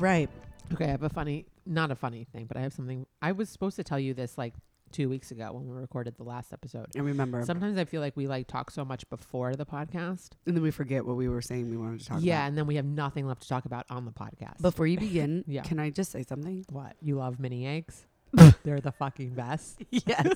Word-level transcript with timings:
Right. 0.00 0.28
Okay, 0.72 0.84
I 0.86 0.88
have 0.88 1.02
a 1.02 1.08
funny, 1.08 1.46
not 1.64 1.90
a 1.90 1.94
funny 1.94 2.24
thing, 2.24 2.46
but 2.46 2.56
I 2.56 2.60
have 2.60 2.72
something. 2.72 3.06
I 3.22 3.32
was 3.32 3.48
supposed 3.48 3.76
to 3.76 3.84
tell 3.84 3.98
you 4.00 4.14
this 4.14 4.36
like 4.36 4.54
two 4.92 5.08
weeks 5.08 5.30
ago 5.30 5.50
when 5.52 5.68
we 5.68 5.74
recorded 5.80 6.16
the 6.16 6.22
last 6.24 6.52
episode. 6.52 6.86
I 6.96 7.00
remember. 7.00 7.44
Sometimes 7.44 7.76
I 7.78 7.84
feel 7.84 8.00
like 8.00 8.16
we 8.16 8.26
like 8.26 8.46
talk 8.46 8.70
so 8.70 8.84
much 8.84 9.08
before 9.10 9.54
the 9.54 9.66
podcast. 9.66 10.30
and 10.46 10.56
then 10.56 10.62
we 10.62 10.70
forget 10.70 11.04
what 11.06 11.16
we 11.16 11.28
were 11.28 11.42
saying 11.42 11.70
we 11.70 11.76
wanted 11.76 12.00
to 12.00 12.06
talk 12.06 12.16
about. 12.18 12.24
yeah, 12.24 12.38
about. 12.40 12.48
and 12.48 12.58
then 12.58 12.66
we 12.66 12.76
have 12.76 12.84
nothing 12.84 13.26
left 13.26 13.42
to 13.42 13.48
talk 13.48 13.64
about 13.64 13.84
on 13.90 14.04
the 14.04 14.12
podcast. 14.12 14.60
Before 14.60 14.86
you 14.86 14.98
begin, 15.08 15.44
Yeah. 15.46 15.62
can 15.62 15.78
I 15.78 15.90
just 15.90 16.10
say 16.12 16.22
something? 16.22 16.64
what? 16.70 16.94
You 17.00 17.16
love 17.16 17.38
mini 17.40 17.66
eggs? 17.66 18.04
They're 18.64 18.80
the 18.80 18.92
fucking 18.92 19.30
best. 19.34 19.82
Yes. 19.90 20.34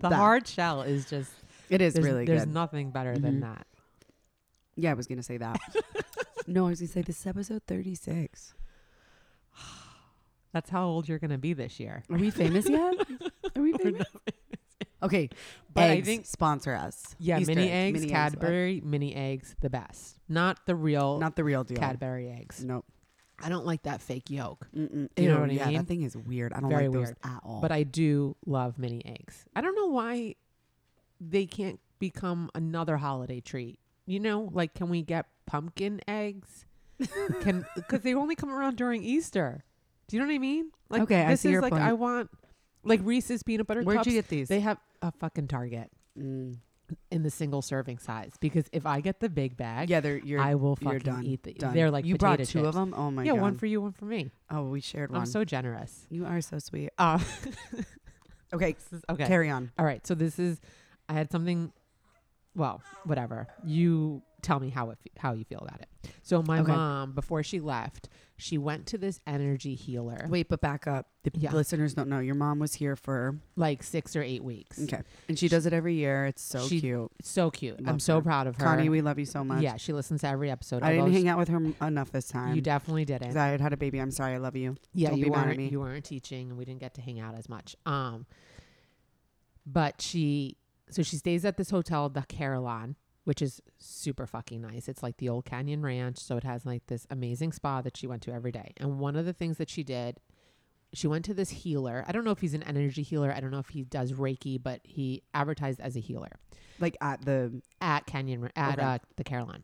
The 0.00 0.10
That. 0.10 0.12
hard 0.12 0.46
shell 0.46 0.82
is 0.82 1.08
just 1.10 1.30
It 1.70 1.80
is 1.80 1.94
there's, 1.94 2.06
really 2.06 2.24
there's 2.24 2.44
good. 2.44 2.54
nothing 2.54 2.90
better 2.92 3.18
than 3.18 3.38
Mhm. 3.38 3.40
that. 3.42 3.66
yeah, 4.76 4.90
I 4.92 4.94
was 4.94 5.06
going 5.08 5.18
to 5.18 5.24
say 5.24 5.38
that. 5.38 5.58
No, 6.48 6.66
I 6.66 6.70
was 6.70 6.80
going 6.80 6.88
to 6.88 6.92
say 6.94 7.02
this 7.02 7.20
is 7.20 7.26
episode 7.26 7.62
36. 7.66 8.54
That's 10.52 10.70
how 10.70 10.86
old 10.86 11.08
you're 11.08 11.18
gonna 11.18 11.38
be 11.38 11.52
this 11.52 11.78
year. 11.78 12.02
Are 12.10 12.16
we 12.16 12.30
famous 12.30 12.68
yet? 12.70 12.94
Are 13.54 13.62
we 13.62 13.72
famous? 13.74 14.06
Okay. 15.02 15.28
But 15.74 15.90
I 15.90 16.00
think- 16.00 16.26
sponsor 16.26 16.74
us. 16.74 17.14
Yeah, 17.18 17.38
Easter 17.38 17.54
mini 17.54 17.70
eggs, 17.70 18.00
mini 18.00 18.12
Cadbury, 18.12 18.80
mini 18.84 19.14
eggs, 19.14 19.54
the 19.60 19.70
best. 19.70 20.16
Not 20.28 20.64
the 20.66 20.74
real 20.74 21.18
Not 21.18 21.36
the 21.36 21.44
real 21.44 21.64
deal. 21.64 21.76
Cadbury 21.76 22.30
eggs. 22.30 22.64
Nope. 22.64 22.84
I 23.40 23.48
don't 23.50 23.64
like 23.66 23.82
that 23.84 24.02
fake 24.02 24.30
yolk, 24.30 24.66
Mm-mm. 24.76 25.08
You 25.16 25.28
know 25.28 25.34
Ew, 25.36 25.40
what 25.42 25.50
I 25.50 25.52
yeah, 25.52 25.66
mean? 25.66 25.76
that 25.76 25.86
thing 25.86 26.02
is 26.02 26.16
weird. 26.16 26.52
I 26.52 26.58
don't 26.60 26.70
Very 26.70 26.88
like 26.88 26.94
those 26.94 27.06
weird. 27.08 27.16
at 27.22 27.40
all. 27.44 27.60
but 27.60 27.70
I 27.70 27.84
do 27.84 28.34
love 28.46 28.78
mini 28.80 29.00
eggs. 29.06 29.44
I 29.54 29.60
don't 29.60 29.76
know 29.76 29.86
why 29.86 30.34
they 31.20 31.46
can't 31.46 31.78
become 32.00 32.50
another 32.56 32.96
holiday 32.96 33.40
treat. 33.40 33.78
You 34.06 34.18
know, 34.18 34.48
like 34.52 34.74
can 34.74 34.88
we 34.88 35.02
get 35.02 35.26
pumpkin 35.48 36.00
eggs? 36.06 36.64
can 37.42 37.64
because 37.76 38.00
they 38.02 38.14
only 38.14 38.34
come 38.34 38.50
around 38.50 38.76
during 38.76 39.02
Easter. 39.02 39.64
Do 40.08 40.16
you 40.16 40.20
know 40.22 40.28
what 40.28 40.34
I 40.34 40.38
mean? 40.38 40.70
Like 40.90 41.02
Okay, 41.02 41.24
I 41.24 41.30
this 41.30 41.40
see 41.42 41.48
is 41.48 41.52
your 41.52 41.62
like 41.62 41.72
point. 41.72 41.82
I 41.84 41.92
want 41.92 42.30
like 42.84 43.00
Reese's 43.02 43.42
peanut 43.42 43.66
butter 43.66 43.82
Where'd 43.82 43.98
cups. 43.98 44.06
you 44.06 44.12
get 44.14 44.28
these? 44.28 44.48
they 44.48 44.60
have 44.60 44.78
a 45.02 45.10
fucking 45.12 45.48
Target 45.48 45.90
Mm. 46.18 46.56
in 47.12 47.22
the 47.22 47.30
single 47.30 47.62
serving 47.62 47.98
size 47.98 48.32
because 48.40 48.64
if 48.72 48.84
I 48.86 49.00
get 49.00 49.20
the 49.20 49.28
big 49.28 49.56
bag, 49.56 49.88
Yeah, 49.90 50.00
they're 50.00 50.18
you're 50.18 50.40
I 50.40 50.56
will 50.56 50.76
you're 50.80 50.94
fucking 50.94 51.12
done. 51.12 51.24
eat 51.24 51.42
the. 51.44 51.52
done. 51.52 51.72
They're 51.74 51.90
like 51.92 52.04
you 52.04 52.16
brought 52.16 52.38
potato 52.38 52.60
two 52.62 52.66
of 52.66 52.74
them. 52.74 52.92
Oh 52.96 53.10
my 53.12 53.22
yeah, 53.22 53.32
god. 53.34 53.40
one 53.42 53.54
for 53.58 53.66
you, 53.66 53.80
one 53.80 53.92
for 53.92 54.06
me. 54.06 54.30
oh, 54.50 54.64
we 54.64 54.80
shared 54.80 55.12
one. 55.12 55.20
I'm 55.20 55.26
so 55.26 55.44
generous. 55.44 56.06
you 56.10 56.24
are 56.26 56.40
so 56.40 56.58
sweet. 56.58 56.90
Uh, 56.98 57.20
Okay, 58.52 58.74
is- 58.92 59.04
okay. 59.10 59.26
carry 59.26 59.50
on. 59.50 59.70
All 59.78 59.84
right. 59.84 60.04
So 60.06 60.14
this 60.14 60.38
is, 60.38 60.58
I 61.08 61.12
had 61.12 61.30
something, 61.30 61.70
well, 62.54 62.80
whatever. 63.04 63.46
You 63.62 64.22
tell 64.42 64.60
me 64.60 64.70
how 64.70 64.90
it, 64.90 64.98
fe- 65.02 65.10
how 65.18 65.32
you 65.32 65.44
feel 65.44 65.58
about 65.60 65.80
it. 65.80 65.88
So 66.22 66.42
my 66.42 66.60
Okay. 66.60 66.72
mom, 66.72 67.12
before 67.12 67.42
she 67.42 67.60
left, 67.60 68.08
she 68.36 68.56
went 68.56 68.86
to 68.86 68.98
this 68.98 69.18
energy 69.26 69.74
healer, 69.74 70.26
Wait, 70.28 70.48
but 70.48 70.60
back 70.60 70.86
up. 70.86 71.08
The 71.24 71.32
Yeah. 71.34 71.52
listeners 71.52 71.92
don't 71.94 72.08
know 72.08 72.20
your 72.20 72.36
mom 72.36 72.60
was 72.60 72.74
here 72.74 72.94
for 72.94 73.40
like 73.56 73.82
six 73.82 74.14
or 74.14 74.22
eight 74.22 74.44
weeks. 74.44 74.80
okay, 74.84 75.02
and 75.28 75.36
she 75.38 75.48
does 75.48 75.66
it 75.66 75.72
every 75.72 75.94
year. 75.94 76.26
It's 76.26 76.40
so 76.42 76.66
She- 76.68 76.80
cute. 76.80 77.10
So 77.22 77.50
cute. 77.50 77.78
I'm 77.80 77.84
Love 77.86 78.02
so 78.02 78.20
proud 78.20 78.46
of 78.46 78.56
her. 78.56 78.64
Connie, 78.64 78.88
we 78.88 79.00
love 79.00 79.18
you 79.18 79.24
so 79.26 79.42
much. 79.42 79.62
yeah, 79.62 79.76
she 79.76 79.92
listens 79.92 80.20
to 80.20 80.28
every 80.28 80.50
episode. 80.52 80.82
I 80.84 80.94
didn't 80.94 81.12
hang 81.12 81.26
out 81.28 81.38
with 81.38 81.48
her 81.48 81.56
m- 81.56 81.74
enough 81.82 82.12
this 82.12 82.28
time. 82.28 82.54
You 82.54 82.62
definitely 82.62 83.04
didn't. 83.04 83.36
I 83.36 83.48
had 83.48 83.60
had 83.60 83.72
a 83.72 83.76
baby. 83.76 83.98
I'm 84.00 84.12
sorry. 84.12 84.34
I 84.34 84.38
love 84.38 84.54
you. 84.54 84.76
yeah, 84.94 85.08
Don't 85.10 85.18
you 85.18 85.24
be 85.24 85.30
mad 85.30 85.48
at 85.50 85.56
weren't 85.56 85.72
you 85.72 85.80
weren't 85.80 86.04
teaching, 86.04 86.50
and 86.50 86.58
we 86.58 86.64
didn't 86.64 86.80
get 86.80 86.94
to 86.94 87.00
hang 87.00 87.18
out 87.18 87.34
as 87.34 87.48
much. 87.48 87.74
Um, 87.86 88.26
but 89.66 90.00
she 90.00 90.56
so 90.90 91.02
she 91.02 91.16
stays 91.16 91.44
at 91.44 91.56
this 91.56 91.70
hotel, 91.70 92.08
the 92.08 92.22
Carillon, 92.22 92.96
which 93.28 93.42
is 93.42 93.60
super 93.76 94.26
fucking 94.26 94.62
nice. 94.62 94.88
It's 94.88 95.02
like 95.02 95.18
the 95.18 95.28
old 95.28 95.44
Canyon 95.44 95.82
Ranch, 95.82 96.16
so 96.16 96.38
it 96.38 96.44
has 96.44 96.64
like 96.64 96.86
this 96.86 97.06
amazing 97.10 97.52
spa 97.52 97.82
that 97.82 97.94
she 97.94 98.06
went 98.06 98.22
to 98.22 98.32
every 98.32 98.50
day. 98.50 98.72
And 98.78 98.98
one 98.98 99.16
of 99.16 99.26
the 99.26 99.34
things 99.34 99.58
that 99.58 99.68
she 99.68 99.84
did, 99.84 100.18
she 100.94 101.06
went 101.06 101.26
to 101.26 101.34
this 101.34 101.50
healer. 101.50 102.06
I 102.08 102.12
don't 102.12 102.24
know 102.24 102.30
if 102.30 102.38
he's 102.40 102.54
an 102.54 102.62
energy 102.62 103.02
healer. 103.02 103.30
I 103.30 103.40
don't 103.40 103.50
know 103.50 103.58
if 103.58 103.68
he 103.68 103.82
does 103.84 104.12
Reiki, 104.14 104.58
but 104.62 104.80
he 104.82 105.24
advertised 105.34 105.78
as 105.78 105.94
a 105.94 106.00
healer 106.00 106.30
Like 106.80 106.96
at 107.02 107.22
the 107.22 107.60
at 107.82 108.06
Canyon 108.06 108.48
at 108.56 108.78
Okay. 108.78 108.82
uh, 108.82 108.98
the 109.16 109.24
Carillon. 109.24 109.62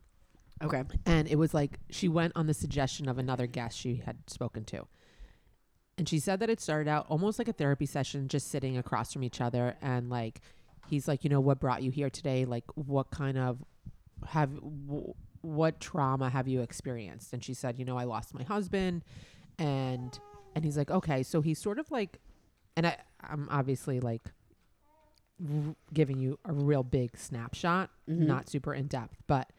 okay. 0.62 0.82
And 1.06 1.26
it 1.26 1.36
was 1.36 1.54
like 1.54 1.78
she 1.88 2.06
went 2.06 2.34
on 2.36 2.46
the 2.46 2.52
suggestion 2.52 3.08
of 3.08 3.16
another 3.16 3.46
guest 3.46 3.78
she 3.78 4.02
had 4.04 4.18
spoken 4.28 4.64
to. 4.66 4.86
And 5.96 6.06
she 6.06 6.18
said 6.18 6.38
that 6.40 6.50
it 6.50 6.60
started 6.60 6.86
out 6.90 7.06
almost 7.08 7.38
like 7.38 7.48
a 7.48 7.52
therapy 7.54 7.86
session, 7.86 8.28
just 8.28 8.48
sitting 8.50 8.76
across 8.76 9.14
from 9.14 9.22
each 9.24 9.40
other. 9.40 9.76
And 9.80 10.10
like, 10.10 10.42
he's 10.88 11.06
like, 11.08 11.24
you 11.24 11.30
know, 11.30 11.40
what 11.40 11.60
brought 11.60 11.82
you 11.82 11.90
here 11.90 12.10
today? 12.10 12.44
Like, 12.44 12.64
what 12.74 13.10
kind 13.10 13.36
of 13.38 13.62
have, 14.28 14.54
w- 14.54 15.14
what 15.42 15.80
trauma 15.80 16.30
have 16.30 16.48
you 16.48 16.60
experienced? 16.62 17.32
And 17.32 17.42
she 17.44 17.54
said, 17.54 17.78
you 17.78 17.84
know, 17.84 17.96
I 17.98 18.04
lost 18.04 18.34
my 18.34 18.42
husband. 18.42 19.04
And, 19.58 20.18
and 20.54 20.64
he's 20.64 20.76
like, 20.76 20.90
okay. 20.90 21.22
So 21.22 21.40
he's 21.42 21.58
sort 21.58 21.78
of 21.78 21.90
like, 21.90 22.18
and 22.76 22.86
I, 22.86 22.96
I'm 23.20 23.48
obviously 23.50 24.00
like 24.00 24.30
r- 25.40 25.74
giving 25.92 26.18
you 26.18 26.38
a 26.44 26.52
real 26.52 26.82
big 26.82 27.16
snapshot 27.16 27.90
Mhm. 28.08 28.26
not 28.26 28.48
super 28.48 28.74
in 28.74 28.86
depth, 28.86 29.16
but 29.26 29.50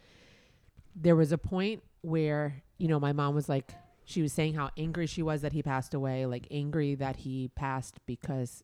there 0.95 1.15
was 1.15 1.31
a 1.31 1.37
point 1.37 1.83
where, 2.01 2.63
you 2.77 2.87
know, 2.87 2.99
my 2.99 3.11
mom 3.13 3.35
was 3.35 3.49
like, 3.49 3.73
she 4.05 4.21
was 4.21 4.31
saying 4.31 4.53
how 4.53 4.69
angry 4.77 5.07
she 5.07 5.23
was 5.23 5.41
that 5.41 5.51
he 5.53 5.63
passed 5.63 5.93
away, 5.93 6.25
like 6.27 6.47
angry 6.51 6.93
that 6.95 7.15
he 7.17 7.47
passed 7.55 7.99
because 8.05 8.63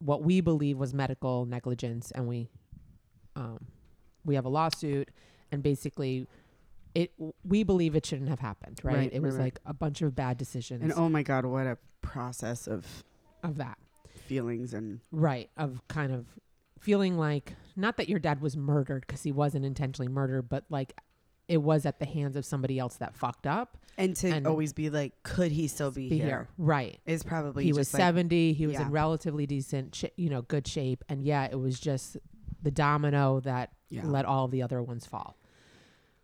what 0.00 0.22
we 0.22 0.40
believe 0.40 0.78
was 0.78 0.92
medical 0.92 1.46
negligence, 1.46 2.10
and 2.10 2.26
we, 2.26 2.50
um, 3.36 3.66
we 4.24 4.34
have 4.34 4.44
a 4.44 4.48
lawsuit, 4.48 5.08
and 5.52 5.62
basically, 5.62 6.26
it 6.94 7.12
we 7.44 7.62
believe 7.62 7.94
it 7.94 8.04
shouldn't 8.04 8.28
have 8.28 8.40
happened, 8.40 8.80
right? 8.82 8.96
Right, 8.96 9.12
it 9.12 9.22
was 9.22 9.34
right, 9.34 9.40
right. 9.40 9.44
like 9.44 9.60
a 9.66 9.74
bunch 9.74 10.02
of 10.02 10.16
bad 10.16 10.36
decisions 10.38 10.82
And 10.82 10.92
oh 10.92 11.08
my 11.08 11.22
god, 11.22 11.44
what 11.44 11.66
a 11.66 11.78
process 12.02 12.66
of 12.66 13.04
of 13.42 13.56
that. 13.58 13.78
feelings 14.26 14.74
and 14.74 15.00
Right. 15.12 15.50
Of 15.56 15.86
kind 15.88 16.12
of 16.12 16.26
feeling 16.80 17.16
like, 17.16 17.54
not 17.76 17.96
that 17.98 18.08
your 18.08 18.18
dad 18.18 18.40
was 18.40 18.56
murdered 18.56 19.04
because 19.06 19.22
he 19.22 19.30
wasn't 19.32 19.64
intentionally 19.64 20.08
murdered, 20.08 20.48
but 20.48 20.64
like 20.68 20.94
it 21.50 21.58
was 21.60 21.84
at 21.84 21.98
the 21.98 22.06
hands 22.06 22.36
of 22.36 22.44
somebody 22.44 22.78
else 22.78 22.94
that 22.96 23.14
fucked 23.14 23.46
up. 23.46 23.76
and 23.98 24.14
to 24.16 24.28
And- 24.28 24.46
always 24.46 24.72
be 24.72 24.88
like, 24.88 25.22
could 25.24 25.50
he 25.52 25.66
still 25.68 25.90
be, 25.90 26.08
Be 26.08 26.16
here? 26.18 26.26
here. 26.26 26.48
Right. 26.56 27.00
Is 27.04 27.22
probably 27.22 27.64
he 27.64 27.72
was 27.74 27.92
like, 27.92 28.00
70. 28.00 28.52
He 28.54 28.66
was 28.66 28.74
yeah. 28.74 28.82
in 28.86 28.90
relatively 28.90 29.46
decent, 29.46 29.94
sh- 29.94 30.04
you 30.16 30.30
know, 30.30 30.40
good 30.42 30.66
shape. 30.66 31.04
And 31.10 31.22
yeah, 31.22 31.44
it 31.50 31.58
was 31.58 31.78
just 31.78 32.16
the 32.62 32.70
domino 32.70 33.40
that 33.40 33.72
yeah. 33.90 34.02
let 34.06 34.24
all 34.24 34.48
the 34.48 34.62
other 34.62 34.80
ones 34.82 35.04
fall. 35.06 35.36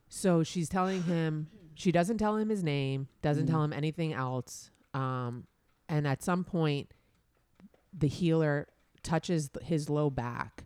So 0.08 0.42
she's 0.42 0.68
telling 0.70 1.02
him, 1.02 1.48
she 1.74 1.92
doesn't 1.92 2.16
tell 2.18 2.36
him 2.36 2.48
his 2.48 2.62
name, 2.62 3.08
doesn't 3.20 3.46
Mm. 3.46 3.50
tell 3.50 3.62
him 3.64 3.72
anything 3.74 4.12
else. 4.14 4.70
Um, 4.94 5.46
and 5.88 6.06
at 6.06 6.22
some 6.22 6.44
point, 6.44 6.92
the 7.92 8.08
healer 8.08 8.68
touches 9.02 9.50
th- 9.50 9.66
his 9.66 9.90
low 9.90 10.08
back. 10.08 10.64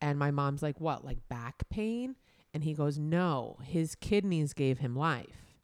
And 0.00 0.18
my 0.18 0.30
mom's 0.30 0.62
like, 0.62 0.80
What, 0.80 1.04
like 1.04 1.18
back 1.28 1.62
pain? 1.70 2.16
And 2.52 2.64
he 2.64 2.74
goes, 2.74 2.98
No, 2.98 3.58
his 3.62 3.94
kidneys 3.94 4.52
gave 4.52 4.78
him 4.78 4.96
life, 4.96 5.54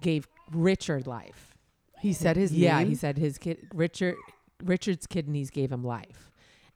gave 0.00 0.26
Richard 0.50 1.06
life. 1.06 1.54
he 2.00 2.12
said 2.12 2.36
his 2.36 2.52
yeah, 2.52 2.78
name. 2.78 2.88
he 2.88 2.94
said 2.94 3.18
his 3.18 3.38
kid, 3.38 3.68
Richard, 3.74 4.16
Richard's 4.62 5.06
kidneys 5.06 5.50
gave 5.50 5.70
him 5.70 5.84
life. 5.84 6.30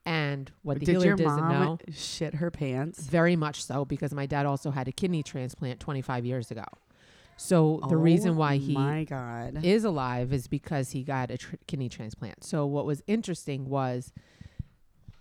And 0.05 0.53
what 0.63 0.79
the 0.79 0.87
Did 0.87 0.93
healer 0.93 1.07
your 1.07 1.17
doesn't 1.17 1.49
mom 1.49 1.51
know. 1.51 1.79
shit 1.93 2.37
her 2.37 2.51
pants? 2.51 3.01
Very 3.01 3.35
much 3.35 3.65
so, 3.65 3.85
because 3.85 4.15
my 4.15 4.25
dad 4.27 4.47
also 4.47 4.71
had 4.71 4.87
a 4.87 4.93
kidney 4.93 5.23
transplant 5.25 5.81
25 5.81 6.25
years 6.25 6.51
ago. 6.53 6.65
So 7.39 7.81
the 7.89 7.97
Oh 7.97 8.01
reason 8.01 8.37
why 8.37 8.57
he 8.57 8.73
my 8.73 9.05
god, 9.05 9.65
is 9.65 9.85
alive 9.85 10.33
is 10.33 10.47
because 10.47 10.93
he 10.93 11.03
got 11.03 11.31
a 11.31 11.37
tr- 11.39 11.57
kidney 11.67 11.89
transplant. 11.89 12.45
So 12.45 12.65
what 12.67 12.87
was 12.87 13.03
interesting 13.09 13.69
was 13.69 14.13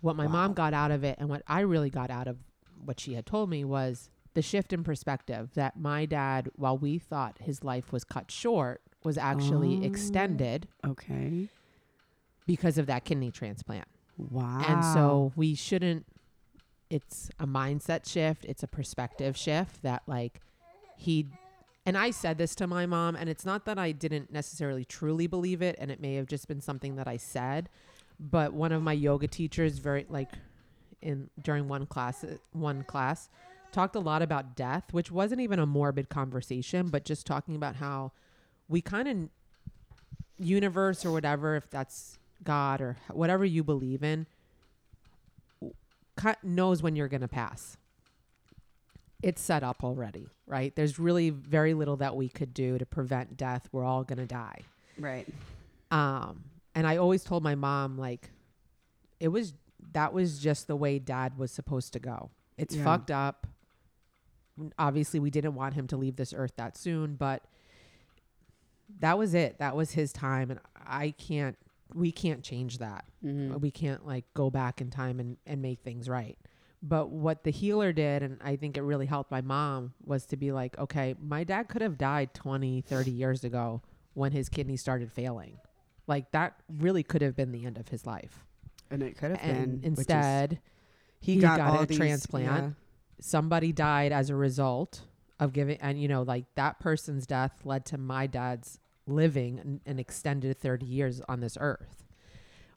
what 0.00 0.14
my 0.16 0.26
Wow. 0.26 0.32
mom 0.32 0.52
got 0.54 0.72
out 0.72 0.92
of 0.92 1.02
it, 1.04 1.16
and 1.18 1.28
what 1.28 1.42
I 1.48 1.60
really 1.60 1.90
got 1.90 2.10
out 2.10 2.28
of 2.28 2.38
what 2.86 2.98
she 3.00 3.14
had 3.14 3.26
told 3.26 3.50
me 3.50 3.64
was 3.64 4.08
the 4.34 4.42
shift 4.42 4.72
in 4.72 4.84
perspective 4.84 5.50
that 5.54 5.78
my 5.78 6.04
dad, 6.06 6.50
while 6.56 6.76
we 6.78 6.98
thought 6.98 7.38
his 7.40 7.62
life 7.64 7.92
was 7.92 8.04
cut 8.04 8.30
short, 8.30 8.80
was 9.04 9.16
actually 9.18 9.78
Oh. 9.82 9.86
extended 9.86 10.68
okay, 10.86 11.48
because 12.46 12.78
of 12.78 12.86
that 12.86 13.04
kidney 13.04 13.30
transplant. 13.30 13.86
wow. 14.16 14.60
And 14.66 14.84
so 14.84 15.32
we 15.36 15.54
shouldn't 15.54 16.06
it's 16.88 17.30
a 17.40 17.46
mindset 17.48 18.08
shift, 18.08 18.44
it's 18.44 18.62
a 18.62 18.68
perspective 18.68 19.36
shift 19.36 19.82
that 19.82 20.02
like 20.06 20.40
he 20.96 21.26
and 21.84 21.96
I 21.98 22.10
said 22.10 22.38
this 22.38 22.54
to 22.56 22.66
my 22.66 22.86
mom 22.86 23.16
and 23.16 23.28
it's 23.28 23.44
not 23.44 23.64
that 23.64 23.76
I 23.78 23.90
didn't 23.92 24.32
necessarily 24.32 24.84
truly 24.84 25.26
believe 25.26 25.62
it 25.62 25.74
and 25.80 25.90
it 25.90 26.00
may 26.00 26.14
have 26.14 26.26
just 26.26 26.46
been 26.48 26.60
something 26.60 26.94
that 26.96 27.08
I 27.08 27.16
said, 27.16 27.68
but 28.20 28.52
one 28.52 28.70
of 28.72 28.82
my 28.82 28.92
yoga 28.92 29.26
teachers 29.28 29.78
very 29.78 30.06
like 30.08 30.30
in 31.02 31.30
during 31.42 31.68
one 31.68 31.86
class 31.86 32.24
one 32.52 32.82
class 32.84 33.28
talked 33.72 33.94
a 33.96 34.00
lot 34.00 34.22
about 34.22 34.56
death, 34.56 34.84
which 34.92 35.10
wasn't 35.10 35.40
even 35.40 35.58
a 35.58 35.66
morbid 35.66 36.08
conversation, 36.08 36.88
but 36.88 37.04
just 37.04 37.26
talking 37.26 37.54
about 37.56 37.76
how 37.76 38.12
we 38.68 38.80
kind 38.80 39.08
of 39.08 39.28
universe 40.38 41.04
or 41.04 41.12
whatever 41.12 41.56
if 41.56 41.68
that's 41.70 42.18
God 42.42 42.80
or 42.80 42.96
whatever 43.10 43.44
you 43.44 43.62
believe 43.64 44.02
in 44.02 44.26
knows 46.42 46.82
when 46.82 46.96
you're 46.96 47.08
going 47.08 47.20
to 47.20 47.28
pass. 47.28 47.76
it's 49.22 49.40
set 49.40 49.62
up 49.62 49.82
already, 49.82 50.28
right? 50.46 50.74
There's 50.76 50.98
really 50.98 51.30
very 51.30 51.74
little 51.74 51.96
that 51.96 52.16
we 52.16 52.28
could 52.28 52.52
do 52.54 52.78
to 52.78 52.86
prevent 52.86 53.36
death. 53.36 53.68
We're 53.72 53.84
all 53.84 54.04
going 54.04 54.18
to 54.18 54.26
die. 54.26 54.60
Right. 54.98 55.26
Um, 55.90 56.44
and 56.74 56.86
I 56.86 56.98
always 56.98 57.24
told 57.24 57.42
my 57.42 57.54
mom 57.54 57.98
like 57.98 58.30
it 59.20 59.28
was 59.28 59.54
that 59.92 60.12
was 60.12 60.38
just 60.38 60.66
the 60.66 60.76
way 60.76 60.98
dad 60.98 61.38
was 61.38 61.50
supposed 61.52 61.92
to 61.94 61.98
go. 61.98 62.30
It's 62.56 62.74
Yeah. 62.74 62.84
fucked 62.84 63.10
up. 63.10 63.46
Obviously, 64.78 65.20
we 65.20 65.30
didn't 65.30 65.54
want 65.54 65.74
him 65.74 65.86
to 65.88 65.96
leave 65.96 66.16
this 66.16 66.32
earth 66.34 66.54
that 66.56 66.76
soon, 66.76 67.16
but 67.16 67.44
that 69.00 69.18
was 69.18 69.34
it. 69.34 69.58
That 69.58 69.76
was 69.76 69.92
his 69.92 70.12
time 70.12 70.50
and 70.50 70.60
I 70.76 71.10
can't 71.10 71.56
we 71.94 72.10
can't 72.10 72.42
change 72.42 72.78
that. 72.78 73.04
Mhm. 73.24 73.60
We 73.60 73.70
can't 73.70 74.04
like 74.04 74.24
go 74.34 74.50
back 74.50 74.80
in 74.80 74.90
time 74.90 75.20
and, 75.20 75.36
and 75.46 75.62
make 75.62 75.82
things 75.82 76.08
right. 76.08 76.36
But 76.82 77.10
what 77.10 77.44
the 77.44 77.52
healer 77.52 77.92
did, 77.92 78.24
and 78.24 78.38
I 78.42 78.56
think 78.56 78.76
it 78.76 78.82
really 78.82 79.06
helped 79.06 79.30
my 79.30 79.40
mom, 79.40 79.94
was 80.04 80.26
to 80.26 80.36
be 80.36 80.50
like, 80.50 80.76
okay, 80.78 81.14
my 81.20 81.44
dad 81.44 81.68
could 81.68 81.82
have 81.82 81.96
died 81.96 82.34
20, 82.34 82.80
30 82.80 83.12
years 83.12 83.44
ago 83.44 83.82
when 84.14 84.32
his 84.32 84.48
kidney 84.48 84.76
started 84.76 85.12
failing. 85.12 85.58
Like 86.08 86.32
that 86.32 86.60
really 86.68 87.04
could 87.04 87.22
have 87.22 87.36
been 87.36 87.52
the 87.52 87.64
end 87.64 87.78
of 87.78 87.88
his 87.88 88.04
life. 88.04 88.44
And 88.90 89.02
it 89.02 89.16
could 89.16 89.32
have 89.32 89.40
And 89.42 89.80
been. 89.82 89.90
which 89.90 89.92
is- 89.92 89.98
instead, 90.00 90.60
he, 91.20 91.34
he 91.34 91.40
got, 91.40 91.58
got 91.58 91.70
all 91.76 91.82
a 91.82 91.86
these, 91.86 91.96
transplant. 91.98 92.76
somebody 93.20 93.72
died 93.72 94.12
as 94.12 94.30
a 94.30 94.36
result 94.36 95.02
of 95.40 95.52
giving, 95.52 95.76
and 95.80 96.00
you 96.00 96.08
know, 96.08 96.22
like 96.22 96.44
that 96.54 96.78
person's 96.80 97.26
death 97.26 97.60
led 97.64 97.84
to 97.86 97.98
my 97.98 98.26
dad's 98.26 98.78
living 99.06 99.58
an, 99.58 99.80
an 99.86 99.98
extended 99.98 100.58
30 100.58 100.86
years 100.86 101.20
on 101.28 101.40
this 101.40 101.56
earth, 101.60 102.04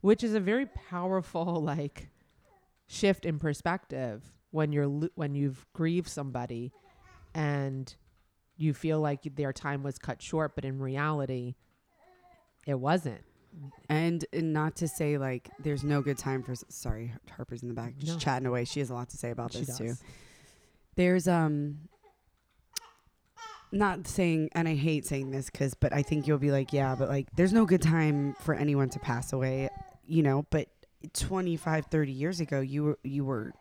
which 0.01 0.23
is 0.23 0.33
a 0.33 0.39
very 0.39 0.65
powerful, 0.65 1.61
like, 1.61 2.09
shift 2.87 3.25
in 3.25 3.37
perspective 3.39 4.23
when 4.51 4.71
you're 4.71 4.87
lo- 4.87 5.09
when 5.15 5.35
you've 5.35 5.65
grieved 5.73 6.09
somebody 6.09 6.71
and 7.35 7.95
you 8.57 8.73
feel 8.73 8.99
like 8.99 9.19
their 9.35 9.53
time 9.53 9.83
was 9.83 9.99
cut 9.99 10.19
short 10.23 10.55
but 10.55 10.65
in 10.65 10.79
reality 10.79 11.53
it 12.65 12.73
wasn't 12.79 13.21
And, 13.89 14.23
and 14.33 14.53
not 14.53 14.75
to 14.77 14.87
say 14.87 15.17
like 15.17 15.49
there's 15.59 15.83
no 15.83 16.01
good 16.01 16.17
time 16.17 16.43
for. 16.43 16.53
Sorry, 16.55 17.11
Harper's 17.35 17.61
in 17.63 17.67
the 17.69 17.73
back, 17.73 17.97
just 17.97 18.13
No. 18.13 18.19
chatting 18.19 18.45
away. 18.45 18.65
She 18.65 18.79
has 18.79 18.89
a 18.89 18.93
lot 18.93 19.09
to 19.09 19.17
say 19.17 19.31
about 19.31 19.51
she 19.53 19.59
this 19.59 19.67
does 19.69 19.77
too. 19.77 19.93
There's 20.95 21.27
um. 21.27 21.79
Not 23.71 24.07
saying, 24.07 24.49
and 24.53 24.67
I 24.67 24.73
hate 24.73 25.05
saying 25.05 25.29
this 25.29 25.47
because, 25.51 25.75
but 25.75 25.93
I 25.93 26.01
think 26.01 26.25
you'll 26.25 26.39
be 26.39 26.49
like, 26.49 26.73
yeah, 26.73 26.95
but 26.97 27.07
like, 27.07 27.27
there's 27.35 27.53
no 27.53 27.65
good 27.67 27.83
time 27.83 28.33
for 28.39 28.55
anyone 28.55 28.89
to 28.89 28.99
pass 28.99 29.31
away, 29.31 29.69
you 30.07 30.23
know. 30.23 30.43
But 30.49 30.69
25, 31.13 31.85
30 31.85 32.11
years 32.11 32.39
ago, 32.39 32.61
you 32.61 32.83
were 32.83 32.99
you 33.03 33.23
were 33.25 33.53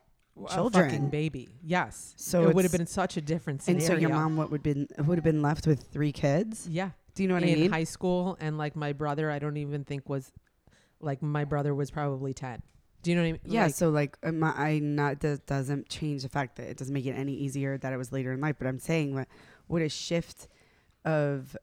a 0.49 0.55
Children. 0.55 0.85
fucking 0.89 1.09
baby 1.11 1.49
yes 1.65 2.15
So 2.17 2.49
it 2.49 2.55
would 2.55 2.65
have 2.65 2.71
been 2.71 2.87
such 2.87 3.17
a 3.17 3.21
different 3.21 3.67
and 3.67 3.83
so 3.83 3.95
your 3.97 4.11
mom 4.11 4.37
what 4.37 4.53
would 4.53 4.63
been 4.63 4.87
would 4.99 5.19
have 5.19 5.25
been 5.25 5.43
left 5.43 5.67
with 5.67 5.83
three 5.93 6.13
kids. 6.13 6.69
yeah 6.71 6.91
Do 7.19 7.23
you 7.25 7.29
know 7.29 7.35
what 7.35 7.43
in 7.43 7.49
I 7.51 7.55
mean? 7.55 7.71
high 7.73 7.85
school 7.85 8.37
and 8.41 8.57
like 8.57 8.77
my 8.77 8.93
brother 8.93 9.29
i 9.31 9.39
don't 9.41 9.57
even 9.57 9.83
think 9.85 10.09
was 10.09 10.31
like 11.01 11.21
my 11.21 11.45
brother 11.45 11.75
was 11.75 11.91
probably 11.91 12.33
10 12.33 12.63
do 13.03 13.11
you 13.11 13.17
know 13.17 13.23
what 13.23 13.29
i 13.29 13.33
mean 13.33 13.41
Yeah, 13.45 13.65
Like, 13.67 13.75
so 13.75 13.91
like 13.91 14.17
uh, 14.23 14.33
my, 14.33 14.51
I 14.57 14.79
not 14.79 15.21
that 15.21 15.47
doesn't 15.47 15.89
change 15.89 16.23
the 16.23 16.29
fact 16.29 16.57
that 16.57 16.69
it 16.69 16.77
doesn't 16.77 16.95
make 16.95 17.07
it 17.07 17.13
any 17.13 17.35
easier 17.35 17.77
that 17.79 17.93
it 17.93 17.97
was 17.97 18.13
later 18.13 18.33
in 18.33 18.41
life. 18.41 18.57
But 18.59 18.67
I'm 18.69 18.79
saying 18.79 19.15
what 19.15 19.27
what 19.67 19.83
a 19.83 19.89
shift 19.89 20.49
of 21.05 21.57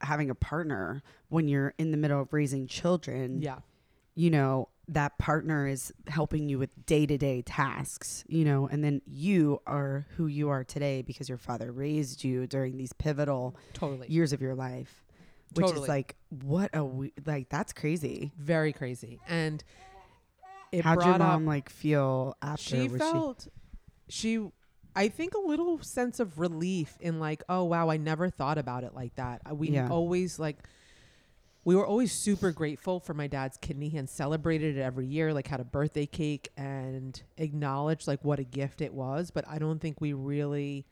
having 0.00 0.30
a 0.30 0.34
partner 0.34 1.02
when 1.28 1.48
you're 1.48 1.74
in 1.78 1.90
the 1.90 1.96
middle 1.96 2.20
of 2.22 2.32
raising 2.32 2.66
children. 2.66 3.40
yeah 3.42 3.58
you 4.14 4.30
know 4.30 4.68
that 4.88 5.18
partner 5.18 5.66
is 5.66 5.92
helping 6.06 6.48
you 6.48 6.58
with 6.58 6.70
day 6.86 7.04
to 7.06 7.18
day 7.18 7.42
tasks. 7.42 8.24
You 8.28 8.44
know, 8.44 8.66
and 8.68 8.82
then 8.82 9.02
you 9.06 9.60
are 9.66 10.06
who 10.16 10.26
you 10.26 10.48
are 10.48 10.64
today 10.64 11.02
because 11.02 11.28
your 11.28 11.38
father 11.38 11.70
raised 11.72 12.24
you 12.24 12.46
during 12.46 12.76
these 12.76 12.92
pivotal 12.94 13.54
totally 13.74 14.08
years 14.08 14.32
of 14.32 14.40
your 14.40 14.54
life, 14.54 15.04
which 15.54 15.66
Totally. 15.66 15.82
is 15.84 15.88
like 15.88 16.16
what 16.30 16.70
a 16.74 16.84
we- 16.84 17.12
like 17.26 17.48
that's 17.48 17.72
crazy. 17.72 18.32
very 18.38 18.72
crazy 18.72 19.20
and 19.28 19.62
it 20.72 20.84
How'd 20.84 21.02
your 21.04 21.18
mom 21.18 21.42
up 21.44 21.46
like 21.48 21.70
feel 21.70 22.36
after? 22.42 22.62
she 22.62 22.88
felt 22.88 23.48
she 24.08 24.46
i 24.94 25.08
think 25.08 25.34
a 25.34 25.38
little 25.40 25.78
sense 25.82 26.20
of 26.20 26.38
relief 26.38 26.96
in 27.00 27.18
like 27.20 27.42
oh 27.48 27.64
wow 27.64 27.88
i 27.88 27.96
never 27.96 28.28
thought 28.28 28.58
about 28.58 28.84
it 28.84 28.94
like 28.94 29.14
that 29.16 29.40
we 29.56 29.70
Yeah. 29.70 29.88
always 29.88 30.38
like 30.38 30.58
we 31.68 31.76
were 31.76 31.86
always 31.86 32.10
super 32.12 32.50
grateful 32.50 32.98
for 32.98 33.12
my 33.12 33.26
dad's 33.26 33.58
kidney 33.58 33.94
and 33.94 34.08
celebrated 34.08 34.78
it 34.78 34.80
every 34.80 35.06
year 35.06 35.34
like 35.34 35.46
had 35.46 35.60
a 35.60 35.64
birthday 35.64 36.06
cake 36.06 36.48
and 36.56 37.22
acknowledged 37.36 38.08
like 38.08 38.24
what 38.24 38.38
a 38.38 38.42
gift 38.42 38.80
it 38.80 38.94
was 38.94 39.30
but 39.30 39.44
i 39.46 39.58
don't 39.58 39.78
think 39.78 40.00
we 40.00 40.14
really 40.14 40.86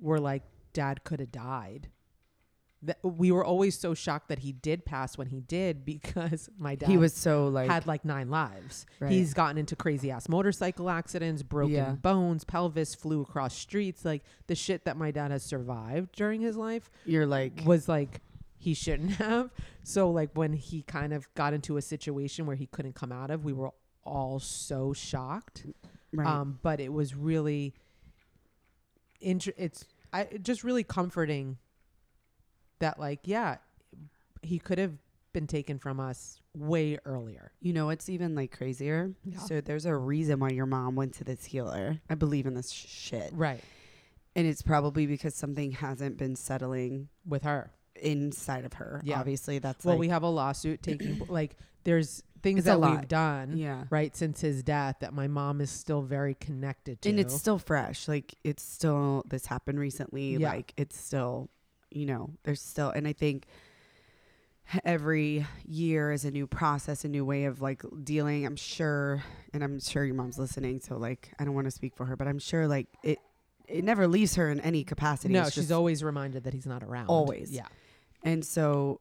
were 0.00 0.18
like 0.18 0.42
dad 0.72 1.04
could 1.04 1.20
have 1.20 1.30
died 1.30 1.90
that 2.82 2.98
we 3.04 3.30
were 3.30 3.44
always 3.44 3.78
so 3.78 3.94
shocked 3.94 4.30
that 4.30 4.40
he 4.40 4.50
did 4.50 4.84
pass 4.84 5.16
when 5.16 5.28
he 5.28 5.40
did 5.40 5.84
because 5.86 6.50
my 6.58 6.74
dad 6.74 6.88
he 6.90 6.96
was 6.96 7.14
so 7.14 7.46
like 7.46 7.70
had 7.70 7.86
like 7.86 8.04
nine 8.04 8.28
lives. 8.28 8.84
Right. 9.00 9.10
He's 9.12 9.32
gotten 9.32 9.56
into 9.56 9.74
crazy 9.74 10.10
ass 10.10 10.28
motorcycle 10.28 10.90
accidents, 10.90 11.42
broken 11.42 11.72
Yeah. 11.72 11.92
bones, 11.92 12.44
pelvis, 12.44 12.94
flew 12.94 13.22
across 13.22 13.54
streets. 13.54 14.04
Like 14.04 14.22
the 14.48 14.54
shit 14.54 14.84
that 14.84 14.98
my 14.98 15.12
dad 15.12 15.30
has 15.30 15.42
survived 15.42 16.14
during 16.14 16.42
his 16.42 16.56
life 16.56 16.90
you're 17.06 17.26
like 17.26 17.62
was 17.64 17.88
like 17.88 18.20
he 18.64 18.72
shouldn't 18.72 19.10
have. 19.16 19.50
So 19.82 20.10
like 20.10 20.30
when 20.34 20.54
he 20.54 20.80
kind 20.82 21.12
of 21.12 21.32
got 21.34 21.52
into 21.52 21.76
a 21.76 21.82
situation 21.82 22.46
where 22.46 22.56
he 22.56 22.66
couldn't 22.66 22.94
come 22.94 23.12
out 23.12 23.30
of, 23.30 23.44
we 23.44 23.52
were 23.52 23.70
all 24.04 24.40
so 24.40 24.94
shocked. 24.94 25.66
right. 26.12 26.26
Um, 26.26 26.58
but 26.62 26.80
it 26.80 26.90
was 26.90 27.14
really, 27.14 27.74
inter- 29.20 29.52
it's 29.58 29.84
I 30.14 30.24
just 30.40 30.64
really 30.64 30.82
comforting 30.82 31.58
that 32.78 32.98
like 32.98 33.20
yeah, 33.24 33.58
he 34.42 34.58
could 34.58 34.78
have 34.78 34.92
been 35.34 35.46
taken 35.46 35.78
from 35.78 36.00
us 36.00 36.40
way 36.56 36.98
earlier. 37.04 37.52
You 37.60 37.74
know 37.74 37.90
it's 37.90 38.08
even 38.08 38.34
like 38.34 38.56
crazier? 38.56 39.12
Yeah. 39.24 39.38
So 39.40 39.60
there's 39.60 39.84
a 39.84 39.94
reason 39.94 40.38
why 40.40 40.50
your 40.50 40.66
mom 40.66 40.94
went 40.94 41.12
to 41.14 41.24
this 41.24 41.44
healer. 41.44 42.00
I 42.08 42.14
believe 42.14 42.46
in 42.46 42.54
this 42.54 42.70
sh- 42.70 42.86
shit. 42.88 43.30
Right. 43.34 43.60
And 44.36 44.46
it's 44.46 44.62
probably 44.62 45.06
because 45.06 45.34
something 45.34 45.72
hasn't 45.72 46.16
been 46.16 46.34
settling 46.34 47.08
With 47.26 47.42
her. 47.42 47.70
Inside 48.00 48.64
of 48.64 48.74
her. 48.74 49.00
Yeah. 49.04 49.20
Obviously 49.20 49.58
that's 49.58 49.84
Well, 49.84 49.94
like 49.94 50.00
we 50.00 50.08
have 50.08 50.22
a 50.22 50.28
lawsuit 50.28 50.82
taking 50.82 51.22
like 51.28 51.56
there's 51.84 52.22
things 52.42 52.64
that 52.64 52.78
we've 52.78 53.08
done 53.08 53.56
yeah. 53.56 53.84
right 53.88 54.14
since 54.14 54.42
his 54.42 54.62
death 54.62 54.96
that 55.00 55.14
my 55.14 55.26
mom 55.26 55.62
is 55.62 55.70
still 55.70 56.02
very 56.02 56.34
connected 56.34 57.00
to. 57.02 57.08
And 57.08 57.18
it's 57.18 57.34
still 57.34 57.58
fresh. 57.58 58.06
Like 58.06 58.34
it's 58.44 58.62
still 58.62 59.24
this 59.28 59.46
happened 59.46 59.78
recently. 59.78 60.36
Yeah. 60.36 60.50
Like 60.50 60.74
it's 60.76 60.98
still, 60.98 61.48
you 61.90 62.06
know, 62.06 62.30
there's 62.44 62.60
still 62.60 62.90
and 62.90 63.08
I 63.08 63.12
think 63.12 63.46
every 64.84 65.46
year 65.66 66.12
is 66.12 66.24
a 66.24 66.30
new 66.30 66.46
process, 66.46 67.04
a 67.04 67.08
new 67.08 67.24
way 67.24 67.44
of 67.44 67.60
like 67.60 67.82
dealing. 68.02 68.46
I'm 68.46 68.56
sure 68.56 69.22
and 69.52 69.62
I'm 69.62 69.80
sure 69.80 70.04
your 70.04 70.14
mom's 70.14 70.38
listening, 70.38 70.80
so 70.80 70.96
like 70.96 71.32
I 71.38 71.44
don't 71.44 71.54
want 71.54 71.66
to 71.66 71.70
speak 71.70 71.94
for 71.96 72.04
her, 72.06 72.16
but 72.16 72.28
I'm 72.28 72.38
sure 72.38 72.66
like 72.66 72.88
it 73.02 73.18
it 73.66 73.84
never 73.84 74.06
leaves 74.06 74.34
her 74.36 74.50
in 74.50 74.60
any 74.60 74.84
capacity. 74.84 75.32
no, 75.32 75.42
It's 75.42 75.52
she's 75.52 75.72
always 75.72 76.04
reminded 76.04 76.44
that 76.44 76.54
he's 76.54 76.66
not 76.66 76.82
around. 76.82 77.06
Always. 77.06 77.50
Yeah. 77.50 77.66
And 78.24 78.44
so 78.44 79.00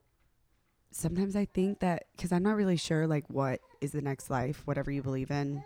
sometimes 0.91 1.35
I 1.35 1.45
think 1.45 1.79
that 1.79 2.05
because 2.15 2.31
I'm 2.31 2.43
not 2.43 2.55
really 2.55 2.77
sure 2.77 3.07
like 3.07 3.29
what 3.29 3.59
is 3.81 3.91
the 3.91 4.01
next 4.01 4.29
life, 4.29 4.61
whatever 4.65 4.91
you 4.91 5.01
believe 5.01 5.31
in, 5.31 5.63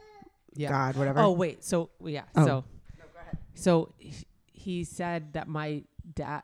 Yeah. 0.53 0.69
God, 0.69 0.95
whatever. 0.95 1.19
Oh 1.19 1.31
wait, 1.31 1.63
so 1.63 1.89
yeah, 2.03 2.23
Oh. 2.35 2.45
so 2.45 2.63
so 3.55 3.93
he- 3.97 4.83
said 4.83 5.31
that 5.33 5.47
my 5.47 5.83
dad 6.13 6.43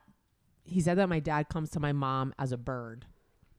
he 0.64 0.80
said 0.80 0.98
that 0.98 1.10
my 1.10 1.20
dad 1.20 1.50
comes 1.50 1.70
to 1.72 1.80
my 1.82 1.92
mom 1.92 2.34
as 2.40 2.52
a 2.54 2.58
bird. 2.58 3.06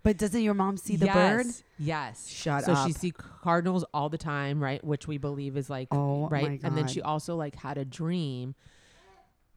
But 0.03 0.17
doesn't 0.17 0.41
your 0.43 0.55
mom 0.55 0.77
see 0.79 0.97
the 0.97 1.07
bird? 1.07 1.45
Yes, 1.47 1.63
Yes. 1.79 2.29
Shut 2.29 2.65
so 2.65 2.73
up. 2.73 2.87
she 2.87 2.93
see 2.95 3.11
cardinals 3.11 3.85
all 3.95 4.09
the 4.09 4.17
time, 4.19 4.63
right? 4.63 4.83
Which 4.83 5.07
we 5.07 5.19
believe 5.19 5.57
is 5.59 5.69
like 5.71 5.89
Oh 5.93 6.29
right. 6.29 6.61
And 6.63 6.77
then 6.77 6.89
she 6.89 7.01
also 7.03 7.37
like 7.37 7.57
had 7.57 7.77
a 7.79 7.85
dream 7.85 8.55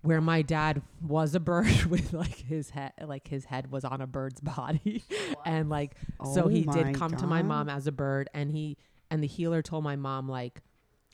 where 0.01 0.22
my 0.22 0.42
dad 0.42 0.82
was 1.01 1.36
a 1.36 1.39
bird 1.39 1.84
with 1.89 2.13
like 2.13 2.36
his 2.36 2.70
head 2.72 2.94
like 3.06 3.27
his 3.27 3.46
head 3.46 3.72
was 3.72 3.84
on 3.84 4.01
a 4.01 4.08
bird's 4.08 4.39
body. 4.42 5.04
and 5.46 5.70
like 5.70 5.96
so 6.34 6.44
Oh 6.46 6.48
he 6.48 6.63
did 6.63 6.96
come 6.96 7.16
to 7.18 7.27
my 7.27 7.42
mom 7.42 7.70
as 7.70 7.88
a 7.88 7.92
bird 7.92 8.30
and 8.34 8.51
he 8.51 8.77
and 9.10 9.24
the 9.24 9.27
healer 9.27 9.62
told 9.62 9.84
my 9.84 9.96
mom 9.96 10.27
like 10.30 10.62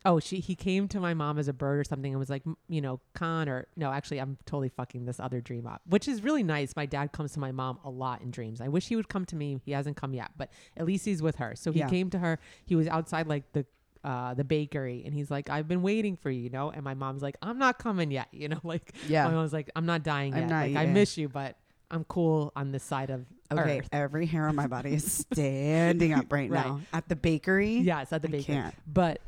oh 0.06 0.20
she 0.20 0.42
he 0.42 0.54
came 0.54 0.88
to 0.90 1.00
my 1.00 1.14
mom 1.14 1.40
as 1.40 1.48
a 1.48 1.54
bird 1.54 1.80
or 1.80 1.84
something 1.86 2.12
and 2.12 2.20
was 2.20 2.30
like 2.30 2.44
you 2.68 2.82
know 2.82 3.00
con 3.14 3.48
or 3.48 3.68
no 3.78 3.90
actually 3.92 4.20
I'm 4.20 4.38
totally 4.46 4.68
fucking 4.70 5.06
this 5.06 5.20
other 5.20 5.40
dream 5.40 5.66
up 5.66 5.82
which 5.88 6.08
is 6.10 6.22
really 6.22 6.44
nice. 6.44 6.76
My 6.76 6.86
dad 6.86 7.14
comes 7.14 7.32
to 7.34 7.40
my 7.40 7.52
mom 7.54 7.80
a 7.86 7.90
lot 7.90 8.22
in 8.22 8.30
dreams. 8.32 8.60
I 8.60 8.68
wish 8.68 8.88
he 8.90 8.96
would 8.98 9.08
come 9.08 9.26
to 9.26 9.36
me. 9.36 9.62
He 9.64 9.72
hasn't 9.72 9.96
come 9.96 10.14
yet 10.14 10.32
but 10.38 10.50
at 10.76 10.86
least 10.86 11.06
he's 11.06 11.22
with 11.22 11.38
her. 11.38 11.54
So 11.56 11.72
he 11.72 11.80
Yeah. 11.80 11.90
came 11.90 12.10
to 12.10 12.20
her. 12.20 12.38
He 12.66 12.76
was 12.76 12.88
outside 12.90 13.28
like 13.28 13.54
the 13.54 13.66
uh, 14.04 14.34
the 14.34 14.44
bakery 14.44 15.04
and 15.06 15.14
he's 15.14 15.32
like 15.32 15.50
I've 15.50 15.68
been 15.68 15.82
waiting 15.82 16.18
for 16.18 16.30
you 16.30 16.42
you 16.42 16.50
know 16.50 16.70
and 16.72 16.84
my 16.84 16.94
mom's 16.94 17.22
like 17.22 17.38
I'm 17.42 17.58
not 17.58 17.80
coming 17.80 18.12
yet 18.12 18.28
you 18.34 18.50
know 18.50 18.60
like 18.64 18.94
Yeah. 19.08 19.26
my 19.26 19.32
mom's 19.32 19.54
like 19.54 19.70
I'm 19.76 19.86
not 19.86 20.04
dying 20.04 20.34
I'm 20.34 20.42
yet 20.42 20.50
not 20.50 20.68
like 20.68 20.76
I 20.76 20.86
miss 20.88 21.18
you 21.18 21.30
but 21.30 21.56
I'm 21.90 22.04
cool 22.06 22.52
on 22.56 22.72
this 22.72 22.84
side 22.84 23.10
of 23.12 23.26
Okay, 23.52 23.80
earth 23.80 23.90
every 23.92 24.26
hair 24.26 24.48
on 24.48 24.56
my 24.56 24.68
body 24.68 24.94
is 24.96 25.26
standing 25.34 26.12
up 26.14 26.32
right, 26.34 26.50
Right. 26.50 26.66
now. 26.66 26.82
At 26.92 27.08
the 27.08 27.16
bakery, 27.16 27.78
yes 27.78 28.12
at 28.12 28.22
the 28.24 28.28
I 28.28 28.32
bakery 28.32 28.56
can't. 28.56 28.76
but 28.92 29.22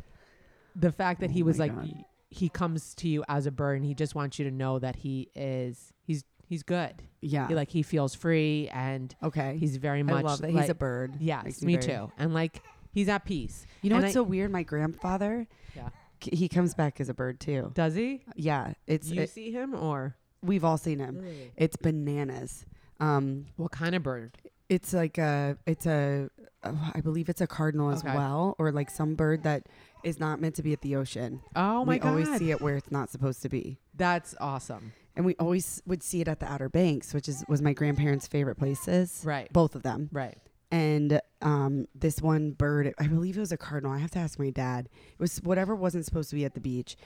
the 0.76 0.92
fact 0.92 1.22
that 1.22 1.32
he 1.32 1.42
Oh 1.42 1.46
was 1.46 1.60
like 1.60 1.74
God. 1.74 2.04
he 2.30 2.50
comes 2.50 2.94
to 2.96 3.08
you 3.08 3.24
as 3.30 3.46
a 3.46 3.52
bird 3.52 3.78
and 3.78 3.86
he 3.86 3.94
just 3.94 4.16
wants 4.16 4.40
you 4.40 4.46
to 4.46 4.52
know 4.52 4.80
that 4.80 4.96
he 4.98 5.30
is 5.36 5.94
he's 6.04 6.24
he's 6.48 6.64
good. 6.64 7.02
Yeah. 7.22 7.48
He, 7.48 7.56
like 7.56 7.70
he 7.70 7.82
feels 7.82 8.14
free 8.14 8.70
and 8.74 9.16
okay. 9.24 9.58
he's 9.58 9.78
very 9.78 10.00
I 10.00 10.04
much 10.04 10.24
love 10.26 10.42
that 10.42 10.54
like, 10.54 10.64
he's 10.64 10.70
a 10.70 10.76
bird. 10.76 11.14
yes, 11.20 11.62
me 11.62 11.78
very- 11.78 11.86
too. 11.86 12.12
And 12.18 12.34
like 12.34 12.62
he's 12.96 13.08
at 13.10 13.26
peace. 13.26 13.68
You 13.84 13.92
know 13.92 13.98
And 13.98 14.04
what's 14.06 14.14
I- 14.14 14.20
so 14.20 14.24
weird? 14.24 14.50
My 14.52 14.64
grandfather, 14.64 15.46
Yeah. 15.76 15.90
k- 16.20 16.36
he 16.36 16.50
comes 16.50 16.74
back 16.74 17.00
as 17.00 17.10
a 17.10 17.14
bird 17.14 17.40
too. 17.40 17.70
Does 17.76 17.94
he? 17.94 18.22
Yeah, 18.36 18.74
it's 18.88 19.12
you 19.12 19.22
it- 19.22 19.30
see 19.30 19.52
him 19.52 19.76
or 19.76 20.16
we've 20.42 20.64
all 20.64 20.78
seen 20.80 20.98
him. 21.00 21.24
It's 21.56 21.76
bananas. 21.76 22.66
Um, 23.00 23.46
what 23.58 23.72
kind 23.72 23.94
of 23.94 24.02
bird? 24.02 24.38
it's 24.68 24.94
like 24.94 25.20
a, 25.20 25.56
it's 25.68 25.86
a, 25.86 26.28
I 26.64 27.00
believe 27.02 27.30
it's 27.30 27.40
a 27.42 27.46
cardinal 27.46 27.92
as 27.92 28.00
Okay. 28.04 28.16
well, 28.16 28.56
or 28.58 28.72
like 28.72 28.90
some 28.90 29.14
bird 29.14 29.44
that 29.44 29.68
is 30.04 30.20
not 30.20 30.42
meant 30.42 30.56
to 30.56 30.64
be 30.64 30.74
at 30.74 30.82
the 30.82 30.96
ocean. 30.96 31.42
Oh 31.56 31.86
my 31.86 31.94
we 31.94 32.00
god. 32.00 32.10
always 32.10 32.38
see 32.40 32.50
it 32.50 32.62
where 32.62 32.76
it's 32.76 32.90
not 32.90 33.12
supposed 33.12 33.44
to 33.44 33.50
be. 33.50 33.78
That's 33.94 34.34
awesome. 34.42 34.94
And 35.16 35.24
we 35.24 35.36
always 35.36 35.84
would 35.86 36.02
see 36.02 36.20
it 36.20 36.28
at 36.28 36.40
the 36.40 36.52
Outer 36.52 36.68
Banks, 36.70 37.14
which 37.14 37.30
is 37.30 37.46
was 37.48 37.62
my 37.62 37.74
grandparents' 37.74 38.26
favorite 38.28 38.56
places. 38.56 39.22
Right. 39.24 39.54
Both 39.54 39.76
of 39.76 39.84
them. 39.84 40.10
Right. 40.12 40.38
And 40.72 41.22
um, 41.42 41.88
this 41.94 42.22
one 42.22 42.52
bird, 42.52 42.94
I 43.00 43.08
believe 43.08 43.38
it 43.38 43.40
was 43.40 43.52
a 43.52 43.58
cardinal. 43.58 43.94
I 43.94 44.00
have 44.00 44.12
to 44.12 44.20
ask 44.20 44.40
my 44.40 44.50
dad. 44.50 44.90
It 45.14 45.20
was 45.20 45.38
whatever 45.44 45.76
wasn't 45.76 46.06
supposed 46.06 46.30
to 46.32 46.36
be 46.36 46.44
at 46.46 46.54
the 46.54 46.60
beach, 46.60 46.98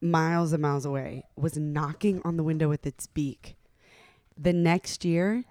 miles 0.00 0.52
and 0.52 0.62
miles 0.62 0.86
away, 0.86 1.24
was 1.36 1.56
knocking 1.58 2.22
on 2.24 2.36
the 2.36 2.42
window 2.44 2.68
with 2.68 2.86
its 2.86 3.06
beak. 3.06 3.56
The 4.38 4.52
next 4.52 5.04
year, 5.04 5.44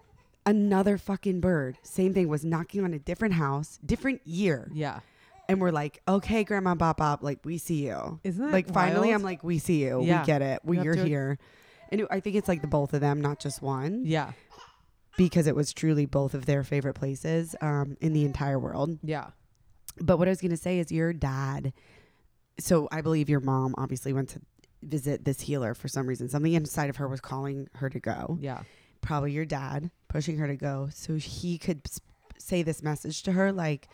another 0.46 0.98
fucking 0.98 1.42
bird, 1.42 1.78
same 1.84 2.14
thing, 2.14 2.28
was 2.28 2.44
knocking 2.44 2.84
on 2.84 2.94
a 2.94 3.00
different 3.00 3.36
house, 3.36 3.80
different 3.86 4.26
year. 4.26 4.72
Yeah. 4.74 5.02
And 5.48 5.60
we're 5.60 5.72
like, 5.72 6.02
okay, 6.08 6.44
Grandma 6.44 6.76
Bop 6.76 6.98
Bop, 6.98 7.24
like, 7.24 7.40
we 7.44 7.58
see 7.58 7.88
you. 7.88 8.20
Isn't 8.24 8.46
that 8.46 8.54
Like, 8.54 8.72
finally, 8.72 9.10
wild? 9.10 9.16
I'm 9.16 9.24
like, 9.24 9.44
we 9.44 9.60
see 9.60 9.84
you. 9.84 10.02
Yeah. 10.04 10.22
We 10.22 10.26
get 10.26 10.42
it. 10.42 10.62
We, 10.64 10.78
you 10.78 10.84
you're 10.84 10.96
here. 10.96 11.38
And 11.92 12.06
I 12.12 12.20
think 12.20 12.36
it's 12.36 12.48
like 12.48 12.62
the 12.62 12.68
both 12.68 12.94
of 12.94 13.02
them, 13.02 13.20
not 13.20 13.40
just 13.40 13.62
one, 13.62 14.04
Yeah. 14.06 14.32
Because 15.20 15.48
it 15.48 15.56
was 15.56 15.74
truly 15.74 16.06
both 16.06 16.34
of 16.34 16.46
their 16.46 16.64
favorite 16.64 16.94
places 16.94 17.54
um, 17.62 17.98
in 18.00 18.14
the 18.14 18.24
entire 18.24 18.58
world. 18.58 18.98
Yeah. 19.04 19.28
But 20.00 20.18
what 20.18 20.30
I 20.30 20.32
was 20.32 20.40
going 20.40 20.52
to 20.52 20.58
say 20.58 20.80
is 20.80 20.92
your 20.94 21.12
dad. 21.12 21.74
So 22.58 22.88
I 22.92 23.02
believe 23.02 23.30
your 23.30 23.42
mom 23.42 23.76
obviously 23.78 24.14
went 24.14 24.30
to 24.30 24.40
visit 24.82 25.26
this 25.26 25.42
healer 25.42 25.74
for 25.74 25.90
some 25.90 26.08
reason. 26.08 26.30
Something 26.30 26.54
inside 26.54 26.90
of 26.90 26.96
her 26.96 27.08
was 27.10 27.20
calling 27.20 27.68
her 27.76 27.90
to 27.90 28.00
go. 28.00 28.38
Yeah. 28.40 28.62
Probably 29.02 29.34
your 29.34 29.46
dad 29.46 29.92
pushing 30.08 30.38
her 30.38 30.48
to 30.48 30.56
go 30.56 30.88
so 30.94 31.16
he 31.16 31.58
could 31.58 31.82
s- 31.86 32.00
say 32.38 32.64
this 32.64 32.82
message 32.82 33.22
to 33.24 33.34
her 33.34 33.52
like 33.52 33.88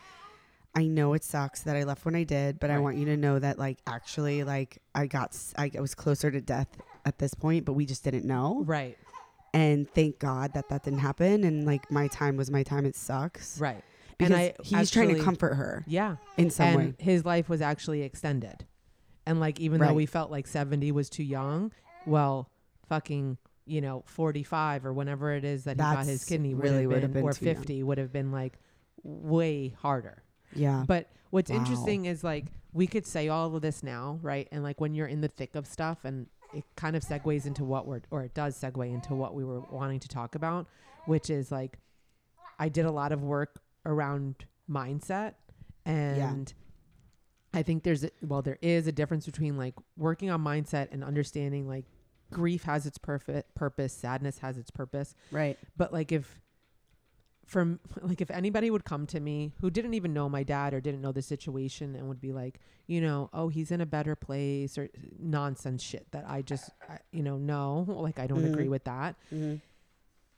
I 0.76 0.86
know 0.86 1.14
it 1.14 1.24
sucks 1.24 1.62
that 1.62 1.74
I 1.74 1.84
left 1.84 2.04
when 2.04 2.14
I 2.14 2.22
did, 2.24 2.60
but 2.60 2.70
I 2.70 2.78
want 2.78 2.98
you 2.98 3.06
to 3.06 3.16
know 3.16 3.38
that 3.38 3.58
like 3.58 3.78
actually 3.86 4.44
like 4.44 4.78
I 4.94 5.06
got 5.06 5.30
s- 5.30 5.54
I 5.56 5.70
was 5.80 5.94
closer 5.94 6.30
to 6.30 6.40
death 6.40 6.68
at 7.04 7.18
this 7.18 7.34
point, 7.34 7.64
but 7.64 7.72
we 7.72 7.86
just 7.86 8.04
didn't 8.04 8.24
know. 8.26 8.62
Right. 8.66 8.96
And 9.54 9.88
thank 9.90 10.18
God 10.18 10.52
that 10.54 10.68
that 10.68 10.82
didn't 10.84 10.98
happen 10.98 11.42
and 11.44 11.64
like 11.66 11.90
my 11.90 12.08
time 12.08 12.36
was 12.36 12.50
my 12.50 12.62
time. 12.62 12.84
It 12.84 12.94
sucks. 12.96 13.58
Right. 13.60 13.82
Because 14.18 14.32
and 14.32 14.40
I 14.40 14.54
he's 14.62 14.90
trying 14.90 15.14
to 15.14 15.22
comfort 15.22 15.54
her 15.54 15.84
Yeah. 15.86 16.16
in 16.36 16.50
some 16.50 16.66
and 16.68 16.76
way. 16.78 16.94
his 16.98 17.24
life 17.24 17.48
was 17.48 17.60
actually 17.62 18.02
extended. 18.02 18.66
And 19.26 19.40
like 19.40 19.58
even 19.60 19.80
though 19.80 19.92
we 19.94 20.06
felt 20.06 20.30
like 20.30 20.46
70 20.46 20.92
was 20.92 21.08
too 21.10 21.24
young, 21.24 21.72
well, 22.06 22.48
fucking, 22.88 23.38
you 23.66 23.80
know, 23.80 24.04
45 24.06 24.86
or 24.86 24.92
whenever 24.92 25.32
it 25.32 25.44
is 25.44 25.64
that 25.64 25.76
he 25.76 25.82
got 25.82 26.06
his 26.06 26.24
kidney 26.24 26.54
really 26.54 26.86
would 26.86 27.02
have 27.02 27.12
been 27.12 27.24
or 27.24 27.32
too 27.32 27.44
young. 27.46 27.54
50 27.56 27.82
would 27.82 27.98
have 27.98 28.12
been 28.12 28.30
like 28.32 28.58
way 29.02 29.68
harder. 29.78 30.22
Yeah. 30.54 30.84
But 30.86 31.10
what's 31.30 31.50
Wow. 31.50 31.56
interesting 31.58 32.04
is 32.06 32.22
like 32.22 32.46
we 32.72 32.86
could 32.86 33.06
say 33.06 33.28
all 33.28 33.54
of 33.56 33.62
this 33.62 33.82
now, 33.82 34.18
right? 34.22 34.48
And 34.52 34.62
like 34.62 34.80
when 34.80 34.94
you're 34.94 35.06
in 35.06 35.20
the 35.22 35.28
thick 35.28 35.54
of 35.56 35.66
stuff 35.66 36.04
and 36.04 36.26
it 36.56 36.64
kind 36.74 36.96
of 36.96 37.02
segues 37.02 37.46
into 37.46 37.64
what 37.64 37.86
we're 37.86 38.00
or 38.10 38.22
it 38.22 38.34
does 38.34 38.58
segue 38.58 38.92
into 38.92 39.14
what 39.14 39.34
we 39.34 39.44
were 39.44 39.60
wanting 39.70 40.00
to 40.00 40.08
talk 40.08 40.34
about, 40.34 40.66
which 41.04 41.28
is 41.28 41.52
like 41.52 41.78
I 42.58 42.68
did 42.68 42.86
a 42.86 42.90
lot 42.90 43.12
of 43.12 43.22
work 43.22 43.60
around 43.84 44.46
mindset 44.70 45.34
and 45.84 46.52
I 47.52 47.62
think 47.62 47.82
there's 47.82 48.04
a, 48.04 48.10
well 48.22 48.42
there 48.42 48.58
is 48.62 48.86
a 48.86 48.92
difference 48.92 49.26
between 49.26 49.56
like 49.56 49.74
working 49.96 50.30
on 50.30 50.42
mindset 50.42 50.88
and 50.92 51.04
understanding 51.04 51.68
like 51.68 51.84
grief 52.32 52.64
has 52.64 52.86
its 52.86 52.98
perfect 52.98 53.54
purpose, 53.54 53.92
sadness 53.92 54.38
has 54.38 54.56
its 54.56 54.70
purpose, 54.70 55.14
right. 55.30 55.58
but 55.76 55.92
like 55.92 56.10
if 56.10 56.40
from 57.46 57.78
like 58.02 58.20
if 58.20 58.30
anybody 58.30 58.70
would 58.70 58.84
come 58.84 59.06
to 59.06 59.20
me 59.20 59.52
who 59.60 59.70
didn't 59.70 59.94
even 59.94 60.12
know 60.12 60.28
my 60.28 60.42
dad 60.42 60.74
or 60.74 60.80
didn't 60.80 61.00
know 61.00 61.12
the 61.12 61.22
situation 61.22 61.94
and 61.94 62.08
would 62.08 62.20
be 62.20 62.32
like 62.32 62.58
you 62.88 63.00
know 63.00 63.30
oh 63.32 63.48
he's 63.48 63.70
in 63.70 63.80
a 63.80 63.86
better 63.86 64.14
place 64.16 64.76
or 64.76 64.88
nonsense 65.18 65.82
shit 65.82 66.06
that 66.10 66.24
i 66.28 66.42
just 66.42 66.70
I, 66.90 66.98
you 67.12 67.22
know 67.22 67.36
no 67.38 67.84
like 67.88 68.18
i 68.18 68.26
don't 68.26 68.42
Mhm. 68.42 68.52
agree 68.52 68.68
with 68.68 68.84
that 68.84 69.14
Mm-hmm. 69.32 69.56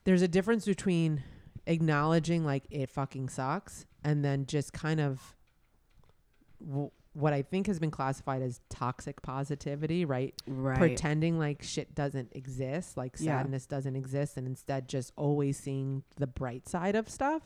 there's 0.03 0.21
a 0.21 0.27
difference 0.27 0.65
between 0.65 1.23
acknowledging 1.65 2.45
like 2.45 2.63
it 2.69 2.89
fucking 2.89 3.29
sucks 3.29 3.85
and 4.03 4.23
then 4.23 4.45
just 4.45 4.71
kind 4.71 4.99
of 4.99 5.35
w- 6.65 6.91
what 7.13 7.33
i 7.33 7.41
think 7.41 7.65
has 7.67 7.79
been 7.79 7.89
classified 7.91 8.41
as 8.41 8.61
toxic 8.69 9.21
positivity 9.21 10.05
right 10.05 10.33
Right. 10.47 10.77
pretending 10.77 11.39
like 11.39 11.61
shit 11.63 11.95
doesn't 11.95 12.31
exist, 12.33 12.95
like 12.97 13.15
Yeah. 13.19 13.39
sadness 13.41 13.65
doesn't 13.65 13.95
exist, 13.95 14.37
and 14.37 14.45
instead 14.47 14.87
just 14.87 15.11
always 15.15 15.57
seeing 15.57 16.03
the 16.17 16.27
bright 16.27 16.67
side 16.67 16.95
of 16.95 17.09
stuff. 17.09 17.41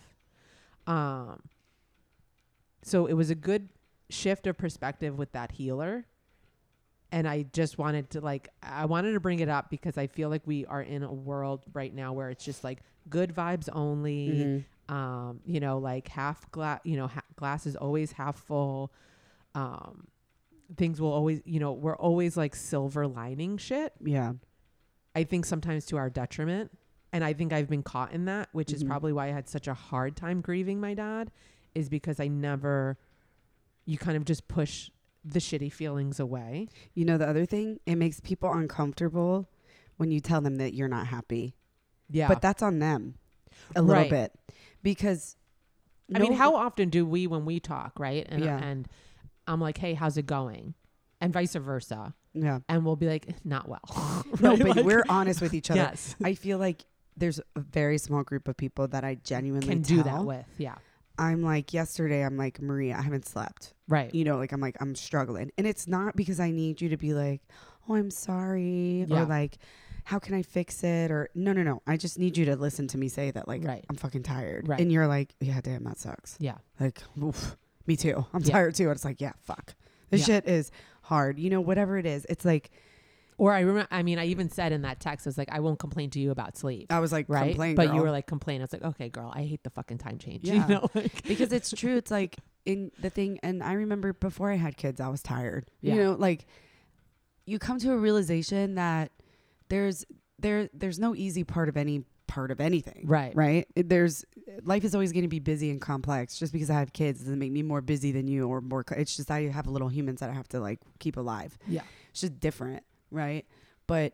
Um, 0.86 1.44
so 2.82 3.06
it 3.06 3.14
was 3.14 3.30
a 3.30 3.36
good 3.36 3.70
shift 4.10 4.48
of 4.48 4.58
perspective 4.58 5.18
with 5.18 5.32
that 5.32 5.54
healer. 5.54 6.06
And 7.12 7.28
I 7.28 7.44
just 7.44 7.78
wanted 7.78 8.10
to 8.12 8.22
like, 8.22 8.50
I 8.62 8.86
wanted 8.86 9.14
to 9.14 9.20
bring 9.20 9.40
it 9.40 9.48
up 9.50 9.70
because 9.70 9.98
I 9.98 10.08
feel 10.08 10.30
like 10.30 10.42
we 10.46 10.66
are 10.66 10.82
in 10.82 11.04
a 11.04 11.14
world 11.14 11.64
right 11.74 11.94
now 11.94 12.12
where 12.12 12.30
it's 12.30 12.44
just 12.44 12.64
like 12.64 12.82
good 13.10 13.34
vibes 13.34 13.70
only. 13.72 14.66
Mhm. 14.90 14.94
Um, 14.94 15.40
you 15.46 15.60
know, 15.62 15.78
like 15.78 16.08
half 16.10 16.50
glass, 16.52 16.82
you 16.84 16.98
know, 16.98 17.08
ha- 17.08 17.22
glass 17.38 17.66
is 17.66 17.76
always 17.76 18.12
half 18.14 18.36
full. 18.38 18.92
Um, 19.56 20.08
things 20.78 21.00
will 21.00 21.12
always, 21.12 21.42
you 21.46 21.60
know, 21.60 21.72
we're 21.74 21.96
always 21.96 22.36
like 22.38 22.56
silver 22.56 23.08
lining 23.08 23.58
shit. 23.58 23.94
Yeah. 24.04 24.34
I 25.16 25.24
think 25.24 25.46
sometimes 25.46 25.86
to 25.88 25.98
our 25.98 26.10
detriment. 26.10 26.72
And 27.12 27.24
I 27.24 27.34
think 27.34 27.54
I've 27.54 27.70
been 27.70 27.84
caught 27.84 28.12
in 28.12 28.26
that, 28.26 28.50
which 28.54 28.74
is 28.74 28.84
Mhm. 28.84 28.88
probably 28.88 29.14
why 29.14 29.28
I 29.28 29.32
had 29.32 29.48
such 29.48 29.68
a 29.68 29.74
hard 29.76 30.16
time 30.16 30.42
grieving 30.42 30.82
my 30.82 30.96
dad, 30.96 31.30
is 31.76 31.88
because 31.88 32.20
I 32.20 32.28
never, 32.28 32.98
you 33.86 34.00
kind 34.00 34.18
of 34.18 34.26
just 34.26 34.48
push 34.48 34.90
the 35.24 35.38
shitty 35.40 35.72
feelings 35.72 36.20
away. 36.20 36.68
You 36.96 37.06
know 37.06 37.20
the 37.20 37.28
other 37.30 37.46
thing, 37.46 37.80
it 37.86 37.96
makes 37.96 38.20
people 38.20 38.52
uncomfortable 38.52 39.48
when 39.98 40.10
you 40.10 40.20
tell 40.20 40.42
them 40.42 40.56
that 40.56 40.74
you're 40.74 40.88
not 40.88 41.06
happy. 41.08 41.56
Yeah. 42.10 42.28
But 42.28 42.42
that's 42.42 42.64
on 42.64 42.80
them 42.80 43.16
a 43.76 43.82
little 43.84 44.02
Right. 44.04 44.10
bit 44.10 44.34
because 44.82 45.38
I 46.14 46.20
mean, 46.20 46.34
how 46.34 46.56
often 46.56 46.90
do 46.90 47.06
we, 47.06 47.28
when 47.28 47.46
we 47.46 47.60
talk, 47.60 47.98
right? 48.00 48.26
And, 48.30 48.44
Yeah. 48.44 48.58
and 48.58 48.88
I'm 49.48 49.60
like, 49.62 49.78
hey, 49.78 49.94
how's 49.94 50.18
it 50.18 50.26
going? 50.26 50.74
And 51.22 51.32
vice 51.34 51.56
versa. 51.56 52.14
yeah. 52.34 52.60
And 52.68 52.86
we'll 52.86 52.96
be 52.98 53.08
like, 53.08 53.28
not 53.46 53.68
well. 53.70 53.82
No, 54.42 54.58
but 54.58 54.76
Like- 54.78 54.86
we're 54.86 55.04
honest 55.10 55.42
with 55.42 55.54
each 55.54 55.70
other. 55.72 55.80
Yes. 55.82 56.16
I 56.24 56.34
feel 56.34 56.58
like 56.58 56.84
there's 57.16 57.40
a 57.56 57.60
very 57.60 57.98
small 57.98 58.24
group 58.24 58.48
of 58.48 58.58
people 58.58 58.88
that 58.90 59.04
I 59.04 59.16
genuinely 59.24 59.68
Can 59.68 59.82
do 59.84 60.02
that 60.04 60.24
with. 60.26 60.46
Yeah. 60.58 60.76
I'm 61.18 61.44
like 61.44 61.74
yesterday 61.74 62.24
I'm 62.26 62.38
like 62.38 62.60
Maria, 62.60 62.96
I 62.98 63.02
haven't 63.04 63.28
slept. 63.28 63.74
Right. 63.88 64.14
You 64.16 64.24
know, 64.26 64.38
like 64.38 64.52
I'm 64.52 64.60
like 64.62 64.76
I'm 64.82 64.96
struggling. 64.96 65.52
And 65.58 65.68
it's 65.68 65.88
not 65.88 66.16
because 66.16 66.40
I 66.40 66.50
need 66.50 66.82
you 66.82 66.90
to 66.90 66.98
be 66.98 67.14
like, 67.14 67.42
"Oh, 67.88 67.94
I'm 67.94 68.10
sorry," 68.10 69.06
Yeah. 69.08 69.22
or 69.22 69.26
like, 69.26 69.60
"How 70.06 70.18
can 70.18 70.34
I 70.34 70.42
fix 70.42 70.84
it?" 70.84 71.12
or 71.12 71.30
no, 71.36 71.54
no, 71.54 71.62
no. 71.62 71.84
I 71.86 71.98
just 71.98 72.18
need 72.18 72.36
you 72.36 72.46
to 72.46 72.56
listen 72.56 72.88
to 72.88 72.98
me 72.98 73.10
say 73.10 73.30
that 73.30 73.48
like 73.48 73.64
Right. 73.64 73.86
I'm 73.92 73.96
fucking 73.96 74.24
tired. 74.24 74.68
Right. 74.68 74.80
And 74.80 74.92
you're 74.92 75.06
like, 75.06 75.36
"Yeah, 75.40 75.62
damn, 75.62 75.84
that 75.84 76.00
sucks." 76.00 76.36
Yeah. 76.40 76.58
Like, 76.80 77.04
oof, 77.22 77.56
me 77.88 77.96
too. 77.96 78.26
I'm 78.34 78.42
Yeah. 78.44 78.52
tired 78.54 78.76
too. 78.76 78.84
And 78.84 78.92
it's 78.94 79.06
like, 79.06 79.22
yeah, 79.22 79.34
fuck. 79.42 79.76
This 80.10 80.22
Yeah. 80.22 80.36
shit 80.36 80.48
is 80.48 80.72
hard. 81.04 81.40
You 81.40 81.50
know, 81.50 81.62
whatever 81.62 81.98
it 81.98 82.06
is. 82.06 82.26
It's 82.30 82.46
like 82.46 82.72
Or 83.40 83.52
I 83.52 83.62
remember, 83.62 83.88
I 83.90 84.04
mean, 84.04 84.20
I 84.20 84.26
even 84.28 84.48
said 84.48 84.72
in 84.72 84.84
that 84.84 85.00
text, 85.00 85.26
I 85.26 85.30
was 85.30 85.40
like, 85.40 85.50
I 85.52 85.60
won't 85.60 85.80
complain 85.80 86.12
to 86.12 86.20
you 86.20 86.30
about 86.30 86.56
sleep. 86.56 86.94
I 86.94 87.00
was 87.00 87.12
like 87.12 87.26
right. 87.28 87.50
complain, 87.50 87.74
but 87.76 87.92
you 87.94 88.00
were 88.00 88.12
like, 88.12 88.28
complain. 88.28 88.62
I 88.62 88.64
was 88.66 88.72
like, 88.72 88.84
okay, 88.84 89.10
girl, 89.10 89.32
I 89.34 89.42
hate 89.44 89.64
the 89.64 89.72
fucking 89.72 89.98
time 89.98 90.20
change. 90.20 90.44
Yeah. 90.48 90.68
You 90.68 90.74
know? 90.76 90.90
Like, 90.94 91.24
because 91.28 91.52
it's 91.52 91.72
true. 91.72 91.98
It's 91.98 92.12
like 92.12 92.38
in 92.66 92.92
the 93.00 93.10
thing, 93.10 93.40
and 93.42 93.64
I 93.64 93.74
remember 93.74 94.14
before 94.14 94.52
I 94.52 94.56
had 94.56 94.78
kids, 94.78 95.02
I 95.02 95.08
was 95.08 95.24
tired. 95.24 95.72
Yeah. 95.82 95.96
You 95.96 96.04
know, 96.04 96.12
like 96.14 96.46
you 97.46 97.58
come 97.58 97.80
to 97.80 97.92
a 97.92 97.98
realization 97.98 98.76
that 98.76 99.12
there's 99.68 100.06
there 100.38 100.70
there's 100.72 101.00
no 101.00 101.16
easy 101.16 101.44
part 101.44 101.70
of 101.70 101.76
any 101.76 102.06
part 102.34 102.50
of 102.50 102.60
anything. 102.60 103.04
right. 103.06 103.36
Right. 103.36 103.68
There's 103.76 104.26
life 104.64 104.84
is 104.84 104.96
always 104.96 105.12
going 105.12 105.22
to 105.24 105.30
be 105.30 105.40
busy 105.40 105.70
and 105.70 105.80
complex. 105.80 106.40
Just 106.40 106.52
because 106.52 106.72
I 106.72 106.80
have 106.80 106.92
kids 106.92 107.20
doesn't 107.20 107.38
make 107.38 107.52
me 107.52 107.62
more 107.62 107.82
busy 107.82 108.12
than 108.12 108.28
you 108.28 108.48
or 108.48 108.60
more. 108.60 108.84
It's 108.98 109.16
just 109.16 109.30
I 109.30 109.44
have 109.44 109.68
little 109.68 109.88
humans 109.88 110.20
that 110.22 110.32
I 110.32 110.34
have 110.34 110.48
to 110.50 110.60
like 110.60 110.80
keep 110.98 111.18
alive. 111.18 111.56
Yeah. 111.68 111.84
It's 112.10 112.22
just 112.22 112.40
different, 112.40 112.84
right? 113.12 113.46
But 113.86 114.14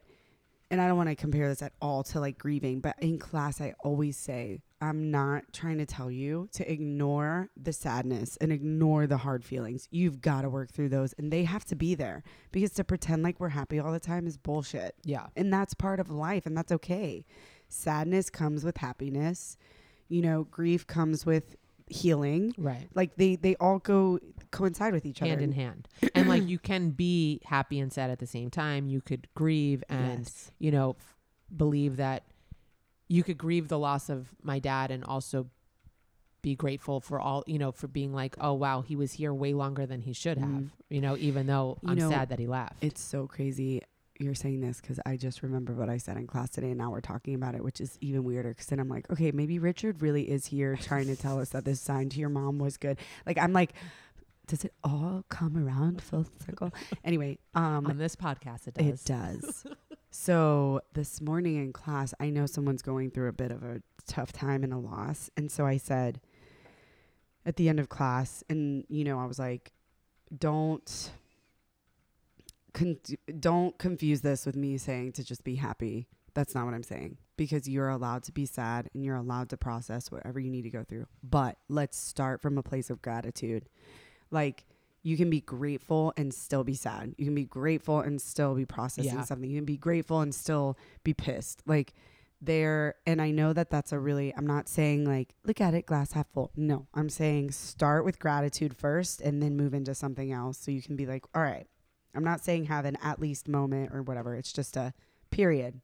and 0.71 0.81
I 0.81 0.88
don't 0.88 0.97
want 0.97 1.09
to 1.09 1.15
compare 1.15 1.47
this 1.47 1.61
at 1.61 1.73
all 1.81 2.03
to 2.03 2.19
like 2.19 2.38
grieving, 2.38 2.79
but 2.79 2.95
in 2.99 3.17
class, 3.17 3.59
I 3.59 3.73
always 3.79 4.17
say, 4.17 4.61
I'm 4.81 5.09
not 5.09 5.51
trying 5.51 5.79
to 5.79 5.85
tell 5.85 6.11
you 6.11 6.47
to 6.53 6.71
ignore 6.71 7.49
the 7.57 7.73
sadness 7.73 8.38
and 8.38 8.51
ignore 8.51 9.07
the 9.07 9.17
hard 9.17 9.43
feelings. 9.43 9.88
You've 9.91 10.21
got 10.21 10.43
to 10.43 10.49
work 10.49 10.71
through 10.71 10.89
those, 10.89 11.13
and 11.17 11.31
they 11.33 11.43
have 11.43 11.65
to 11.65 11.75
be 11.75 11.95
there 11.95 12.23
because 12.51 12.71
to 12.73 12.83
pretend 12.83 13.23
like 13.23 13.39
we're 13.39 13.49
happy 13.49 13.79
all 13.79 13.91
the 13.91 13.99
time 13.99 14.27
is 14.27 14.38
bullshit. 14.38 14.95
Yeah. 15.03 15.27
And 15.35 15.51
that's 15.51 15.73
part 15.73 15.99
of 15.99 16.11
life, 16.11 16.45
and 16.45 16.55
that's 16.55 16.71
okay. 16.71 17.25
Sadness 17.69 18.29
comes 18.29 18.63
with 18.63 18.77
happiness. 18.77 19.57
You 20.09 20.21
know, 20.21 20.43
grief 20.45 20.85
comes 20.88 21.25
with 21.25 21.55
healing. 21.88 22.53
Right. 22.57 22.88
Like 22.93 23.15
they 23.15 23.35
they 23.35 23.55
all 23.55 23.79
go 23.79 24.19
coincide 24.51 24.93
with 24.93 25.05
each 25.05 25.19
Hand 25.19 25.33
other. 25.33 25.41
in 25.43 25.51
hand. 25.53 25.88
and 26.15 26.27
like 26.27 26.43
you 26.47 26.59
can 26.59 26.89
be 26.91 27.41
happy 27.45 27.79
and 27.79 27.91
sad 27.93 28.09
at 28.09 28.19
the 28.19 28.27
same 28.27 28.49
time. 28.49 28.88
You 28.88 29.01
could 29.01 29.27
grieve 29.35 29.83
and 29.89 30.19
Yes. 30.19 30.51
you 30.59 30.71
know, 30.71 30.95
f- 30.99 31.15
believe 31.55 31.97
that 31.97 32.23
you 33.07 33.23
could 33.23 33.38
grieve 33.38 33.67
the 33.69 33.79
loss 33.79 34.09
of 34.09 34.35
my 34.43 34.59
dad 34.59 34.91
and 34.91 35.03
also 35.03 35.47
be 36.41 36.55
grateful 36.55 37.01
for 37.01 37.19
all, 37.19 37.43
you 37.47 37.57
know, 37.59 37.71
for 37.71 37.88
being 37.88 38.13
like, 38.13 38.35
oh, 38.39 38.53
wow, 38.53 38.81
he 38.81 38.95
was 38.95 39.13
here 39.13 39.33
way 39.33 39.53
longer 39.53 39.85
than 39.85 40.01
he 40.01 40.13
should 40.13 40.38
have, 40.38 40.47
Mhm. 40.49 40.69
you 40.89 41.01
know, 41.01 41.17
even 41.17 41.47
though 41.47 41.77
You 41.81 41.89
I'm 41.89 41.97
know, 41.97 42.09
sad 42.09 42.29
that 42.29 42.39
he 42.39 42.47
left. 42.47 42.81
It's 42.81 43.01
so 43.01 43.27
crazy 43.27 43.81
you're 44.19 44.35
saying 44.35 44.59
this 44.59 44.81
because 44.81 44.99
I 45.05 45.15
just 45.15 45.41
remember 45.41 45.73
what 45.73 45.89
I 45.89 45.97
said 45.97 46.17
in 46.17 46.27
class 46.27 46.49
today, 46.49 46.69
and 46.69 46.77
now 46.77 46.91
we're 46.91 47.01
talking 47.01 47.33
about 47.35 47.55
it, 47.55 47.63
which 47.63 47.79
is 47.79 47.97
even 48.01 48.23
weirder. 48.25 48.49
Because 48.49 48.67
then 48.67 48.79
I'm 48.79 48.89
like, 48.89 49.09
okay, 49.09 49.31
maybe 49.31 49.59
Richard 49.59 50.01
really 50.01 50.29
is 50.29 50.45
here 50.45 50.75
trying 50.75 51.07
to 51.07 51.15
tell 51.15 51.39
us 51.39 51.49
that 51.49 51.65
this 51.65 51.79
sign 51.79 52.09
to 52.09 52.19
your 52.19 52.29
mom 52.29 52.59
was 52.59 52.77
good. 52.77 52.99
Like 53.25 53.38
I'm 53.38 53.53
like, 53.53 53.73
does 54.45 54.65
it 54.65 54.73
all 54.83 55.23
come 55.29 55.55
around 55.55 56.01
full 56.01 56.25
circle? 56.45 56.71
Anyway, 57.03 57.39
um, 57.55 57.88
On 57.88 57.97
this 57.97 58.15
podcast, 58.15 58.67
it 58.67 58.73
does. 58.73 58.85
It 58.85 59.05
does. 59.05 59.65
so 60.11 60.81
this 60.93 61.21
morning 61.21 61.55
in 61.55 61.71
class, 61.71 62.13
I 62.19 62.29
know 62.29 62.45
someone's 62.45 62.81
going 62.81 63.11
through 63.11 63.29
a 63.29 63.33
bit 63.33 63.51
of 63.51 63.63
a 63.63 63.81
tough 64.05 64.33
time 64.33 64.63
and 64.63 64.73
a 64.73 64.77
loss. 64.77 65.29
And 65.38 65.49
so 65.51 65.65
I 65.65 65.77
said 65.77 66.19
at 67.45 67.55
the 67.55 67.69
end 67.69 67.79
of 67.79 67.88
class, 67.88 68.43
and 68.49 68.83
you 68.89 69.03
know, 69.05 69.19
I 69.19 69.25
was 69.25 69.39
like, 69.39 69.71
don't 70.38 71.11
con- 72.73 72.99
don't 73.39 73.77
confuse 73.77 74.21
this 74.21 74.45
with 74.45 74.55
me 74.55 74.77
saying 74.77 75.13
to 75.13 75.23
just 75.23 75.43
be 75.43 75.55
happy. 75.55 76.07
That's 76.33 76.53
not 76.55 76.65
what 76.65 76.73
I'm 76.73 76.83
saying 76.83 77.17
because 77.38 77.67
you're 77.67 77.89
allowed 77.89 78.23
to 78.23 78.31
be 78.31 78.45
sad 78.45 78.89
and 78.93 79.03
you're 79.03 79.15
allowed 79.15 79.49
to 79.49 79.57
process 79.57 80.11
whatever 80.11 80.39
you 80.39 80.49
need 80.51 80.61
to 80.63 80.69
go 80.69 80.83
through. 80.83 81.07
But 81.23 81.57
let's 81.67 81.97
start 81.97 82.41
from 82.41 82.57
a 82.57 82.63
place 82.63 82.89
of 82.89 83.01
gratitude. 83.01 83.67
Like 84.31 84.65
you 85.01 85.17
can 85.17 85.29
be 85.29 85.41
grateful 85.41 86.13
and 86.17 86.33
still 86.33 86.63
be 86.63 86.75
sad. 86.75 87.15
You 87.17 87.25
can 87.25 87.35
be 87.35 87.45
grateful 87.45 88.01
and 88.01 88.21
still 88.21 88.53
be 88.53 88.65
processing 88.65 89.15
Yeah. 89.15 89.23
something. 89.23 89.49
You 89.49 89.57
can 89.57 89.65
be 89.65 89.77
grateful 89.77 90.21
and 90.21 90.33
still 90.35 90.77
be 91.03 91.13
pissed. 91.13 91.63
Like 91.65 91.93
there, 92.41 92.95
and 93.05 93.21
I 93.21 93.31
know 93.31 93.51
that 93.53 93.69
that's 93.69 93.91
a 93.91 93.99
really, 93.99 94.33
I'm 94.35 94.47
not 94.47 94.69
saying 94.69 95.05
like, 95.05 95.35
look 95.45 95.59
at 95.61 95.73
it 95.73 95.85
glass 95.85 96.11
half 96.13 96.27
full. 96.33 96.51
No, 96.55 96.88
I'm 96.93 97.09
saying 97.09 97.51
start 97.51 98.05
with 98.05 98.19
gratitude 98.19 98.75
first 98.77 99.19
and 99.21 99.41
then 99.41 99.57
move 99.57 99.73
into 99.73 99.95
something 99.95 100.31
else. 100.31 100.57
So 100.59 100.71
you 100.71 100.81
can 100.81 100.95
be 100.95 101.05
like, 101.05 101.25
all 101.33 101.41
right, 101.41 101.67
I'm 102.16 102.24
not 102.24 102.44
saying 102.44 102.66
have 102.66 102.86
an 102.86 102.98
at 103.04 103.20
least 103.20 103.48
moment 103.48 103.92
or 103.94 104.01
whatever. 104.01 104.36
It's 104.36 104.51
just 104.54 104.75
a 104.78 104.94
period. 105.32 105.80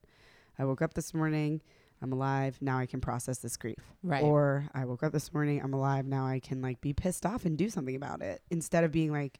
I 0.58 0.65
woke 0.65 0.82
up 0.82 0.94
this 0.94 1.13
morning. 1.13 1.62
I'm 2.01 2.12
alive. 2.12 2.58
Now 2.62 2.77
I 2.77 2.86
can 2.86 3.00
process 3.01 3.38
this 3.39 3.55
grief. 3.58 3.79
Right. 4.03 4.24
Or 4.24 4.65
I 4.74 4.86
woke 4.86 5.01
up 5.03 5.13
this 5.13 5.34
morning, 5.34 5.62
I'm 5.63 5.74
alive. 5.74 6.05
Now 6.05 6.25
I 6.27 6.39
can 6.39 6.62
like 6.62 6.82
be 6.82 6.94
pissed 6.94 7.25
off 7.25 7.46
and 7.46 7.58
do 7.58 7.70
something 7.70 7.96
about 7.96 8.22
it 8.22 8.41
instead 8.51 8.84
of 8.84 8.91
being 8.91 9.12
like, 9.12 9.39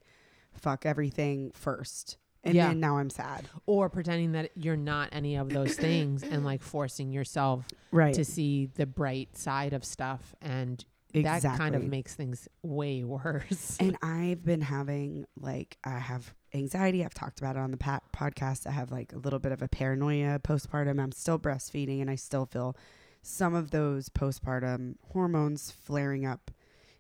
fuck 0.54 0.86
everything 0.86 1.52
first. 1.54 2.18
And 2.44 2.54
Yeah. 2.56 2.68
then 2.70 2.80
now 2.80 2.98
I'm 2.98 3.10
sad. 3.10 3.50
or 3.66 3.90
pretending 3.90 4.34
that 4.34 4.52
you're 4.56 4.78
not 4.78 5.10
any 5.12 5.36
of 5.36 5.50
those 5.50 5.76
things 5.76 6.22
and 6.24 6.46
like 6.46 6.62
forcing 6.62 7.12
yourself 7.12 7.68
Right. 7.92 8.14
to 8.14 8.24
see 8.24 8.68
the 8.68 8.86
bright 8.86 9.36
side 9.36 9.74
of 9.74 9.84
stuff 9.84 10.34
and 10.42 10.84
that 11.14 11.42
kind 11.44 11.76
of 11.76 11.84
makes 11.84 12.14
things 12.14 12.48
way 12.62 13.04
worse. 13.06 13.78
and 13.80 13.98
I've 14.02 14.44
been 14.46 14.62
having 14.62 15.26
like 15.40 15.78
I 15.84 15.98
have 16.00 16.34
anxiety. 16.56 17.04
I've 17.06 17.14
talked 17.14 17.40
about 17.40 17.56
it 17.56 17.60
on 17.60 17.72
the 17.72 17.78
podcast. 17.78 18.66
I 18.66 18.72
have 18.72 18.92
like 18.92 19.14
a 19.14 19.18
little 19.18 19.40
bit 19.40 19.52
of 19.52 19.62
a 19.62 19.68
paranoia 19.68 20.40
postpartum. 20.40 21.00
I'm 21.00 21.12
still 21.12 21.38
breastfeeding 21.38 22.02
and 22.02 22.10
I 22.10 22.16
still 22.16 22.46
feel 22.46 22.76
some 23.22 23.56
of 23.56 23.72
those 23.72 24.10
postpartum 24.10 24.96
hormones 25.12 25.72
flaring 25.72 26.26
up 26.26 26.52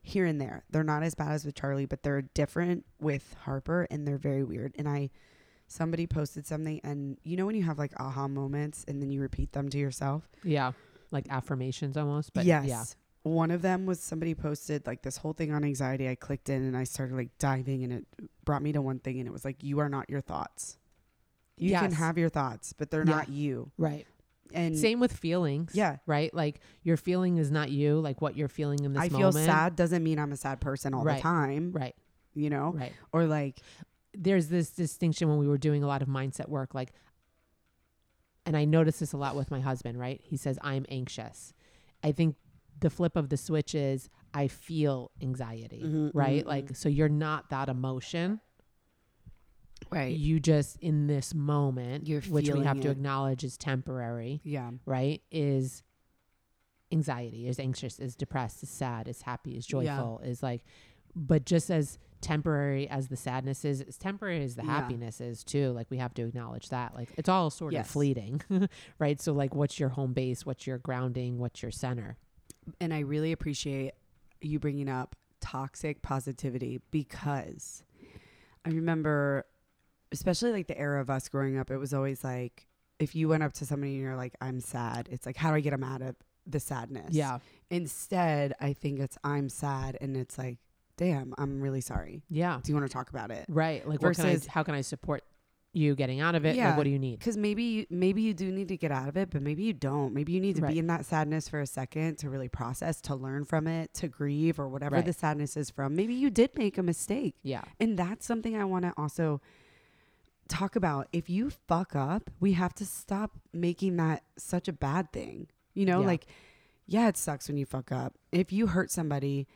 here 0.01 0.25
and 0.25 0.39
there. 0.39 0.63
They're 0.69 0.83
not 0.83 1.03
as 1.03 1.15
bad 1.15 1.31
as 1.31 1.45
with 1.45 1.55
Charlie, 1.55 1.85
but 1.85 2.03
they're 2.03 2.21
different 2.21 2.85
with 2.99 3.35
Harper 3.43 3.87
and 3.89 4.07
they're 4.07 4.17
very 4.17 4.43
weird. 4.43 4.73
And 4.77 4.87
I 4.87 5.09
somebody 5.67 6.05
posted 6.05 6.45
something 6.45 6.79
and 6.83 7.17
you 7.23 7.35
know 7.35 7.47
when 7.47 7.55
you 7.55 7.63
have 7.63 7.79
like 7.79 7.91
aha 7.99 8.27
moments 8.27 8.85
and 8.87 9.01
then 9.01 9.09
you 9.09 9.19
repeat 9.19 9.51
them 9.53 9.69
to 9.69 9.77
yourself? 9.77 10.29
yeah. 10.43 10.73
Like 11.11 11.27
affirmations 11.29 11.95
almost. 11.97 12.33
But 12.33 12.45
yes. 12.45 12.65
yeah. 12.67 12.83
One 13.25 13.49
of 13.49 13.63
them 13.63 13.87
was 13.87 13.99
somebody 13.99 14.35
posted 14.35 14.85
like 14.85 15.01
this 15.01 15.17
whole 15.17 15.33
thing 15.33 15.51
on 15.51 15.63
anxiety. 15.63 16.07
I 16.07 16.13
clicked 16.13 16.47
in 16.47 16.61
and 16.61 16.77
I 16.77 16.83
started 16.83 17.15
like 17.15 17.35
diving 17.39 17.83
and 17.83 17.91
it 17.91 18.05
brought 18.45 18.61
me 18.61 18.71
to 18.73 18.83
one 18.83 18.99
thing 18.99 19.17
and 19.19 19.27
it 19.27 19.31
was 19.31 19.43
like 19.43 19.63
you 19.63 19.79
are 19.79 19.89
not 19.89 20.07
your 20.11 20.21
thoughts. 20.21 20.77
You 21.57 21.71
can 21.71 21.91
have 21.93 22.19
your 22.19 22.29
thoughts, 22.29 22.71
but 22.73 22.91
they're 22.91 23.03
Yeah. 23.03 23.15
not 23.15 23.29
you. 23.29 23.71
Right. 23.79 24.05
And 24.53 24.77
Same 24.77 24.99
with 24.99 25.11
feelings. 25.11 25.71
Yeah. 25.73 25.97
Right. 26.05 26.31
Like 26.35 26.59
your 26.83 26.97
feeling 26.97 27.37
is 27.37 27.49
not 27.49 27.71
you, 27.71 27.99
like 27.99 28.21
what 28.21 28.37
you're 28.37 28.47
feeling 28.47 28.83
in 28.83 28.93
this 28.93 29.01
I 29.01 29.09
moment. 29.09 29.33
feel 29.33 29.43
sad 29.43 29.75
doesn't 29.75 30.03
mean 30.03 30.19
I'm 30.19 30.31
a 30.31 30.37
sad 30.37 30.61
person 30.61 30.93
all 30.93 31.03
Right. 31.03 31.15
the 31.17 31.21
time, 31.23 31.71
Right. 31.71 31.95
you 32.35 32.51
know? 32.51 32.73
Right. 32.77 32.93
Or 33.11 33.25
like 33.25 33.59
there's 34.13 34.49
this 34.49 34.69
distinction 34.69 35.29
when 35.29 35.39
we 35.39 35.47
were 35.47 35.57
doing 35.57 35.81
a 35.83 35.87
lot 35.87 36.03
of 36.03 36.07
mindset 36.07 36.47
work 36.47 36.75
like 36.75 36.93
and 38.45 38.55
I 38.55 38.65
notice 38.65 38.99
this 38.99 39.13
a 39.13 39.17
lot 39.17 39.35
with 39.35 39.49
my 39.49 39.61
husband, 39.61 39.99
right? 39.99 40.21
He 40.23 40.37
says 40.37 40.59
I'm 40.61 40.85
anxious. 40.89 41.53
I 42.03 42.11
think 42.11 42.35
the 42.85 42.89
flip 42.91 43.15
of 43.15 43.29
the 43.29 43.37
switch 43.37 43.73
is 43.73 44.09
I 44.31 44.47
feel 44.47 45.09
anxiety, 45.19 45.81
Mhm, 45.83 46.11
right? 46.13 46.43
mhm, 46.43 46.47
Like 46.47 46.75
so 46.75 46.87
you're 46.87 47.09
not 47.09 47.49
that 47.49 47.67
emotion. 47.67 48.39
right. 49.91 50.15
You 50.15 50.39
just 50.39 50.77
in 50.81 51.07
this 51.07 51.33
moment, 51.33 52.07
You're 52.07 52.21
which 52.21 52.47
we 52.49 52.63
have 52.63 52.79
to 52.81 52.89
acknowledge 52.91 53.43
is 53.43 53.57
temporary, 53.57 54.39
Yeah. 54.43 54.69
right? 54.85 55.23
Is 55.31 55.81
anxiety, 56.91 57.47
is 57.47 57.59
anxious, 57.59 57.99
is 57.99 58.15
depressed, 58.15 58.61
is 58.61 58.69
sad, 58.69 59.07
is 59.07 59.23
happy, 59.23 59.57
is 59.57 59.67
Yeah. 59.67 59.81
joyful, 59.97 60.19
is 60.19 60.43
like 60.43 60.63
but 61.15 61.45
just 61.45 61.71
as 61.71 61.97
temporary 62.19 62.89
as 62.89 63.07
the 63.07 63.15
sadness 63.15 63.63
is, 63.63 63.81
as 63.81 63.97
temporary 63.97 64.43
as 64.43 64.55
the 64.55 64.63
Yeah. 64.63 64.69
happiness 64.71 65.21
is 65.21 65.43
too. 65.45 65.71
Like 65.71 65.89
we 65.89 65.97
have 65.97 66.13
to 66.15 66.23
acknowledge 66.23 66.69
that. 66.69 66.93
Like 66.93 67.09
it's 67.17 67.29
all 67.29 67.49
sort 67.49 67.73
Yes. 67.73 67.85
of 67.87 67.91
fleeting, 67.91 68.41
right? 68.99 69.19
So 69.21 69.31
like, 69.33 69.55
what's 69.55 69.79
your 69.79 69.89
home 69.89 70.13
base? 70.13 70.45
What's 70.45 70.67
your 70.67 70.77
grounding? 70.77 71.39
What's 71.39 71.61
your 71.63 71.71
center? 71.71 72.17
And 72.79 72.93
I 72.93 72.99
really 72.99 73.31
appreciate 73.31 73.91
you 74.41 74.59
bringing 74.59 74.89
up 74.89 75.15
toxic 75.41 76.01
positivity 76.01 76.81
because 76.91 77.83
I 78.65 78.69
remember, 78.69 79.45
especially 80.11 80.51
like 80.51 80.67
the 80.67 80.77
era 80.77 81.01
of 81.01 81.09
us 81.09 81.29
growing 81.29 81.57
up, 81.57 81.69
it 81.71 81.77
was 81.77 81.93
always 81.93 82.23
like 82.23 82.67
if 82.99 83.13
you 83.15 83.27
went 83.27 83.43
up 83.43 83.53
to 83.53 83.65
somebody 83.65 83.93
and 83.93 84.01
you're 84.01 84.15
like, 84.15 84.33
I'm 84.41 84.59
sad, 84.61 85.09
it's 85.11 85.25
like, 85.25 85.35
how 85.37 85.49
do 85.49 85.55
I 85.57 85.59
get 85.59 85.71
them 85.71 85.83
out 85.83 86.01
of 86.01 86.15
the 86.47 86.59
sadness? 86.59 87.09
Yeah. 87.11 87.39
Instead, 87.69 88.53
I 88.61 88.73
think 88.73 88.99
it's 88.99 89.17
I'm 89.23 89.49
sad 89.49 89.97
and 90.01 90.15
it's 90.15 90.37
like, 90.37 90.57
damn, 90.97 91.33
I'm 91.37 91.59
really 91.61 91.81
sorry. 91.81 92.23
yeah, 92.29 92.59
Do 92.63 92.71
you 92.71 92.75
want 92.75 92.87
to 92.87 92.93
talk 92.93 93.09
about 93.09 93.29
it? 93.31 93.45
right. 93.49 93.85
Like, 93.87 94.01
what 94.01 94.15
can 94.15 94.25
I, 94.27 94.33
Versus- 94.33 94.47
how 94.47 94.63
can 94.63 94.75
I 94.75 94.81
support 94.81 95.23
you 95.75 95.93
getting 95.95 96.21
out 96.21 96.35
of 96.35 96.45
it? 96.45 96.55
Yeah. 96.55 96.69
Like, 96.69 96.77
what 96.77 96.83
do 96.85 96.89
you 96.89 96.99
need? 96.99 97.19
Because 97.19 97.35
maybe 97.37 97.63
you, 97.63 97.85
maybe 97.89 98.21
you 98.21 98.33
do 98.33 98.51
need 98.51 98.67
to 98.69 98.77
get 98.77 98.91
out 98.91 99.09
of 99.09 99.17
it, 99.17 99.29
but 99.29 99.41
maybe 99.41 99.63
you 99.63 99.73
don't. 99.73 100.13
Maybe 100.13 100.31
you 100.31 100.39
need 100.39 100.55
to 100.55 100.61
Right. 100.61 100.73
be 100.73 100.79
in 100.79 100.87
that 100.87 101.05
sadness 101.05 101.49
for 101.49 101.59
a 101.59 101.67
second 101.67 102.17
to 102.19 102.29
really 102.29 102.47
process, 102.49 103.01
to 103.01 103.15
learn 103.15 103.45
from 103.45 103.67
it, 103.67 103.93
to 103.95 104.07
grieve, 104.07 104.59
or 104.59 104.67
whatever 104.69 104.95
Right. 104.95 105.05
the 105.05 105.13
sadness 105.13 105.57
is 105.57 105.69
from. 105.69 105.95
Maybe 105.95 106.13
you 106.13 106.29
did 106.29 106.57
make 106.57 106.77
a 106.77 106.83
mistake. 106.83 107.35
Yeah, 107.43 107.63
And 107.79 107.97
that's 107.99 108.25
something 108.25 108.55
I 108.55 108.63
want 108.65 108.85
to 108.85 108.93
also 108.97 109.41
talk 110.47 110.75
about. 110.75 111.07
If 111.11 111.29
you 111.29 111.49
fuck 111.49 111.95
up, 111.95 112.29
we 112.39 112.53
have 112.53 112.73
to 112.75 112.85
stop 112.85 113.37
making 113.51 113.97
that 113.97 114.23
such 114.37 114.67
a 114.67 114.73
bad 114.73 115.11
thing. 115.11 115.47
You 115.73 115.85
know, 115.85 116.01
Yeah. 116.01 116.07
like, 116.07 116.25
yeah, 116.85 117.07
it 117.07 117.17
sucks 117.17 117.47
when 117.47 117.57
you 117.57 117.65
fuck 117.65 117.91
up. 117.91 118.15
If 118.31 118.53
you 118.53 118.67
hurt 118.67 118.91
somebody, 118.91 119.47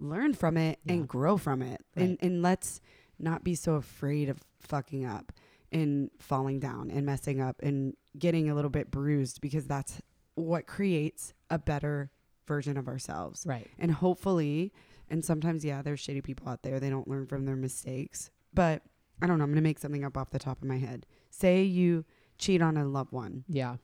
learn 0.00 0.32
from 0.34 0.56
it 0.56 0.78
Yeah. 0.84 0.94
and 0.94 1.08
grow 1.08 1.36
from 1.36 1.60
it. 1.62 1.84
And 1.94 2.16
and 2.20 2.40
let's 2.42 2.80
not 3.18 3.44
be 3.44 3.54
so 3.54 3.74
afraid 3.74 4.28
of 4.28 4.42
fucking 4.60 5.04
up 5.04 5.32
and 5.72 6.10
falling 6.18 6.60
down 6.60 6.90
and 6.90 7.04
messing 7.04 7.40
up 7.40 7.60
and 7.62 7.94
getting 8.18 8.48
a 8.48 8.54
little 8.54 8.70
bit 8.70 8.90
bruised 8.90 9.40
because 9.40 9.66
that's 9.66 10.00
what 10.34 10.66
creates 10.66 11.34
a 11.50 11.58
better 11.58 12.10
version 12.46 12.76
of 12.76 12.88
ourselves. 12.88 13.44
right. 13.46 13.68
And 13.78 13.92
hopefully, 13.92 14.72
and 15.10 15.24
sometimes, 15.24 15.64
yeah, 15.64 15.82
there's 15.82 16.00
shitty 16.00 16.24
people 16.24 16.48
out 16.48 16.62
there. 16.62 16.80
They 16.80 16.90
don't 16.90 17.08
learn 17.08 17.26
from 17.26 17.44
their 17.44 17.56
mistakes. 17.56 18.30
But 18.54 18.82
I 19.20 19.26
don't 19.26 19.38
know. 19.38 19.44
I'm 19.44 19.50
going 19.50 19.56
to 19.56 19.62
make 19.62 19.78
something 19.78 20.04
up 20.04 20.16
off 20.16 20.30
the 20.30 20.38
top 20.38 20.62
of 20.62 20.68
my 20.68 20.78
head. 20.78 21.06
Say 21.30 21.62
you 21.62 22.04
cheat 22.38 22.62
on 22.62 22.76
a 22.76 22.84
loved 22.84 23.12
one 23.12 23.44
Yeah, 23.48 23.76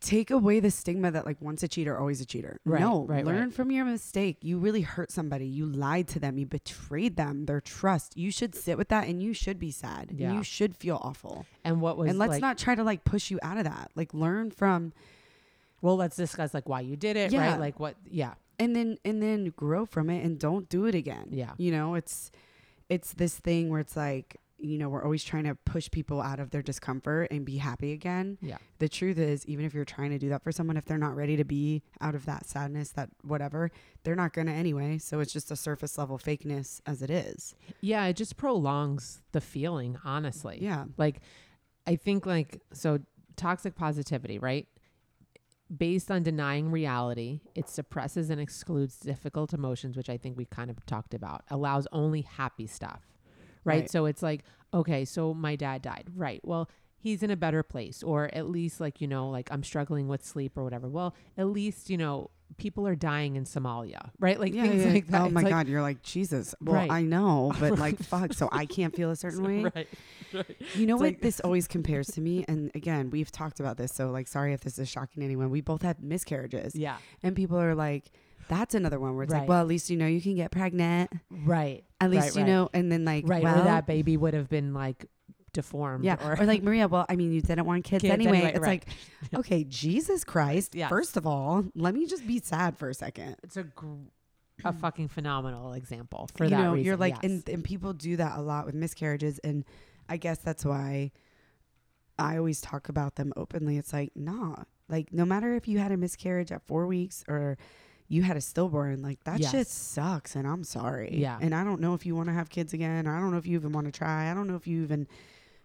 take 0.00 0.30
away 0.30 0.60
the 0.60 0.70
stigma 0.70 1.10
that 1.10 1.26
like 1.26 1.40
once 1.40 1.62
a 1.62 1.68
cheater, 1.68 1.98
always 1.98 2.20
a 2.20 2.26
cheater. 2.26 2.60
Right, 2.64 2.80
no, 2.80 3.04
right, 3.04 3.24
learn 3.24 3.44
right. 3.44 3.52
from 3.52 3.70
your 3.70 3.84
mistake. 3.84 4.38
You 4.42 4.58
really 4.58 4.82
hurt 4.82 5.10
somebody. 5.10 5.46
You 5.46 5.66
lied 5.66 6.08
to 6.08 6.20
them. 6.20 6.38
You 6.38 6.46
betrayed 6.46 7.16
them, 7.16 7.46
their 7.46 7.60
trust. 7.60 8.16
You 8.16 8.30
should 8.30 8.54
sit 8.54 8.78
with 8.78 8.88
that 8.88 9.08
and 9.08 9.22
you 9.22 9.32
should 9.32 9.58
be 9.58 9.70
sad. 9.70 10.12
Yeah. 10.14 10.28
And 10.28 10.36
you 10.36 10.44
should 10.44 10.76
feel 10.76 11.00
awful. 11.02 11.46
And 11.64 11.80
what 11.80 11.96
was 11.96 12.10
and 12.10 12.18
let's 12.18 12.32
like, 12.32 12.40
not 12.40 12.58
try 12.58 12.74
to 12.74 12.84
like 12.84 13.04
push 13.04 13.30
you 13.30 13.38
out 13.42 13.58
of 13.58 13.64
that. 13.64 13.90
Like 13.94 14.14
learn 14.14 14.50
from 14.50 14.92
well, 15.80 15.96
let's 15.96 16.16
discuss 16.16 16.54
like 16.54 16.68
why 16.68 16.80
you 16.80 16.96
did 16.96 17.16
it, 17.16 17.32
Yeah. 17.32 17.52
right? 17.52 17.60
Like 17.60 17.80
what? 17.80 17.96
Yeah, 18.10 18.34
and 18.58 18.74
then 18.74 18.98
and 19.04 19.22
then 19.22 19.52
grow 19.56 19.86
from 19.86 20.10
it 20.10 20.24
and 20.24 20.38
don't 20.38 20.68
do 20.68 20.86
it 20.86 20.94
again. 20.94 21.28
Yeah. 21.30 21.52
You 21.56 21.70
know, 21.72 21.94
it's 21.94 22.30
it's 22.88 23.12
this 23.12 23.36
thing 23.36 23.68
where 23.68 23.80
it's 23.80 23.96
like, 23.96 24.36
you 24.60 24.76
know, 24.78 24.88
we're 24.88 25.04
always 25.04 25.22
trying 25.22 25.44
to 25.44 25.54
push 25.54 25.90
people 25.90 26.20
out 26.20 26.40
of 26.40 26.50
their 26.50 26.62
discomfort 26.62 27.28
and 27.30 27.44
be 27.44 27.58
happy 27.58 27.92
again. 27.92 28.38
yeah, 28.42 28.56
The 28.80 28.88
truth 28.88 29.16
is, 29.18 29.46
even 29.46 29.64
if 29.64 29.72
you're 29.72 29.84
trying 29.84 30.10
to 30.10 30.18
do 30.18 30.28
that 30.30 30.42
for 30.42 30.50
someone, 30.52 30.76
if 30.76 30.84
they're 30.84 30.98
not 30.98 31.14
ready 31.14 31.36
to 31.36 31.44
be 31.44 31.82
out 32.00 32.14
of 32.14 32.26
that 32.26 32.46
sadness, 32.48 32.90
that 32.92 33.08
whatever, 33.22 33.70
they're 34.02 34.16
not 34.16 34.32
gonna 34.32 34.52
anyway. 34.52 34.98
So 34.98 35.20
it's 35.20 35.32
just 35.32 35.50
a 35.50 35.56
surface 35.56 35.96
level 35.96 36.18
fakeness 36.18 36.80
as 36.86 37.02
it 37.02 37.10
is. 37.10 37.54
yeah. 37.80 38.04
It 38.06 38.16
just 38.16 38.36
prolongs 38.36 39.22
the 39.32 39.40
feeling, 39.40 39.98
honestly. 40.04 40.58
Yeah. 40.60 40.84
Like, 40.96 41.20
I 41.86 41.96
think 41.96 42.26
like 42.26 42.60
so 42.72 42.98
toxic 43.36 43.76
positivity, 43.76 44.38
right? 44.38 44.66
Based 45.74 46.10
on 46.10 46.22
denying 46.22 46.70
reality, 46.70 47.40
it 47.54 47.68
suppresses 47.68 48.30
and 48.30 48.40
excludes 48.40 48.96
difficult 48.98 49.52
emotions, 49.52 49.96
which 49.98 50.08
I 50.08 50.16
think 50.16 50.38
we 50.38 50.46
kind 50.46 50.70
of 50.70 50.84
talked 50.86 51.12
about. 51.12 51.42
Allows 51.50 51.86
only 51.92 52.22
happy 52.22 52.66
stuff, 52.66 53.07
right? 53.68 53.80
Right. 53.82 53.90
So 53.90 54.06
it's 54.06 54.22
like, 54.22 54.44
okay, 54.74 55.04
so 55.04 55.32
my 55.34 55.56
dad 55.56 55.82
died, 55.82 56.04
right? 56.16 56.40
Well, 56.44 56.68
he's 57.00 57.22
in 57.22 57.30
a 57.30 57.36
better 57.36 57.62
place, 57.62 58.02
or 58.02 58.28
at 58.34 58.48
least 58.48 58.80
like 58.80 59.00
you 59.00 59.06
know, 59.06 59.28
like 59.30 59.48
I'm 59.52 59.62
struggling 59.62 60.08
with 60.08 60.24
sleep 60.24 60.56
or 60.56 60.64
whatever. 60.64 60.88
Well, 60.88 61.14
at 61.36 61.46
least 61.46 61.90
you 61.90 61.96
know, 61.96 62.30
people 62.56 62.86
are 62.88 62.96
dying 62.96 63.36
in 63.36 63.44
Somalia, 63.44 64.10
right? 64.18 64.40
Like 64.40 64.52
yeah, 64.54 64.62
things 64.62 64.84
yeah. 64.84 64.92
like 64.92 65.06
that. 65.08 65.22
Oh 65.22 65.30
my 65.30 65.42
like- 65.42 65.50
god, 65.50 65.68
you're 65.68 65.82
like 65.82 66.02
Jesus. 66.02 66.54
Well, 66.60 66.74
Right. 66.76 66.90
I 66.90 67.02
know, 67.02 67.52
but 67.60 67.78
like 67.78 67.98
fuck. 67.98 68.32
So 68.32 68.48
I 68.50 68.66
can't 68.66 68.94
feel 68.96 69.10
a 69.10 69.16
certain 69.24 69.44
way. 69.44 69.62
right, 69.74 69.88
right. 70.34 70.56
You 70.74 70.86
know 70.86 70.94
It's 70.94 71.00
what 71.00 71.06
like- 71.06 71.20
this 71.20 71.40
always 71.40 71.68
compares 71.68 72.08
to 72.08 72.20
me? 72.20 72.44
And 72.48 72.70
again, 72.74 73.10
we've 73.10 73.30
talked 73.30 73.60
about 73.60 73.76
this. 73.76 73.92
So 73.92 74.10
like, 74.10 74.26
sorry 74.28 74.52
if 74.52 74.60
this 74.62 74.78
is 74.78 74.88
shocking 74.88 75.20
to 75.20 75.24
anyone. 75.24 75.50
We 75.50 75.60
both 75.60 75.82
had 75.82 76.02
miscarriages, 76.02 76.74
Yeah, 76.74 76.96
and 77.22 77.36
people 77.36 77.58
are 77.60 77.74
like, 77.74 78.10
"That's 78.48 78.74
another 78.74 78.98
one 78.98 79.14
where 79.14 79.24
it's 79.24 79.32
Right. 79.32 79.40
like, 79.40 79.48
well, 79.48 79.60
at 79.60 79.66
least 79.68 79.88
you 79.90 79.96
know 79.96 80.06
you 80.06 80.20
can 80.20 80.34
get 80.34 80.50
pregnant. 80.50 81.12
right. 81.30 81.84
At 82.00 82.10
least 82.10 82.28
Right, 82.28 82.34
you 82.36 82.40
right. 82.42 82.46
know." 82.48 82.70
And 82.72 82.90
then 82.92 83.04
like, 83.04 83.28
right 83.28 83.42
well, 83.42 83.60
or 83.60 83.64
that 83.64 83.86
baby 83.86 84.16
would 84.16 84.34
have 84.34 84.48
been 84.48 84.72
like 84.74 85.06
deformed 85.52 86.04
yeah, 86.04 86.16
or, 86.24 86.40
or, 86.40 86.46
like 86.46 86.62
Maria. 86.62 86.86
Well, 86.88 87.06
I 87.08 87.16
mean, 87.16 87.32
you 87.32 87.40
didn't 87.40 87.64
want 87.64 87.82
kids, 87.84 88.02
Kids 88.02 88.12
anyway. 88.12 88.36
anyway, 88.38 88.50
It's 88.50 88.60
right. 88.60 88.84
like, 89.32 89.40
okay, 89.40 89.64
Jesus 89.64 90.22
Christ. 90.22 90.74
Yes. 90.74 90.88
First 90.90 91.16
of 91.16 91.26
all, 91.26 91.64
let 91.74 91.94
me 91.94 92.06
just 92.06 92.26
be 92.26 92.38
sad 92.40 92.76
for 92.76 92.88
a 92.90 92.94
second. 92.94 93.36
it's 93.42 93.56
a 93.56 93.64
gr- 93.64 94.08
a 94.64 94.72
fucking 94.72 95.06
phenomenal 95.08 95.72
example 95.72 96.28
for 96.34 96.44
you 96.44 96.50
that 96.50 96.60
know, 96.60 96.72
reason. 96.72 96.84
you're 96.84 96.96
like, 96.96 97.14
yes. 97.22 97.24
and 97.30 97.48
and 97.48 97.64
people 97.64 97.92
do 97.92 98.16
that 98.16 98.36
a 98.38 98.42
lot 98.42 98.66
with 98.66 98.74
miscarriages, 98.74 99.38
and 99.40 99.64
I 100.08 100.16
guess 100.16 100.38
that's 100.38 100.64
why 100.64 101.12
I 102.18 102.36
always 102.36 102.60
talk 102.60 102.88
about 102.88 103.14
them 103.14 103.32
openly. 103.36 103.78
It's 103.78 103.92
like, 103.92 104.10
nah, 104.16 104.64
like 104.88 105.12
no 105.12 105.24
matter 105.24 105.54
if 105.54 105.68
you 105.68 105.78
had 105.78 105.92
a 105.92 105.96
miscarriage 105.96 106.50
at 106.50 106.62
four 106.66 106.86
weeks 106.86 107.24
or 107.28 107.56
you 108.08 108.22
had 108.22 108.36
a 108.36 108.40
stillborn, 108.40 109.02
like 109.02 109.22
that 109.24 109.44
shit 109.44 109.66
sucks, 109.68 110.34
and 110.34 110.46
I'm 110.46 110.64
sorry. 110.64 111.14
Yeah. 111.14 111.38
and 111.40 111.54
I 111.54 111.62
don't 111.62 111.80
know 111.80 111.94
if 111.94 112.06
you 112.06 112.16
want 112.16 112.28
to 112.28 112.32
have 112.34 112.48
kids 112.48 112.72
again. 112.72 113.06
I 113.06 113.20
don't 113.20 113.30
know 113.30 113.36
if 113.38 113.46
you 113.46 113.56
even 113.58 113.72
want 113.72 113.86
to 113.86 113.92
try. 113.92 114.30
I 114.30 114.34
don't 114.34 114.46
know 114.48 114.56
if 114.56 114.66
you 114.66 114.82
even 114.82 115.06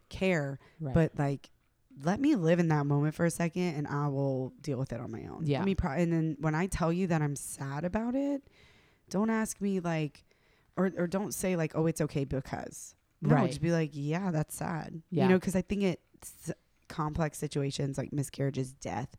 care, 0.09 0.59
right. 0.79 0.93
but 0.93 1.11
like. 1.17 1.49
Let 2.03 2.19
me 2.19 2.33
live 2.33 2.57
in 2.57 2.69
that 2.69 2.87
moment 2.87 3.13
for 3.13 3.23
a 3.23 3.29
second, 3.29 3.75
and 3.75 3.85
I 3.87 4.07
will 4.07 4.51
deal 4.61 4.79
with 4.79 4.91
it 4.91 4.99
on 4.99 5.11
my 5.11 5.25
own. 5.29 5.43
Yeah. 5.45 5.59
Let 5.59 5.65
me 5.65 5.75
pro- 5.75 5.91
and 5.91 6.11
then 6.11 6.37
when 6.39 6.55
I 6.55 6.65
tell 6.65 6.91
you 6.91 7.05
that 7.05 7.21
I'm 7.21 7.35
sad 7.35 7.85
about 7.85 8.15
it, 8.15 8.41
don't 9.11 9.29
ask 9.29 9.61
me 9.61 9.79
like 9.79 10.23
or 10.75 10.91
or 10.97 11.07
don't 11.07 11.33
say 11.33 11.55
like 11.55 11.73
oh 11.75 11.85
it's 11.85 12.01
okay 12.01 12.23
because 12.25 12.95
no 13.21 13.35
Right. 13.35 13.47
just 13.49 13.61
be 13.61 13.71
like 13.71 13.91
yeah 13.93 14.31
that's 14.31 14.55
sad 14.55 15.01
Yeah. 15.11 15.23
you 15.25 15.29
know 15.29 15.35
because 15.35 15.55
i 15.55 15.61
think 15.61 15.83
it's 15.83 16.51
complex 16.89 17.37
situations 17.37 17.97
like 17.97 18.11
miscarriages 18.11 18.73
death 18.73 19.15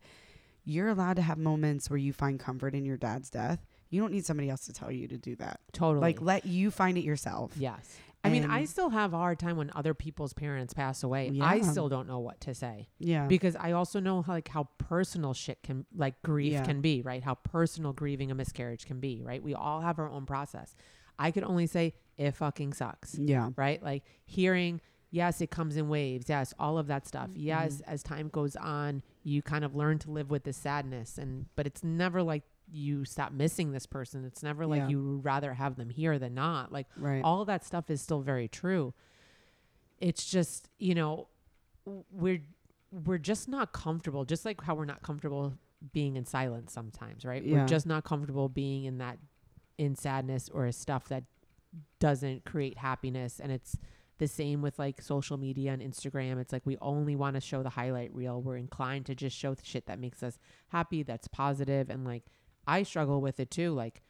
you're 0.65 0.89
allowed 0.89 1.15
to 1.15 1.21
have 1.21 1.37
moments 1.37 1.89
where 1.89 1.97
you 1.97 2.11
find 2.11 2.39
comfort 2.39 2.73
in 2.75 2.85
your 2.85 2.97
dad's 2.97 3.29
death 3.29 3.65
you 3.89 4.01
don't 4.01 4.11
need 4.11 4.25
somebody 4.25 4.49
else 4.49 4.65
to 4.65 4.73
tell 4.73 4.91
you 4.91 5.07
to 5.07 5.17
do 5.17 5.35
that 5.35 5.59
totally 5.71 6.01
like 6.01 6.21
let 6.21 6.45
you 6.45 6.69
find 6.71 6.97
it 6.97 7.03
yourself 7.03 7.51
yes. 7.57 7.97
I 8.23 8.29
mean, 8.29 8.49
I 8.49 8.65
still 8.65 8.89
have 8.89 9.13
a 9.13 9.17
hard 9.17 9.37
time 9.37 9.55
when 9.55 9.69
other 9.75 9.93
people's 9.93 10.33
parents 10.33 10.73
pass 10.73 11.03
away. 11.03 11.31
I 11.39 11.61
still 11.61 11.89
don't 11.89 12.07
know 12.07 12.17
what 12.17 12.41
to 12.41 12.55
say 12.55 12.87
yeah 12.97 13.27
because 13.27 13.55
I 13.55 13.73
also 13.73 13.99
know 13.99 14.23
how, 14.23 14.33
like 14.33 14.47
how 14.47 14.67
personal 14.79 15.35
shit 15.35 15.61
can 15.61 15.85
like 15.95 16.19
grief 16.23 16.53
Yeah. 16.53 16.65
can 16.65 16.81
be, 16.81 17.03
right? 17.03 17.21
How 17.21 17.35
personal 17.35 17.93
grieving 17.93 18.31
a 18.31 18.35
miscarriage 18.35 18.87
can 18.87 18.99
be, 18.99 19.21
right? 19.21 19.43
We 19.43 19.53
all 19.53 19.79
have 19.81 19.99
our 19.99 20.09
own 20.09 20.25
process. 20.25 20.75
I 21.19 21.29
could 21.29 21.43
only 21.43 21.67
say 21.67 21.93
it 22.17 22.31
fucking 22.31 22.73
sucks. 22.73 23.15
yeah 23.15 23.51
right? 23.57 23.81
Like 23.83 24.01
hearing, 24.25 24.81
yes, 25.11 25.39
it 25.41 25.51
comes 25.51 25.77
in 25.77 25.87
waves. 25.87 26.27
Yes, 26.27 26.51
all 26.57 26.79
of 26.79 26.87
that 26.87 27.05
stuff. 27.07 27.29
Mm-hmm. 27.29 27.41
Yes, 27.41 27.81
as 27.85 28.01
time 28.01 28.29
goes 28.29 28.55
on, 28.55 29.03
you 29.27 29.41
kind 29.41 29.65
of 29.65 29.75
learn 29.75 29.97
to 29.97 30.11
live 30.11 30.29
with 30.29 30.43
the 30.43 30.53
sadness 30.53 31.17
and 31.17 31.47
but 31.55 31.65
it's 31.65 31.83
never 31.83 32.21
like 32.21 32.43
you 32.71 33.03
stop 33.05 33.31
missing 33.31 33.71
this 33.71 33.85
person. 33.87 34.23
It's 34.23 34.41
never 34.43 34.65
like 34.67 34.81
Yeah. 34.81 34.87
you 34.89 35.03
would 35.03 35.25
rather 35.25 35.53
have 35.55 35.75
them 35.75 35.89
here 35.89 36.17
than 36.19 36.33
not. 36.35 36.71
Like 36.71 36.87
right 36.95 37.21
all 37.23 37.43
that 37.45 37.65
stuff 37.65 37.89
is 37.89 38.01
still 38.01 38.21
very 38.21 38.47
true. 38.47 38.93
It's 39.99 40.25
just, 40.29 40.69
you 40.77 40.93
know, 40.95 41.27
we're 42.11 42.41
we're 42.91 43.17
just 43.17 43.49
not 43.49 43.73
comfortable, 43.73 44.25
just 44.25 44.45
like 44.45 44.61
how 44.61 44.75
we're 44.75 44.85
not 44.85 45.01
comfortable 45.01 45.53
being 45.91 46.15
in 46.15 46.25
silence 46.25 46.71
sometimes, 46.71 47.25
right? 47.25 47.43
Yeah. 47.43 47.57
We're 47.61 47.65
just 47.67 47.85
not 47.85 48.03
comfortable 48.03 48.47
being 48.47 48.85
in 48.85 48.99
that 48.99 49.17
in 49.77 49.95
sadness 49.95 50.49
or 50.53 50.71
stuff 50.71 51.07
that 51.09 51.23
doesn't 51.99 52.45
create 52.45 52.77
happiness 52.77 53.39
and 53.41 53.51
it's 53.51 53.77
the 54.17 54.27
same 54.27 54.61
with 54.61 54.79
like 54.79 55.01
social 55.01 55.37
media 55.37 55.71
and 55.71 55.81
Instagram. 55.81 56.39
It's 56.39 56.53
like 56.53 56.65
we 56.65 56.77
only 56.81 57.15
want 57.15 57.35
to 57.35 57.41
show 57.41 57.63
the 57.63 57.69
highlight 57.69 58.13
reel. 58.13 58.41
We're 58.41 58.57
inclined 58.57 59.05
to 59.07 59.15
just 59.15 59.37
show 59.37 59.53
the 59.53 59.65
shit 59.65 59.87
that 59.87 59.99
makes 59.99 60.23
us 60.23 60.39
happy, 60.69 61.03
that's 61.03 61.27
positive 61.27 61.89
and 61.89 62.05
like 62.05 62.23
I 62.67 62.83
struggle 62.83 63.21
with 63.21 63.39
it 63.39 63.51
too. 63.51 63.73
Like 63.73 64.01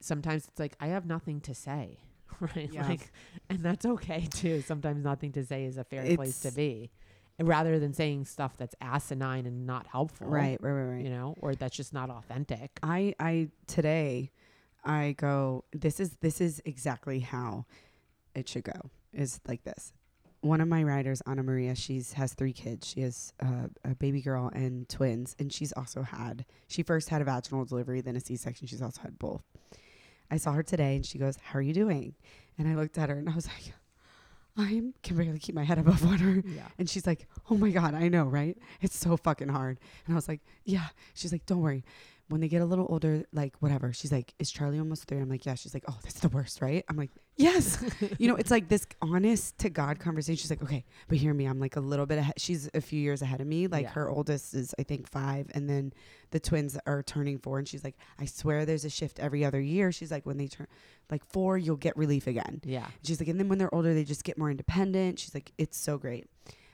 sometimes 0.00 0.46
it's 0.48 0.60
like 0.60 0.76
I 0.80 0.88
have 0.88 1.06
nothing 1.06 1.40
to 1.42 1.54
say, 1.54 1.98
right? 2.40 2.70
Yeah. 2.72 2.86
Like, 2.88 3.10
and 3.48 3.62
that's 3.62 3.84
okay 3.84 4.26
too. 4.30 4.62
Sometimes 4.62 5.04
nothing 5.04 5.32
to 5.32 5.44
say 5.44 5.64
is 5.64 5.76
a 5.76 5.84
fair 5.84 6.14
place 6.16 6.40
to 6.40 6.52
be, 6.52 6.90
rather 7.40 7.78
than 7.78 7.92
saying 7.92 8.26
stuff 8.26 8.56
that's 8.56 8.74
asinine 8.80 9.46
and 9.46 9.66
not 9.66 9.86
helpful, 9.86 10.26
right 10.28 10.58
right 10.60 10.72
right 10.72 10.94
right 10.94 11.04
You 11.04 11.10
know, 11.10 11.34
or 11.40 11.54
that's 11.54 11.76
just 11.76 11.92
not 11.92 12.10
authentic. 12.10 12.78
I 12.82 13.14
I 13.18 13.48
today 13.66 14.30
I 14.84 15.14
go 15.16 15.64
this 15.72 16.00
is 16.00 16.16
this 16.20 16.40
is 16.40 16.62
exactly 16.64 17.20
how 17.20 17.66
it 18.34 18.48
should 18.48 18.64
go. 18.64 18.90
Is 19.12 19.40
like 19.46 19.62
this. 19.64 19.92
One 20.40 20.60
of 20.60 20.68
my 20.68 20.82
writers, 20.82 21.22
Anna 21.26 21.42
Maria, 21.42 21.74
she's 21.74 22.12
has 22.14 22.34
three 22.34 22.52
kids. 22.52 22.86
She 22.86 23.00
has 23.00 23.32
uh, 23.42 23.68
a 23.84 23.94
baby 23.94 24.20
girl 24.20 24.50
and 24.52 24.86
twins, 24.88 25.34
and 25.38 25.50
she's 25.52 25.72
also 25.72 26.02
had. 26.02 26.44
She 26.68 26.82
first 26.82 27.08
had 27.08 27.22
a 27.22 27.24
vaginal 27.24 27.64
delivery, 27.64 28.02
then 28.02 28.14
a 28.16 28.20
C-section. 28.20 28.66
She's 28.66 28.82
also 28.82 29.00
had 29.02 29.18
both. 29.18 29.42
I 30.30 30.36
saw 30.36 30.52
her 30.52 30.62
today, 30.62 30.96
and 30.96 31.06
she 31.06 31.16
goes, 31.18 31.36
"How 31.36 31.58
are 31.58 31.62
you 31.62 31.72
doing?" 31.72 32.14
And 32.58 32.68
I 32.68 32.74
looked 32.74 32.98
at 32.98 33.08
her, 33.08 33.16
and 33.16 33.28
I 33.28 33.34
was 33.34 33.46
like, 33.46 33.72
"I 34.56 34.82
can 35.02 35.16
barely 35.16 35.38
keep 35.38 35.54
my 35.54 35.64
head 35.64 35.78
above 35.78 36.04
water." 36.10 36.42
Yeah. 36.46 36.68
And 36.78 36.90
she's 36.90 37.06
like, 37.06 37.26
"Oh 37.50 37.56
my 37.56 37.70
god, 37.70 37.94
I 37.94 38.08
know, 38.08 38.24
right? 38.24 38.58
It's 38.82 38.98
so 38.98 39.16
fucking 39.16 39.48
hard." 39.48 39.78
And 40.06 40.14
I 40.14 40.16
was 40.16 40.28
like, 40.28 40.40
"Yeah." 40.64 40.88
She's 41.14 41.32
like, 41.32 41.46
"Don't 41.46 41.60
worry. 41.60 41.84
When 42.28 42.40
they 42.40 42.48
get 42.48 42.62
a 42.62 42.66
little 42.66 42.86
older, 42.90 43.24
like 43.32 43.54
whatever." 43.60 43.92
She's 43.92 44.12
like, 44.12 44.34
"Is 44.38 44.50
Charlie 44.50 44.78
almost 44.78 45.04
three? 45.04 45.18
I'm 45.18 45.28
like, 45.30 45.46
"Yeah." 45.46 45.54
She's 45.54 45.72
like, 45.74 45.84
"Oh, 45.88 45.98
that's 46.02 46.20
the 46.20 46.28
worst, 46.28 46.60
right?" 46.60 46.84
I'm 46.88 46.96
like, 46.96 47.10
"Yes." 47.36 47.82
you 48.18 48.28
know, 48.28 48.36
it's 48.36 48.50
like 48.50 48.68
this 48.68 48.86
honest 49.02 49.58
to 49.58 49.70
God 49.70 49.98
conversation. 49.98 50.36
She's 50.36 50.50
like, 50.50 50.62
"Okay, 50.62 50.84
but 51.08 51.18
hear 51.18 51.34
me. 51.34 51.46
I'm 51.46 51.58
like 51.60 51.76
a 51.76 51.80
little 51.80 52.06
bit 52.06 52.18
ahead. 52.18 52.34
She's 52.38 52.68
a 52.74 52.80
few 52.80 53.00
years 53.00 53.22
ahead 53.22 53.40
of 53.40 53.46
me. 53.46 53.66
Like 53.66 53.84
Yeah. 53.84 53.90
her 53.90 54.08
oldest 54.10 54.54
is 54.54 54.74
I 54.78 54.82
think 54.82 55.08
5 55.08 55.50
and 55.54 55.68
then 55.68 55.92
the 56.30 56.40
twins 56.40 56.76
are 56.86 57.02
turning 57.02 57.38
4 57.38 57.58
and 57.58 57.68
she's 57.68 57.84
like, 57.84 57.96
"I 58.18 58.24
swear 58.26 58.64
there's 58.64 58.84
a 58.84 58.90
shift 58.90 59.18
every 59.20 59.44
other 59.44 59.60
year." 59.60 59.92
She's 59.92 60.10
like, 60.10 60.26
"When 60.26 60.36
they 60.38 60.46
turn 60.48 60.66
like 61.10 61.24
4, 61.32 61.58
you'll 61.58 61.76
get 61.76 61.96
relief 61.96 62.26
again." 62.26 62.60
Yeah. 62.64 62.86
She's 63.02 63.20
like, 63.20 63.28
and 63.28 63.38
then 63.38 63.48
when 63.48 63.58
they're 63.58 63.74
older, 63.74 63.94
they 63.94 64.04
just 64.04 64.24
get 64.24 64.38
more 64.38 64.50
independent. 64.50 65.18
She's 65.18 65.34
like, 65.34 65.52
it's 65.58 65.76
so 65.78 65.98
great. 65.98 66.26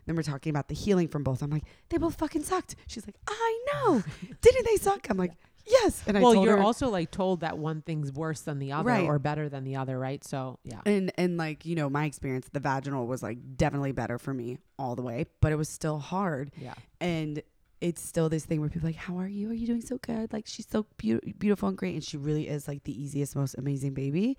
Then 0.06 0.16
we're 0.16 0.22
talking 0.22 0.50
about 0.50 0.68
the 0.68 0.74
healing 0.74 1.08
from 1.08 1.22
both. 1.22 1.42
I'm 1.42 1.50
like, 1.50 1.64
they 1.90 1.98
both 1.98 2.14
fucking 2.16 2.42
sucked. 2.42 2.74
She's 2.86 3.06
like, 3.06 3.16
I 3.28 3.58
know. 3.72 4.02
Didn't 4.40 4.66
they 4.66 4.76
suck? 4.76 5.08
I'm 5.10 5.18
like, 5.18 5.32
yes. 5.66 6.02
And 6.06 6.16
I 6.16 6.20
well, 6.22 6.34
told 6.34 6.46
you're 6.46 6.56
her, 6.56 6.62
also 6.62 6.88
like 6.88 7.10
told 7.10 7.40
that 7.40 7.58
one 7.58 7.82
thing's 7.82 8.12
worse 8.12 8.40
than 8.42 8.58
the 8.58 8.72
other 8.72 8.88
Right. 8.88 9.04
or 9.04 9.18
better 9.18 9.48
than 9.48 9.64
the 9.64 9.76
other, 9.76 9.98
right? 9.98 10.22
So 10.24 10.58
yeah. 10.64 10.80
and 10.86 11.12
and 11.16 11.36
like 11.36 11.64
you 11.64 11.74
know, 11.74 11.88
my 11.90 12.04
experience, 12.04 12.48
the 12.52 12.60
vaginal 12.60 13.06
was 13.06 13.22
like 13.22 13.38
definitely 13.56 13.92
better 13.92 14.18
for 14.18 14.32
me 14.34 14.58
all 14.78 14.96
the 14.96 15.02
way, 15.02 15.26
but 15.40 15.52
it 15.52 15.56
was 15.56 15.68
still 15.68 15.98
hard. 15.98 16.50
Yeah. 16.56 16.74
And 17.00 17.42
it's 17.80 18.02
still 18.02 18.28
this 18.28 18.44
thing 18.44 18.60
where 18.60 18.68
people 18.68 18.86
are 18.88 18.90
like, 18.90 18.96
how 19.00 19.18
are 19.18 19.26
you? 19.28 19.50
Are 19.50 19.54
you 19.54 19.66
doing 19.66 19.80
so 19.80 19.96
good? 19.98 20.32
Like 20.32 20.46
she's 20.46 20.66
so 20.68 20.86
beau- 21.02 21.20
beautiful 21.38 21.68
and 21.68 21.78
great, 21.78 21.94
and 21.94 22.04
she 22.04 22.16
really 22.18 22.46
is 22.48 22.68
like 22.68 22.84
the 22.84 23.02
easiest, 23.02 23.34
most 23.36 23.54
amazing 23.56 23.94
baby. 23.94 24.36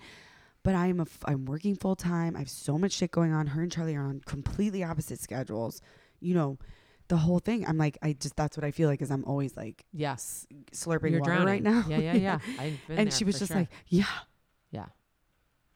But 0.63 0.75
I'm 0.75 0.99
a 0.99 1.03
f- 1.03 1.23
I'm 1.25 1.45
working 1.45 1.75
full 1.75 1.95
time. 1.95 2.36
I 2.36 2.39
have 2.39 2.49
so 2.49 2.77
much 2.77 2.91
shit 2.91 3.10
going 3.10 3.34
on. 3.34 3.47
Her 3.47 3.63
and 3.63 3.71
Charlie 3.71 3.95
are 3.95 4.03
on 4.03 4.21
completely 4.27 4.84
opposite 4.84 5.19
schedules. 5.19 5.81
You 6.19 6.36
know, 6.36 6.57
the 7.12 7.17
whole 7.17 7.39
thing. 7.39 7.65
I'm 7.67 7.78
like, 7.78 7.97
I 8.02 8.13
just 8.13 8.36
that's 8.36 8.56
what 8.58 8.63
I 8.63 8.71
feel 8.71 8.89
like 8.89 9.02
is 9.02 9.12
I'm 9.12 9.24
always 9.26 9.56
like 9.56 9.86
Yes. 9.93 10.47
slurping 10.71 11.12
You're 11.12 11.19
water 11.19 11.32
drowning 11.36 11.47
right 11.47 11.63
now. 11.63 11.84
Yeah, 11.88 11.97
yeah, 12.00 12.13
yeah. 12.15 12.39
I've 12.60 12.80
been 12.88 12.97
and 13.00 13.13
she 13.13 13.24
was 13.26 13.38
just 13.38 13.50
sure. 13.52 13.58
like, 13.62 13.69
yeah, 13.88 14.06
Yeah. 14.71 14.86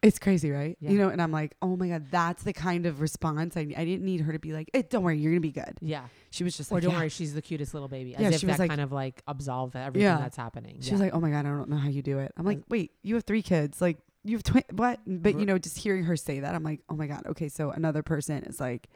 it's 0.01 0.19
crazy, 0.19 0.51
right? 0.51 0.77
Yeah. 0.79 0.91
You 0.91 0.97
know, 0.99 1.09
and 1.09 1.21
I'm 1.21 1.31
like, 1.31 1.55
oh 1.61 1.75
my 1.75 1.89
god, 1.89 2.05
that's 2.11 2.43
the 2.43 2.53
kind 2.53 2.85
of 2.85 3.01
response 3.01 3.57
I 3.57 3.61
I 3.75 3.83
didn't 3.85 4.03
need 4.05 4.21
her 4.21 4.31
to 4.33 4.39
be 4.39 4.53
like, 4.53 4.69
eh, 4.73 4.83
don't 4.89 5.03
worry, 5.03 5.17
you're 5.19 5.31
gonna 5.33 5.41
be 5.41 5.51
good. 5.51 5.77
Yeah. 5.81 6.05
She 6.29 6.43
was 6.43 6.55
just 6.55 6.71
Or 6.71 6.75
like, 6.75 6.83
don't 6.83 6.93
yeah. 6.93 6.99
worry, 6.99 7.09
she's 7.09 7.33
the 7.33 7.41
cutest 7.41 7.73
little 7.73 7.89
baby. 7.89 8.15
As 8.15 8.21
Yeah, 8.21 8.27
if 8.29 8.39
she 8.39 8.45
was 8.45 8.55
that 8.57 8.63
like- 8.63 8.69
kind 8.69 8.81
of 8.81 8.91
like 8.91 9.21
absolve 9.27 9.75
everything 9.75 10.03
Yeah. 10.03 10.17
that's 10.17 10.37
happening. 10.37 10.77
She 10.81 10.87
yeah. 10.87 10.93
was 10.93 11.01
like, 11.01 11.13
oh 11.13 11.19
my 11.19 11.31
god, 11.31 11.45
I 11.45 11.49
don't 11.49 11.69
know 11.69 11.77
how 11.77 11.89
you 11.89 12.01
do 12.01 12.19
it. 12.19 12.31
I'm 12.37 12.45
like, 12.45 12.61
wait, 12.69 12.91
you 13.03 13.15
have 13.15 13.23
three 13.25 13.41
kids, 13.41 13.81
like 13.81 13.97
you 14.23 14.37
have 14.37 14.43
twin, 14.43 14.63
what? 14.71 14.99
But 15.05 15.37
you 15.39 15.45
know, 15.45 15.57
just 15.59 15.77
hearing 15.77 16.03
her 16.05 16.15
say 16.15 16.39
that, 16.39 16.55
I'm 16.55 16.63
like, 16.63 16.81
oh 16.89 16.95
my 16.95 17.07
god, 17.07 17.23
okay, 17.27 17.49
so 17.49 17.71
another 17.71 18.01
person 18.03 18.43
is 18.45 18.59
like, 18.59 18.87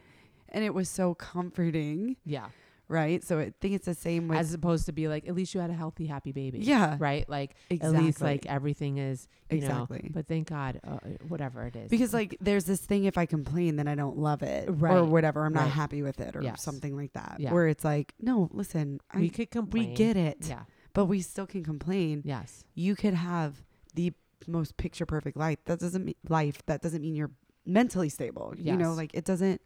and 0.52 0.64
it 0.64 0.74
was 0.74 0.88
so 0.88 1.14
comforting, 1.14 2.16
yeah. 2.24 2.48
right? 2.88 3.22
So 3.24 3.38
I 3.38 3.52
think 3.60 3.74
it's 3.74 3.86
the 3.86 3.94
same 3.94 4.28
with, 4.28 4.38
As 4.38 4.52
opposed 4.54 4.86
to 4.86 4.92
be 4.92 5.08
like, 5.08 5.28
at 5.28 5.34
least 5.34 5.54
you 5.54 5.60
had 5.60 5.70
a 5.70 5.74
healthy, 5.74 6.06
happy 6.06 6.32
baby. 6.32 6.58
yeah, 6.60 6.96
Right? 6.98 7.28
Like, 7.28 7.54
exactly. 7.68 7.96
at 7.98 8.02
least 8.04 8.20
like 8.20 8.46
everything 8.46 8.98
is, 8.98 9.28
you 9.50 9.58
exactly. 9.58 10.00
know. 10.04 10.10
But 10.12 10.26
thank 10.28 10.48
God, 10.48 10.80
uh, 10.86 10.98
whatever 11.28 11.64
it 11.66 11.76
is. 11.76 11.90
because 11.90 12.12
like 12.14 12.36
there's 12.40 12.64
this 12.64 12.80
thing 12.80 13.04
if 13.04 13.16
I 13.18 13.26
complain 13.26 13.76
then 13.76 13.88
I 13.88 13.94
don't 13.94 14.18
love 14.18 14.42
it 14.42 14.68
or 14.68 15.04
whatever 15.04 15.44
I'm 15.44 15.52
not 15.54 15.70
happy 15.70 16.02
with 16.02 16.20
it 16.20 16.36
or 16.36 16.42
Yes. 16.42 16.62
something 16.62 16.96
like 16.96 17.12
that 17.14 17.36
Yeah. 17.38 17.52
where 17.52 17.68
it's 17.68 17.84
like 17.84 18.14
no 18.20 18.48
listen 18.52 19.00
we 19.14 19.22
we, 19.22 19.30
could 19.30 19.50
complain. 19.50 19.90
We 19.90 19.94
get 19.94 20.16
it 20.16 20.38
Yeah. 20.48 20.62
but 20.94 21.06
we 21.06 21.20
still 21.20 21.46
can 21.46 21.64
complain 21.64 22.22
Yes. 22.24 22.64
you 22.74 22.94
could 22.96 23.14
have 23.14 23.62
the 23.94 24.12
most 24.46 24.76
picture 24.76 25.04
perfect 25.06 25.36
life 25.36 25.58
that 25.66 25.78
doesn't 25.80 26.04
mean 26.04 26.14
life 26.28 26.64
that 26.66 26.80
doesn't 26.82 27.02
mean 27.02 27.14
you're 27.14 27.30
mentally 27.66 28.08
stable 28.08 28.54
Yes. 28.56 28.66
you 28.66 28.76
know 28.76 28.94
like 28.94 29.10
it 29.14 29.24
doesn't 29.24 29.60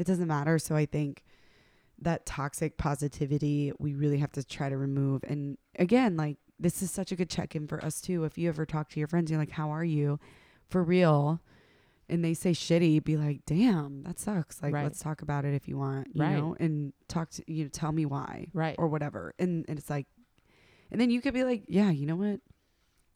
it 0.00 0.06
doesn't 0.06 0.26
matter. 0.28 0.58
So 0.58 0.74
I 0.74 0.86
think 0.86 1.22
that 2.02 2.24
toxic 2.24 2.78
positivity 2.78 3.72
we 3.78 3.94
really 3.94 4.18
have 4.18 4.32
to 4.32 4.42
try 4.42 4.68
to 4.70 4.76
remove. 4.76 5.22
And 5.24 5.58
again 5.78 6.16
like 6.16 6.38
this 6.58 6.82
is 6.82 6.90
such 6.90 7.12
a 7.12 7.16
good 7.16 7.30
check-in 7.30 7.66
for 7.68 7.82
us 7.84 8.00
too. 8.00 8.24
If 8.24 8.38
you 8.38 8.48
ever 8.48 8.64
talk 8.66 8.88
to 8.90 8.98
your 8.98 9.08
friends 9.08 9.30
you're 9.30 9.38
like 9.40 9.50
how 9.50 9.70
are 9.70 9.84
you? 9.84 10.18
For 10.68 10.82
real. 10.82 11.40
And 12.08 12.24
they 12.24 12.34
say 12.34 12.52
shitty 12.52 13.04
be 13.04 13.16
like 13.16 13.42
damn 13.46 14.02
that 14.04 14.18
sucks. 14.18 14.62
Like 14.62 14.72
Right. 14.72 14.84
let's 14.84 15.00
talk 15.00 15.20
about 15.22 15.44
it 15.44 15.54
if 15.54 15.68
you 15.68 15.76
want 15.76 16.08
you 16.14 16.22
Right. 16.22 16.36
know 16.36 16.56
and 16.58 16.92
talk 17.08 17.30
to 17.32 17.42
you 17.46 17.64
know 17.64 17.70
tell 17.70 17.92
me 17.92 18.06
why 18.06 18.46
Right. 18.54 18.76
or 18.78 18.88
whatever. 18.88 19.34
And, 19.38 19.66
and 19.68 19.78
it's 19.78 19.90
like 19.90 20.06
and 20.90 21.00
then 21.00 21.10
you 21.10 21.20
could 21.20 21.34
be 21.34 21.44
like 21.44 21.64
yeah 21.68 21.90
you 21.90 22.06
know 22.06 22.16
what? 22.16 22.40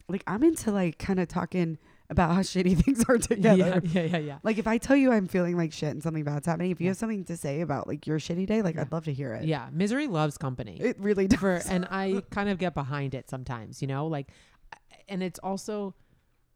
Like 0.09 0.23
i'm 0.27 0.43
into 0.43 0.71
like 0.71 0.99
kind 0.99 1.19
of 1.19 1.29
talking 1.29 1.79
about 2.11 2.35
how 2.35 2.41
shitty 2.41 2.77
things 2.85 3.05
are 3.09 3.19
together 3.19 3.81
Yeah. 3.85 4.03
Yeah. 4.03 4.03
Yeah. 4.03 4.19
Yeah. 4.19 4.39
like 4.43 4.59
if 4.59 4.67
i 4.67 4.77
tell 4.79 4.97
you 4.97 5.11
i'm 5.13 5.27
feeling 5.27 5.57
like 5.57 5.73
shit 5.73 5.89
and 5.91 6.03
something 6.03 6.23
bad's 6.25 6.47
happening 6.47 6.71
if 6.71 6.81
you 6.81 6.85
Yeah. 6.87 6.91
have 6.91 6.97
something 6.99 7.25
to 7.25 7.37
say 7.37 7.61
about 7.63 7.89
like 7.89 8.07
your 8.07 8.19
shitty 8.19 8.47
day 8.47 8.61
like 8.63 8.75
Yeah. 8.75 8.83
i'd 8.83 8.93
love 8.93 9.05
to 9.07 9.13
hear 9.13 9.33
it 9.35 9.45
Yeah. 9.45 9.69
Misery 9.73 10.07
loves 10.07 10.37
company. 10.37 10.79
it 10.81 10.99
really 11.01 11.27
does 11.29 11.41
for 11.41 11.63
and 11.69 11.87
I 11.91 12.23
kind 12.31 12.49
of 12.49 12.59
get 12.59 12.75
behind 12.75 13.15
it 13.15 13.29
sometimes, 13.31 13.81
you 13.81 13.89
know, 13.89 14.07
like 14.07 14.29
and 15.09 15.23
it's 15.23 15.39
also 15.41 15.95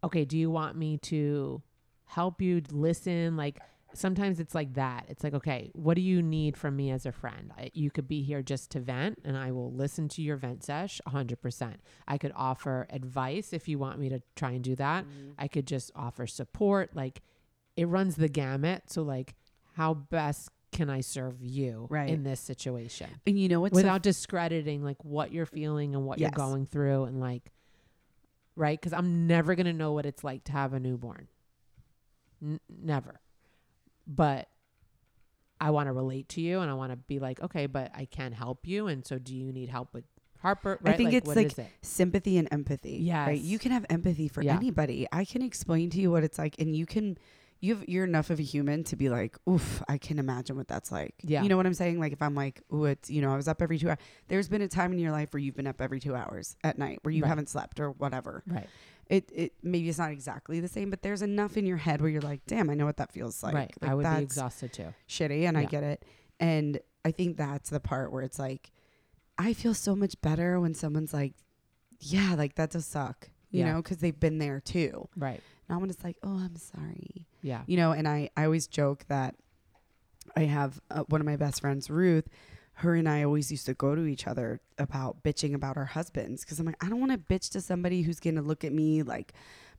okay, 0.04 0.24
do 0.24 0.36
you 0.38 0.50
want 0.50 0.76
me 0.76 0.98
to 0.98 1.62
help 2.04 2.40
you 2.40 2.62
listen 2.70 3.36
like 3.36 3.58
sometimes 3.94 4.38
it's 4.40 4.54
like 4.54 4.74
that. 4.74 5.06
It's 5.08 5.24
like, 5.24 5.34
okay, 5.34 5.70
what 5.74 5.94
do 5.94 6.00
you 6.02 6.22
need 6.22 6.56
from 6.56 6.76
me 6.76 6.90
as 6.90 7.06
a 7.06 7.12
friend? 7.12 7.50
I, 7.56 7.70
you 7.74 7.90
could 7.90 8.06
be 8.06 8.22
here 8.22 8.42
just 8.42 8.70
to 8.72 8.80
vent 8.80 9.20
and 9.24 9.36
I 9.36 9.50
will 9.52 9.72
listen 9.72 10.08
to 10.10 10.22
your 10.22 10.36
vent 10.36 10.62
sesh 10.64 11.00
100%. 11.08 11.74
I 12.06 12.18
could 12.18 12.32
offer 12.36 12.86
advice 12.90 13.52
if 13.52 13.68
you 13.68 13.78
want 13.78 13.98
me 13.98 14.08
to 14.10 14.20
try 14.36 14.50
and 14.50 14.62
do 14.62 14.74
that. 14.76 15.04
Mm-hmm. 15.04 15.30
I 15.38 15.48
could 15.48 15.66
just 15.66 15.90
offer 15.96 16.26
support. 16.26 16.94
Like 16.94 17.22
it 17.76 17.86
runs 17.88 18.16
the 18.16 18.28
gamut. 18.28 18.84
So 18.86 19.02
like 19.02 19.34
how 19.74 19.94
best 19.94 20.50
can 20.70 20.90
I 20.90 21.00
serve 21.00 21.42
you 21.42 21.86
Right. 21.88 22.10
in 22.10 22.24
this 22.24 22.40
situation? 22.40 23.08
and 23.26 23.38
you 23.40 23.48
know 23.48 23.60
what's 23.60 23.72
so 23.74 23.78
without 23.78 24.02
discrediting 24.02 24.84
like 24.84 25.02
what 25.02 25.32
you're 25.32 25.46
feeling 25.46 25.94
and 25.94 26.04
what 26.04 26.18
Yes. 26.18 26.26
you're 26.36 26.46
going 26.46 26.66
through 26.66 27.04
and 27.04 27.18
like 27.20 27.50
right 28.54 28.78
because 28.78 28.92
i'm 28.92 29.26
never 29.26 29.54
going 29.54 29.66
to 29.66 29.72
know 29.72 29.92
what 29.92 30.04
it's 30.04 30.22
like 30.22 30.44
to 30.44 30.52
have 30.52 30.74
a 30.74 30.80
newborn 30.80 31.26
N- 32.42 32.60
never 32.68 33.20
but 34.08 34.48
i 35.60 35.70
want 35.70 35.86
to 35.86 35.92
relate 35.92 36.28
to 36.28 36.40
you 36.40 36.60
and 36.60 36.70
i 36.70 36.74
want 36.74 36.90
to 36.90 36.96
be 36.96 37.18
like 37.18 37.40
okay 37.42 37.66
but 37.66 37.90
i 37.94 38.04
can 38.06 38.32
help 38.32 38.66
you 38.66 38.86
and 38.88 39.06
so 39.06 39.18
do 39.18 39.36
you 39.36 39.52
need 39.52 39.68
help 39.68 39.92
with 39.92 40.04
harper 40.40 40.78
I 40.84 40.90
right 40.90 40.96
think 40.96 41.12
it's 41.12 41.26
what 41.26 41.36
like 41.36 41.58
it 41.58 41.68
sympathy 41.82 42.38
and 42.38 42.46
empathy. 42.52 43.00
Right? 43.10 43.40
You 43.40 43.58
can 43.58 43.72
have 43.72 43.84
empathy 43.90 44.28
for 44.28 44.40
Yeah. 44.40 44.54
anybody. 44.54 45.08
I 45.10 45.24
can 45.24 45.42
explain 45.42 45.90
to 45.90 46.00
you 46.00 46.12
what 46.12 46.22
it's 46.22 46.38
like 46.38 46.54
and 46.60 46.76
you 46.76 46.86
can 46.86 47.18
you 47.60 47.74
have, 47.74 47.88
you're 47.88 48.04
enough 48.04 48.30
of 48.30 48.38
a 48.38 48.42
human 48.44 48.84
to 48.84 48.94
be 48.94 49.08
like, 49.08 49.36
oof, 49.50 49.82
I 49.88 49.98
can 49.98 50.20
imagine 50.20 50.56
what 50.56 50.68
that's 50.68 50.92
like. 50.92 51.16
Yeah. 51.24 51.42
You 51.42 51.48
know 51.48 51.56
what 51.56 51.66
I'm 51.66 51.74
saying? 51.74 51.98
Like 51.98 52.12
if 52.12 52.22
I'm 52.22 52.36
like, 52.36 52.62
ooh, 52.72 52.84
it's 52.84 53.10
you 53.10 53.20
know, 53.20 53.32
I 53.32 53.36
was 53.36 53.48
up 53.48 53.60
every 53.60 53.78
two 53.80 53.88
hours. 53.88 53.98
There's 54.28 54.48
been 54.48 54.62
a 54.62 54.68
time 54.68 54.92
in 54.92 55.00
your 55.00 55.10
life 55.10 55.32
where 55.32 55.40
you've 55.40 55.56
been 55.56 55.66
up 55.66 55.80
every 55.80 55.98
two 55.98 56.14
hours 56.14 56.54
at 56.62 56.78
night 56.78 57.00
where 57.02 57.10
you 57.10 57.24
Right. 57.24 57.28
haven't 57.30 57.48
slept 57.48 57.80
or 57.80 57.90
whatever. 57.90 58.44
right 58.46 58.68
It 59.08 59.30
it 59.34 59.52
maybe 59.62 59.88
it's 59.88 59.98
not 59.98 60.10
exactly 60.10 60.60
the 60.60 60.68
same, 60.68 60.90
but 60.90 61.02
there's 61.02 61.22
enough 61.22 61.56
in 61.56 61.64
your 61.66 61.78
head 61.78 62.00
where 62.00 62.10
you're 62.10 62.20
like, 62.20 62.42
damn, 62.46 62.68
I 62.68 62.74
know 62.74 62.84
what 62.86 62.98
that 62.98 63.10
feels 63.12 63.42
like. 63.42 63.54
right 63.54 63.72
Like, 63.80 63.90
i 63.90 63.94
would 63.94 64.02
be 64.02 64.08
that's 64.08 64.22
exhausted 64.22 64.72
too 64.72 64.94
shitty 65.08 65.44
and 65.48 65.56
I 65.56 65.64
get 65.64 65.82
it. 65.82 66.04
And 66.38 66.78
I 67.04 67.10
think 67.12 67.36
that's 67.36 67.70
the 67.70 67.80
part 67.80 68.12
where 68.12 68.22
it's 68.22 68.38
like, 68.38 68.70
I 69.38 69.52
feel 69.54 69.72
so 69.74 69.96
much 69.96 70.20
better 70.20 70.60
when 70.60 70.74
someone's 70.74 71.14
like, 71.14 71.32
yeah, 72.00 72.34
like 72.36 72.54
that 72.56 72.70
does 72.70 72.86
suck, 72.86 73.30
you 73.50 73.60
Yeah. 73.60 73.72
know, 73.72 73.82
because 73.82 73.96
they've 73.98 74.18
been 74.18 74.38
there 74.38 74.60
too. 74.60 75.08
right 75.16 75.40
Not 75.70 75.80
when 75.80 75.88
it's 75.90 76.04
like, 76.04 76.16
oh, 76.22 76.38
I'm 76.44 76.56
sorry, 76.56 77.26
yeah 77.40 77.62
you 77.66 77.76
know. 77.76 77.92
And 77.92 78.06
I, 78.06 78.28
I 78.36 78.44
always 78.44 78.66
joke 78.66 79.04
that 79.08 79.36
I 80.36 80.42
have 80.42 80.80
uh, 80.90 81.04
one 81.08 81.20
of 81.22 81.26
my 81.26 81.36
best 81.36 81.60
friends, 81.62 81.88
Ruth. 81.88 82.28
Her 82.78 82.94
and 82.94 83.08
I 83.08 83.24
always 83.24 83.50
used 83.50 83.66
to 83.66 83.74
go 83.74 83.94
to 83.94 84.06
each 84.06 84.26
other 84.26 84.60
about 84.78 85.24
bitching 85.24 85.54
about 85.54 85.76
our 85.76 85.84
husbands 85.84 86.44
because 86.44 86.60
I'm 86.60 86.66
like, 86.66 86.82
I 86.82 86.88
don't 86.88 87.00
want 87.00 87.12
to 87.12 87.18
bitch 87.18 87.50
to 87.50 87.60
somebody 87.60 88.02
who's 88.02 88.20
gonna 88.20 88.42
look 88.42 88.64
at 88.64 88.72
me 88.72 89.02
like 89.02 89.32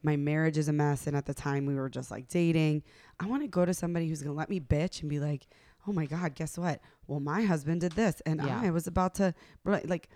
my 0.03 0.17
marriage 0.17 0.57
is 0.57 0.67
a 0.67 0.73
mess. 0.73 1.07
And 1.07 1.15
at 1.15 1.25
the 1.25 1.33
time, 1.33 1.65
we 1.65 1.75
were 1.75 1.89
just 1.89 2.11
like 2.11 2.27
dating. 2.27 2.83
I 3.19 3.27
want 3.27 3.41
to 3.43 3.47
go 3.47 3.63
to 3.65 3.73
somebody 3.73 4.07
who's 4.09 4.21
gonna 4.21 4.35
let 4.35 4.49
me 4.49 4.59
bitch 4.59 5.01
and 5.01 5.09
be 5.09 5.19
like, 5.19 5.47
oh 5.87 5.93
my 5.93 6.05
god, 6.05 6.35
guess 6.35 6.57
what? 6.57 6.81
Well, 7.07 7.19
my 7.21 7.43
husband 7.43 7.81
did 7.81 7.93
this, 7.93 8.21
and 8.25 8.41
Yeah. 8.43 8.61
I 8.61 8.69
was 8.71 8.87
about 8.87 9.15
to 9.15 9.33
like. 9.63 10.09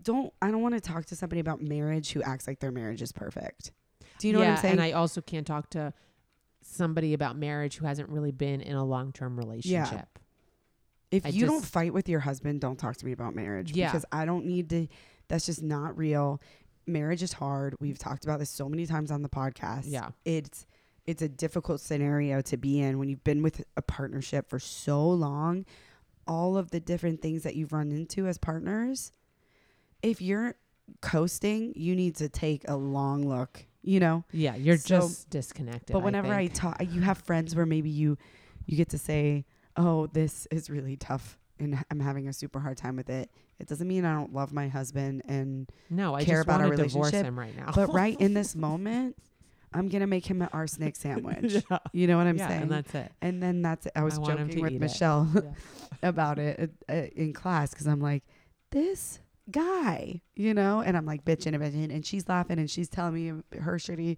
Don't 0.00 0.32
I 0.40 0.52
don't 0.52 0.62
want 0.62 0.74
to 0.74 0.80
talk 0.80 1.06
to 1.06 1.16
somebody 1.16 1.40
about 1.40 1.60
marriage 1.60 2.12
who 2.12 2.22
acts 2.22 2.46
like 2.46 2.60
their 2.60 2.70
marriage 2.70 3.02
is 3.02 3.10
perfect. 3.10 3.72
Do 4.18 4.28
you 4.28 4.32
know 4.32 4.40
yeah, 4.40 4.50
what 4.50 4.56
I'm 4.58 4.62
saying? 4.62 4.72
and 4.72 4.80
i 4.82 4.92
also 4.92 5.20
can't 5.20 5.46
talk 5.46 5.70
to 5.70 5.92
somebody 6.62 7.14
about 7.14 7.36
marriage 7.36 7.76
who 7.76 7.86
hasn't 7.86 8.08
really 8.08 8.32
been 8.32 8.60
in 8.60 8.76
a 8.76 8.84
long-term 8.84 9.36
relationship 9.38 10.18
If 11.10 11.24
I 11.26 11.30
you 11.30 11.46
don't 11.46 11.64
fight 11.64 11.92
with 11.94 12.08
your 12.08 12.20
husband, 12.20 12.60
don't 12.60 12.78
talk 12.78 12.96
to 12.98 13.06
me 13.06 13.12
about 13.12 13.34
marriage. 13.34 13.72
Yeah. 13.72 13.88
Because 13.88 14.04
I 14.12 14.24
don't 14.24 14.44
need 14.46 14.68
to. 14.70 14.88
That's 15.28 15.46
just 15.46 15.62
not 15.62 15.96
real. 15.96 16.40
Marriage 16.86 17.22
is 17.22 17.32
hard. 17.34 17.76
We've 17.80 17.98
talked 17.98 18.24
about 18.24 18.38
this 18.38 18.50
so 18.50 18.68
many 18.68 18.86
times 18.86 19.10
on 19.10 19.22
the 19.22 19.28
podcast. 19.28 19.84
yeah 19.86 20.10
It's 20.24 20.66
it's 21.06 21.22
a 21.22 21.28
difficult 21.28 21.80
scenario 21.80 22.42
to 22.42 22.56
be 22.58 22.80
in 22.80 22.98
when 22.98 23.08
you've 23.08 23.24
been 23.24 23.42
with 23.42 23.64
a 23.76 23.82
partnership 23.82 24.48
for 24.50 24.58
so 24.58 25.08
long. 25.08 25.64
All 26.26 26.58
of 26.58 26.70
the 26.70 26.80
different 26.80 27.22
things 27.22 27.42
that 27.44 27.56
you've 27.56 27.72
run 27.72 27.90
into 27.92 28.26
as 28.26 28.36
partners. 28.36 29.12
If 30.02 30.20
you're 30.20 30.54
coasting, 31.00 31.72
you 31.76 31.94
need 31.94 32.16
to 32.16 32.28
take 32.28 32.68
a 32.68 32.76
long 32.76 33.26
look. 33.26 33.64
You 33.82 34.00
know. 34.00 34.24
Yeah, 34.32 34.54
you're 34.56 34.76
So- 34.76 35.00
just 35.00 35.30
disconnected. 35.30 35.94
But 35.94 36.02
whenever 36.02 36.32
I, 36.32 36.48
think. 36.48 36.54
talk, 36.54 36.82
you 36.90 37.00
have 37.00 37.18
friends 37.18 37.54
where 37.56 37.64
maybe 37.66 37.88
you 37.90 38.18
you 38.66 38.76
get 38.76 38.90
to 38.90 38.98
say, 38.98 39.46
"Oh, 39.78 40.06
this 40.08 40.46
is 40.50 40.68
really 40.68 40.96
tough, 40.96 41.38
and 41.58 41.82
I'm 41.90 42.00
having 42.00 42.28
a 42.28 42.32
super 42.32 42.60
hard 42.60 42.76
time 42.76 42.96
with 42.96 43.08
it." 43.08 43.30
It 43.58 43.66
doesn't 43.68 43.88
mean 43.88 44.04
I 44.04 44.14
don't 44.14 44.32
love 44.34 44.52
my 44.52 44.68
husband, 44.68 45.22
and 45.26 45.70
no, 45.90 46.14
I 46.14 46.24
care 46.24 46.36
just 46.36 46.46
about 46.48 46.60
our 46.60 46.70
to 46.70 46.76
divorce 46.76 47.12
relationship, 47.12 47.26
him 47.26 47.38
right 47.38 47.56
now. 47.56 47.72
but 47.74 47.92
right 47.92 48.20
in 48.20 48.34
this 48.34 48.54
moment, 48.68 49.16
I'm 49.72 49.88
gonna 49.88 50.06
make 50.06 50.26
him 50.26 50.42
an 50.42 50.48
arsenic 50.52 50.96
sandwich. 50.96 51.64
yeah, 51.70 51.78
You 51.92 52.06
know 52.06 52.16
what 52.18 52.26
I'm 52.26 52.36
yeah, 52.38 52.48
saying? 52.48 52.62
and 52.62 52.70
that's 52.70 52.94
it. 52.94 53.12
And 53.20 53.42
then 53.42 53.62
that's 53.62 53.86
it. 53.86 53.92
I 53.96 54.02
was 54.02 54.18
I 54.18 54.22
joking 54.24 54.60
with 54.60 54.72
eat 54.72 54.76
it. 54.76 54.80
Michelle 54.80 55.28
Yeah. 55.34 55.50
about 56.02 56.38
it 56.38 56.70
uh, 56.88 56.92
uh, 56.92 57.06
in 57.16 57.32
class 57.32 57.70
because 57.70 57.86
I'm 57.86 58.00
like, 58.00 58.22
this 58.70 59.18
guy, 59.50 60.20
you 60.36 60.54
know, 60.54 60.80
and 60.80 60.96
I'm 60.96 61.06
like 61.06 61.24
bitching 61.24 61.54
and 61.54 61.62
bitching, 61.62 61.92
and 61.92 62.04
she's 62.06 62.28
laughing 62.28 62.58
and 62.58 62.70
she's 62.70 62.88
telling 62.88 63.14
me 63.14 63.28
her 63.60 63.74
shitty 63.78 64.16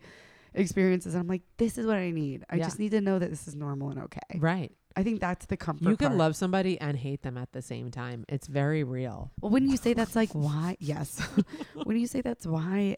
experiences, 0.55 1.15
and 1.15 1.23
I'm 1.23 1.29
like, 1.29 1.43
this 1.57 1.79
is 1.79 1.87
what 1.87 1.97
I 1.97 2.11
need. 2.11 2.45
I 2.51 2.59
just 2.59 2.79
need 2.79 2.91
to 2.91 3.01
know 3.01 3.19
that 3.19 3.31
this 3.31 3.47
is 3.49 3.55
normal 3.55 3.91
and 3.91 4.01
okay. 4.03 4.21
Right. 4.39 4.73
I 4.97 5.03
think 5.03 5.21
that's 5.21 5.47
the 5.47 5.57
comfort. 5.57 5.89
You 5.89 5.97
can 5.97 6.09
part. 6.09 6.19
love 6.19 6.37
somebody 6.37 6.81
and 6.81 6.97
hate 6.99 7.23
them 7.23 7.37
at 7.39 7.53
the 7.53 7.63
same 7.63 7.91
time. 7.91 8.25
It's 8.29 8.47
very 8.47 8.83
real. 8.85 9.31
Well, 9.41 9.51
when 9.51 9.69
you 9.69 9.77
say 9.77 9.93
that's 9.95 10.17
like 10.17 10.31
why, 10.33 10.77
yes, 10.81 11.21
when 11.85 11.97
you 11.97 12.07
say 12.07 12.21
that's 12.21 12.47
why 12.47 12.97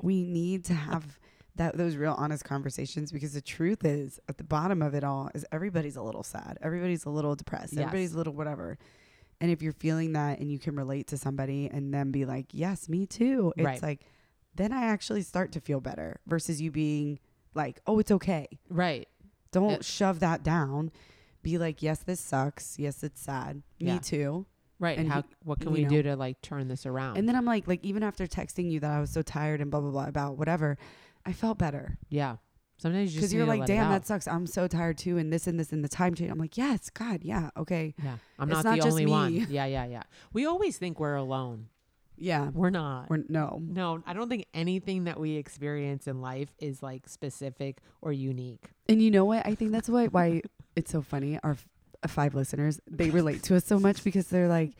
we 0.00 0.22
need 0.22 0.64
to 0.66 0.74
have 0.74 1.18
that 1.54 1.76
those 1.76 1.96
real 1.96 2.14
honest 2.18 2.44
conversations 2.44 3.10
because 3.10 3.32
the 3.32 3.40
truth 3.40 3.82
is 3.84 4.20
at 4.28 4.36
the 4.36 4.44
bottom 4.44 4.82
of 4.82 4.92
it 4.94 5.02
all 5.02 5.30
is 5.34 5.44
everybody's 5.52 5.96
a 5.96 6.02
little 6.02 6.22
sad, 6.22 6.58
everybody's 6.60 7.06
a 7.06 7.10
little 7.10 7.34
depressed, 7.34 7.72
Yes. 7.72 7.80
everybody's 7.86 8.12
a 8.12 8.16
little 8.18 8.34
whatever. 8.34 8.76
And 9.40 9.50
if 9.50 9.62
you're 9.62 9.72
feeling 9.72 10.12
that 10.12 10.38
and 10.38 10.50
you 10.50 10.58
can 10.58 10.76
relate 10.76 11.08
to 11.08 11.16
somebody 11.18 11.68
and 11.72 11.92
then 11.92 12.10
be 12.10 12.24
like, 12.26 12.46
"Yes, 12.52 12.88
me 12.88 13.06
too." 13.06 13.52
It's 13.56 13.64
Right. 13.64 13.82
like 13.82 14.00
then 14.54 14.72
I 14.72 14.84
actually 14.84 15.20
start 15.22 15.52
to 15.52 15.60
feel 15.60 15.80
better 15.80 16.20
versus 16.26 16.60
you 16.62 16.70
being 16.70 17.18
like, 17.54 17.80
"Oh, 17.86 17.98
it's 17.98 18.10
okay." 18.10 18.48
Right. 18.70 19.08
Don't 19.56 19.70
It- 19.72 19.84
shove 19.84 20.20
that 20.20 20.42
down 20.42 20.92
be 21.42 21.56
like, 21.58 21.82
yes, 21.82 22.00
this 22.00 22.20
sucks. 22.20 22.78
Yes, 22.78 23.02
it's 23.02 23.20
sad. 23.22 23.62
Yeah. 23.78 23.94
Me 23.94 23.98
too. 24.00 24.46
Right. 24.78 24.98
And 24.98 25.08
How? 25.10 25.22
he- 25.22 25.28
what 25.44 25.60
can 25.60 25.72
we 25.72 25.84
know. 25.84 25.88
do 25.88 26.02
to 26.02 26.16
like 26.16 26.42
turn 26.42 26.68
this 26.68 26.84
around? 26.84 27.16
And 27.16 27.26
then 27.26 27.34
I'm 27.34 27.46
like, 27.46 27.66
like 27.66 27.82
even 27.84 28.02
after 28.02 28.26
texting 28.26 28.70
you 28.70 28.80
that 28.80 28.90
I 28.90 29.00
was 29.00 29.10
so 29.10 29.22
tired 29.22 29.60
and 29.62 29.70
blah 29.70 29.80
blah 29.80 29.90
blah 29.90 30.06
about 30.08 30.36
whatever, 30.36 30.76
I 31.24 31.32
felt 31.32 31.56
better 31.58 31.98
yeah. 32.10 32.36
Sometimes 32.78 33.14
you 33.14 33.20
because 33.20 33.32
you're 33.32 33.46
like, 33.46 33.64
damn, 33.64 33.90
that 33.90 34.06
sucks. 34.06 34.28
I'm 34.28 34.46
so 34.46 34.68
tired 34.68 34.98
too, 34.98 35.16
and 35.16 35.32
this 35.32 35.46
and 35.46 35.58
this 35.58 35.72
and 35.72 35.82
the 35.82 35.88
time 35.88 36.14
change. 36.14 36.30
I'm 36.30 36.38
like, 36.38 36.58
yes, 36.58 36.90
God, 36.90 37.24
yeah, 37.24 37.48
okay, 37.56 37.94
Yeah. 38.04 38.18
I'm 38.38 38.50
not, 38.50 38.64
not 38.64 38.72
the 38.76 38.82
just 38.82 38.88
only 38.88 39.06
one. 39.06 39.32
me. 39.32 39.46
Yeah. 39.48 39.64
Yeah. 39.64 39.86
Yeah. 39.86 40.02
We 40.34 40.44
always 40.44 40.76
think 40.76 41.00
we're 41.00 41.14
alone. 41.14 41.68
Yeah. 42.18 42.50
We're 42.52 42.70
not. 42.70 43.06
Or 43.10 43.18
no, 43.28 43.60
no, 43.62 44.02
I 44.06 44.12
don't 44.12 44.28
think 44.28 44.46
anything 44.54 45.04
that 45.04 45.18
we 45.20 45.36
experience 45.36 46.06
in 46.06 46.20
life 46.20 46.48
is 46.58 46.82
like 46.82 47.08
specific 47.08 47.78
or 48.02 48.12
unique. 48.12 48.70
and 48.88 49.02
you 49.02 49.10
know 49.10 49.24
what? 49.24 49.46
I 49.46 49.54
think 49.54 49.72
that's 49.72 49.88
why 49.88 50.06
why 50.06 50.42
it's 50.76 50.90
so 50.90 51.02
funny. 51.02 51.38
Our 51.42 51.52
f- 51.52 51.68
uh, 52.02 52.08
five 52.08 52.34
listeners 52.34 52.80
they 52.90 53.10
relate 53.10 53.42
to 53.44 53.56
us 53.56 53.64
so 53.64 53.78
much 53.78 54.04
because 54.04 54.26
they're 54.28 54.48
like, 54.48 54.72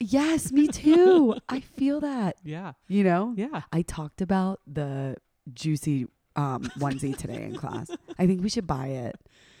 yes, 0.00 0.52
me 0.52 0.68
too. 0.68 1.36
I 1.48 1.60
feel 1.60 2.00
that. 2.00 2.36
Yeah. 2.44 2.72
You 2.88 3.04
know, 3.04 3.32
Yeah. 3.36 3.62
I 3.72 3.82
talked 3.82 4.20
about 4.20 4.60
the 4.66 5.16
juicy 5.52 6.06
um, 6.36 6.64
onesie 6.78 7.16
today 7.16 7.44
in 7.44 7.56
class. 7.56 7.90
I 8.18 8.26
think 8.26 8.42
we 8.42 8.48
should 8.48 8.66
buy 8.66 8.88
it. 8.88 9.16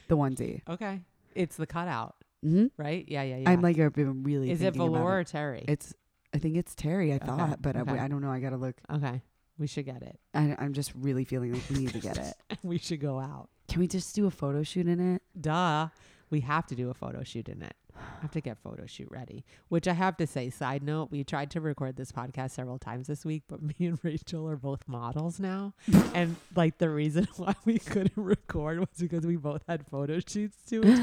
The 0.08 0.16
onesie. 0.16 0.62
Okay. 0.68 1.00
It's 1.34 1.56
the 1.56 1.66
cutout, 1.66 2.16
hmm 2.42 2.66
right? 2.76 3.04
Yeah. 3.08 3.22
Yeah. 3.22 3.36
Yeah. 3.38 3.50
I'm 3.50 3.60
like, 3.62 3.78
I've 3.78 3.92
been 3.92 4.22
really. 4.22 4.50
is 4.50 4.60
it 4.62 4.74
velour 4.74 5.18
or 5.18 5.24
terry? 5.24 5.64
It's. 5.68 5.94
I 6.34 6.38
think 6.38 6.56
it's 6.56 6.74
Terry. 6.74 7.12
I 7.12 7.16
Okay, 7.16 7.26
thought, 7.26 7.62
but 7.62 7.76
okay. 7.76 7.92
I, 7.98 8.04
I 8.04 8.08
don't 8.08 8.20
know. 8.20 8.30
I 8.30 8.40
gotta 8.40 8.56
look. 8.56 8.74
okay. 8.92 9.22
We 9.56 9.68
should 9.68 9.84
get 9.84 10.02
it. 10.02 10.18
I, 10.34 10.56
I'm 10.58 10.72
just 10.72 10.92
really 10.96 11.24
feeling 11.24 11.52
like 11.52 11.62
we 11.70 11.78
need 11.78 11.92
to 11.92 12.00
get 12.00 12.18
it. 12.18 12.34
we 12.64 12.76
should 12.76 12.98
go 13.00 13.20
out. 13.20 13.48
Can 13.68 13.78
we 13.80 13.86
just 13.86 14.12
do 14.14 14.26
a 14.26 14.30
photo 14.30 14.64
shoot 14.64 14.88
in 14.88 15.14
it? 15.14 15.22
Duh. 15.40 15.88
We 16.30 16.40
have 16.40 16.66
to 16.66 16.74
do 16.74 16.90
a 16.90 16.94
photo 16.94 17.22
shoot 17.22 17.48
in 17.48 17.62
it. 17.62 17.74
I 17.96 18.22
have 18.22 18.32
to 18.32 18.40
get 18.40 18.58
photo 18.58 18.86
shoot 18.86 19.06
ready. 19.12 19.44
Which 19.68 19.86
I 19.86 19.92
have 19.92 20.16
to 20.16 20.26
say, 20.26 20.50
side 20.50 20.82
note, 20.82 21.12
we 21.12 21.22
tried 21.22 21.52
to 21.52 21.60
record 21.60 21.94
this 21.94 22.10
podcast 22.10 22.50
several 22.50 22.80
times 22.80 23.06
this 23.06 23.24
week, 23.24 23.44
but 23.46 23.62
me 23.62 23.74
and 23.78 23.96
Rachel 24.02 24.48
are 24.48 24.56
both 24.56 24.88
models 24.88 25.38
now. 25.38 25.74
and 26.14 26.34
like 26.56 26.78
the 26.78 26.90
reason 26.90 27.28
why 27.36 27.54
we 27.64 27.78
couldn't 27.78 28.16
record 28.16 28.80
was 28.80 28.88
because 28.98 29.24
we 29.24 29.36
both 29.36 29.62
had 29.68 29.86
photo 29.86 30.18
shoots 30.18 30.56
to 30.70 30.80
it. 30.82 30.98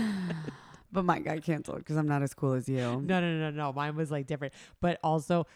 But 0.91 1.05
mine 1.05 1.23
got 1.23 1.41
canceled 1.43 1.79
because 1.79 1.95
I'm 1.95 2.07
not 2.07 2.21
as 2.21 2.33
cool 2.33 2.53
as 2.53 2.67
you. 2.67 2.77
No, 2.77 2.99
no, 2.99 3.37
no, 3.37 3.49
no. 3.49 3.73
Mine 3.73 3.95
was 3.95 4.11
like 4.11 4.27
different. 4.27 4.53
But 4.81 4.99
also 5.03 5.47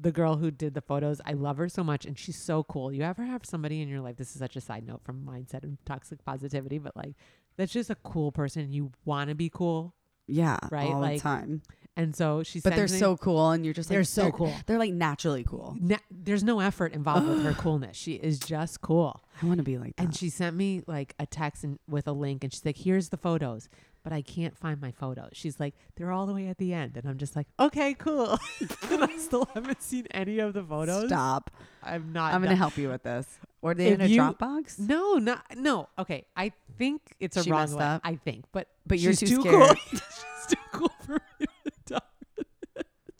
the 0.00 0.12
girl 0.12 0.36
who 0.36 0.50
did 0.50 0.74
the 0.74 0.80
photos, 0.80 1.20
I 1.26 1.32
love 1.32 1.56
her 1.58 1.68
so 1.68 1.82
much 1.84 2.04
and 2.06 2.18
she's 2.18 2.40
so 2.40 2.62
cool. 2.64 2.92
You 2.92 3.02
ever 3.02 3.24
have 3.24 3.44
somebody 3.44 3.82
in 3.82 3.88
your 3.88 4.00
life, 4.00 4.16
this 4.16 4.32
is 4.32 4.38
such 4.38 4.56
a 4.56 4.60
side 4.60 4.86
note 4.86 5.02
from 5.04 5.24
mindset 5.26 5.62
and 5.64 5.76
toxic 5.84 6.24
positivity, 6.24 6.78
but 6.78 6.96
like 6.96 7.14
that's 7.56 7.72
just 7.72 7.90
a 7.90 7.96
cool 7.96 8.32
person. 8.32 8.72
You 8.72 8.92
want 9.04 9.28
to 9.28 9.34
be 9.34 9.50
cool. 9.50 9.94
Yeah, 10.30 10.58
Right, 10.70 10.88
all 10.90 11.00
like, 11.00 11.16
the 11.16 11.22
time. 11.22 11.62
And 11.96 12.14
so 12.14 12.42
she 12.42 12.60
But 12.60 12.76
they're 12.76 12.82
me- 12.84 12.98
so 12.98 13.16
cool, 13.16 13.50
and 13.50 13.64
you're 13.64 13.72
just 13.74 13.88
like, 13.88 13.94
they're 13.96 14.04
so 14.04 14.30
cool. 14.30 14.52
They're 14.66 14.78
like 14.78 14.92
naturally 14.92 15.42
cool. 15.42 15.74
Na- 15.80 15.96
there's 16.10 16.44
no 16.44 16.60
effort 16.60 16.92
involved 16.92 17.26
with 17.26 17.42
her 17.42 17.52
coolness. 17.58 17.96
She 17.96 18.12
is 18.16 18.38
just 18.38 18.82
cool. 18.82 19.24
I 19.42 19.46
want 19.46 19.56
to 19.58 19.64
be 19.64 19.78
like 19.78 19.96
that. 19.96 20.02
And 20.04 20.14
she 20.14 20.28
sent 20.28 20.54
me 20.54 20.82
like 20.86 21.14
a 21.18 21.24
text 21.26 21.64
and 21.64 21.78
with 21.88 22.06
a 22.06 22.12
link 22.12 22.44
and 22.44 22.52
she's 22.52 22.64
like, 22.64 22.76
here's 22.76 23.08
the 23.08 23.16
photos, 23.16 23.68
but 24.02 24.12
I 24.12 24.22
can't 24.22 24.56
find 24.56 24.80
my 24.80 24.90
photos. 24.90 25.30
She's 25.32 25.58
like, 25.60 25.74
they're 25.96 26.10
all 26.12 26.26
the 26.26 26.34
way 26.34 26.46
at 26.48 26.58
the 26.58 26.72
end. 26.72 26.96
And 26.96 27.08
I'm 27.08 27.18
just 27.18 27.36
like, 27.36 27.46
okay, 27.58 27.94
cool. 27.94 28.38
and 28.90 29.04
I 29.04 29.16
still 29.18 29.48
haven't 29.54 29.82
seen 29.82 30.06
any 30.10 30.38
of 30.38 30.52
the 30.54 30.62
photos. 30.62 31.08
Stop. 31.08 31.50
I'm 31.82 32.12
not. 32.12 32.34
I'm 32.34 32.42
gonna 32.42 32.56
help 32.56 32.76
you 32.76 32.88
with 32.88 33.02
this. 33.02 33.26
Or 33.62 33.74
they 33.74 33.88
If 33.88 33.94
in 33.94 34.00
a 34.02 34.06
you- 34.06 34.20
Dropbox? 34.20 34.78
No, 34.78 35.14
not 35.14 35.44
no. 35.56 35.88
Okay, 35.98 36.26
I 36.36 36.52
think 36.78 37.00
it's 37.20 37.36
a 37.36 37.42
She 37.42 37.50
wrong 37.50 37.80
up? 37.80 38.00
I 38.04 38.16
think, 38.16 38.44
but 38.52 38.68
But 38.86 38.98
you're 39.00 39.12
too 39.14 39.42
cool. 39.42 39.64
scared. 39.66 39.78
she's 39.90 40.46
too 40.48 40.56
cool 40.72 40.90
for 41.04 41.12
me 41.40 41.46
to. 41.46 41.47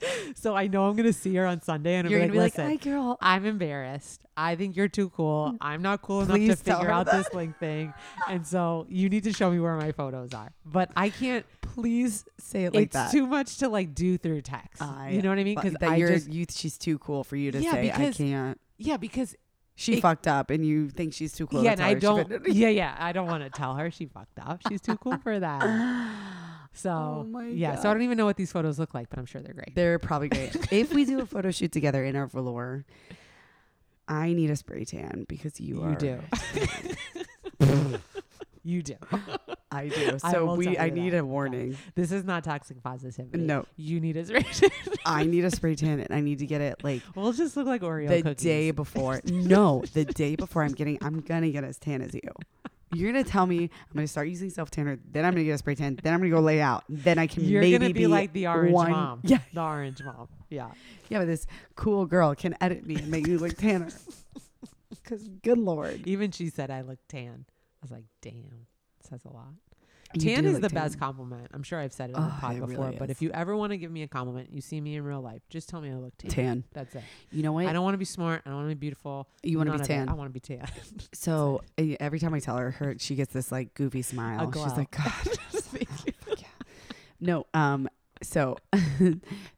so 0.34 0.54
I 0.54 0.66
know 0.68 0.87
I'm 0.87 0.96
gonna 0.96 1.12
see 1.12 1.34
her 1.37 1.46
on 1.46 1.61
Sunday 1.61 1.96
and 1.96 2.06
I'm 2.06 2.12
You're 2.12 2.20
like, 2.20 2.28
gonna 2.28 2.32
be 2.34 2.38
like, 2.44 2.52
listen, 2.58 2.66
"Hi, 2.66 2.76
girl." 2.76 3.18
I'm 3.20 3.44
embarrassed. 3.44 4.22
I 4.37 4.54
think 4.54 4.76
you're 4.76 4.88
too 4.88 5.11
cool. 5.11 5.52
Mm. 5.54 5.58
I'm 5.61 5.82
not 5.82 6.02
cool 6.02 6.20
enough 6.20 6.37
to 6.37 6.56
figure 6.56 6.90
out 6.90 7.06
that. 7.06 7.24
this 7.24 7.34
link 7.34 7.58
thing. 7.58 7.92
And 8.28 8.46
so 8.46 8.87
you 8.88 9.08
need 9.08 9.24
to 9.24 9.32
show 9.32 9.50
me 9.50 9.58
where 9.58 9.74
my 9.76 9.90
photos 9.92 10.32
are. 10.32 10.52
But 10.64 10.90
I 10.96 11.11
can't 11.11 11.44
Please 11.62 12.24
say 12.38 12.64
it 12.64 12.74
like 12.74 12.84
it's 12.84 12.92
that. 12.94 13.04
It's 13.06 13.12
too 13.12 13.26
much 13.26 13.58
to 13.58 13.68
like 13.68 13.94
do 13.94 14.18
through 14.18 14.40
text. 14.42 14.82
I- 14.82 15.11
you 15.11 15.22
know 15.22 15.28
what 15.28 15.38
I 15.38 15.44
mean? 15.44 15.54
Because 15.54 15.76
I 15.82 15.98
just 16.00 16.28
you. 16.32 16.44
She's 16.50 16.76
too 16.78 16.98
cool 16.98 17.22
for 17.24 17.37
you 17.37 17.52
to 17.52 17.61
Yeah, 17.62 17.72
say. 17.72 17.92
I 17.92 18.11
can't. 18.12 18.61
yeah, 18.78 18.96
because 18.96 19.37
She 19.76 19.94
it- 19.94 20.00
fucked 20.02 20.26
up, 20.26 20.50
and 20.50 20.64
you 20.66 20.88
think 20.88 21.14
she's 21.14 21.32
too 21.32 21.46
cool. 21.46 21.62
yeah, 21.62 21.74
to 21.76 21.82
and 21.82 21.90
I 21.90 21.94
her. 21.94 22.00
Don't. 22.00 22.48
yeah, 22.48 22.68
yeah, 22.68 22.96
I 22.98 23.12
don't 23.12 23.26
want 23.26 23.44
to 23.44 23.50
tell 23.50 23.74
her 23.76 23.90
she 23.90 24.06
fucked 24.06 24.38
up. 24.40 24.61
She's 24.68 24.80
too 24.80 24.96
cool 24.96 25.18
for 25.18 25.38
that. 25.38 25.62
So 26.78 27.26
Oh 27.34 27.40
yeah, 27.42 27.74
so 27.76 27.90
I 27.90 27.92
don't 27.94 28.02
even 28.02 28.16
know 28.16 28.24
what 28.24 28.36
these 28.36 28.52
photos 28.52 28.78
look 28.78 28.94
like, 28.94 29.08
but 29.10 29.18
I'm 29.18 29.26
sure 29.26 29.40
they're 29.42 29.54
great. 29.54 29.74
They're 29.74 29.98
probably 29.98 30.28
great. 30.28 30.54
if 30.72 30.92
we 30.92 31.04
do 31.04 31.20
a 31.20 31.26
photo 31.26 31.50
shoot 31.50 31.72
together 31.72 32.04
in 32.04 32.14
our 32.16 32.26
velour, 32.26 32.84
I 34.06 34.32
need 34.32 34.50
a 34.50 34.56
spray 34.56 34.84
tan 34.84 35.26
because 35.28 35.60
you, 35.60 35.76
You 35.76 35.82
are. 35.82 35.94
do. 35.96 36.20
you 38.62 38.82
do. 38.82 38.96
I 39.70 39.88
do. 39.88 40.18
So 40.18 40.46
will 40.46 40.56
we. 40.56 40.78
I 40.78 40.90
need 40.90 41.10
that. 41.10 41.18
a 41.20 41.24
warning. 41.24 41.76
This 41.94 42.12
is 42.12 42.24
not 42.24 42.44
toxic 42.44 42.82
positivity. 42.82 43.38
No, 43.38 43.66
You 43.76 44.00
need 44.00 44.16
a 44.16 44.24
spray 44.24 44.42
tan. 44.42 44.70
I 45.04 45.24
need 45.24 45.44
a 45.44 45.50
spray 45.50 45.74
tan, 45.74 46.00
and 46.00 46.12
I 46.14 46.20
need 46.20 46.38
to 46.40 46.46
get 46.46 46.60
it 46.60 46.82
like 46.82 47.02
We'll 47.14 47.32
just 47.32 47.56
look 47.56 47.66
like 47.66 47.82
Oreo 47.82 48.08
the 48.08 48.22
cookies. 48.22 48.42
day 48.44 48.70
before. 48.70 49.20
no, 49.24 49.82
the 49.94 50.04
day 50.04 50.36
before 50.36 50.62
I'm 50.62 50.72
getting. 50.72 50.98
I'm 51.02 51.20
gonna 51.20 51.50
get 51.50 51.64
as 51.64 51.78
tan 51.78 52.02
as 52.02 52.14
you. 52.14 52.20
You're 52.92 53.12
gonna 53.12 53.24
tell 53.24 53.46
me 53.46 53.64
I'm 53.64 53.94
gonna 53.94 54.07
start 54.09 54.29
using 54.29 54.51
self 54.51 54.70
tanner, 54.70 54.98
then 55.11 55.24
I'm 55.24 55.33
gonna 55.33 55.44
get 55.44 55.53
a 55.53 55.59
spray 55.59 55.74
tan, 55.74 55.98
then 56.03 56.14
I'm 56.14 56.20
gonna 56.20 56.31
go 56.31 56.40
lay 56.40 56.61
out, 56.61 56.85
then 56.88 57.18
I 57.18 57.27
can 57.27 57.44
You're 57.44 57.61
maybe 57.61 57.79
gonna 57.79 57.92
be, 57.94 58.07
like 58.07 58.33
the 58.33 58.46
orange 58.46 58.72
one- 58.72 58.90
mom. 58.90 59.20
Yeah, 59.24 59.38
The 59.53 59.62
orange 59.62 60.03
mom. 60.03 60.29
Yeah. 60.48 60.70
yeah, 61.11 61.18
but 61.18 61.27
this 61.27 61.46
cool 61.77 62.07
girl 62.07 62.35
can 62.35 62.57
edit 62.61 62.87
me 62.87 62.96
and 62.96 63.09
make 63.09 63.27
me 63.27 63.37
look 63.37 63.57
tanner. 63.57 63.88
Cause 65.05 65.29
good 65.42 65.59
lord, 65.59 66.07
Even 66.07 66.31
she 66.31 66.48
said 66.51 66.70
I 66.70 66.83
look 66.83 66.98
tan. 67.09 67.44
I 67.48 67.79
was 67.83 67.90
like, 67.90 68.05
damn, 68.20 68.66
says 69.09 69.24
a 69.24 69.31
lot. 69.33 69.55
You 70.14 70.21
tan 70.35 70.47
is 70.47 70.61
the 70.61 70.68
tan. 70.68 70.85
best 70.85 70.99
compliment. 70.99 71.49
I'm 71.53 71.62
sure 71.62 71.79
I've 71.79 71.92
said 71.92 72.11
it 72.11 72.16
the 72.16 72.23
Oh, 72.23 72.35
pod 72.40 72.55
before, 72.61 72.87
really 72.87 72.97
but 72.99 73.11
if 73.11 73.21
you 73.21 73.31
ever 73.33 73.55
want 73.57 73.73
to 73.73 73.77
give 73.77 73.90
me 73.90 74.03
a 74.03 74.09
compliment, 74.09 74.51
you 74.53 74.61
see 74.61 74.81
me 74.81 74.97
in 74.97 75.05
real 75.05 75.21
life, 75.21 75.42
just 75.51 75.68
tell 75.68 75.81
me 75.81 75.90
I 75.90 75.94
look 75.97 76.16
tan. 76.16 76.31
Tan. 76.31 76.64
That's 76.73 76.94
it. 76.94 77.03
You 77.31 77.42
know 77.42 77.53
what? 77.53 77.66
I 77.66 77.73
don't 77.73 77.83
want 77.85 77.94
to 77.94 77.99
be 77.99 78.05
smart. 78.07 78.42
I 78.47 78.51
don't 78.51 78.59
want 78.61 78.71
to 78.71 78.75
be 78.75 78.81
beautiful. 78.81 79.29
you 79.42 79.59
want 79.59 79.71
to 79.73 79.79
be 79.79 79.85
tan. 79.85 80.09
I 80.09 80.14
want 80.14 80.29
to 80.29 80.33
be 80.33 80.40
tan. 80.40 80.66
So 81.12 81.62
uh, 81.79 81.83
every 82.01 82.18
time 82.21 82.33
I 82.33 82.40
tell 82.40 82.57
her, 82.57 82.71
her 82.73 82.94
she 82.99 83.14
gets 83.16 83.33
this 83.33 83.53
like 83.53 83.75
goofy 83.75 84.03
smile. 84.03 84.51
She's 84.53 84.77
like, 84.77 84.90
God. 84.90 85.12
Yeah. 86.38 86.47
No. 87.21 87.47
Um. 87.53 87.88
So, 88.23 88.57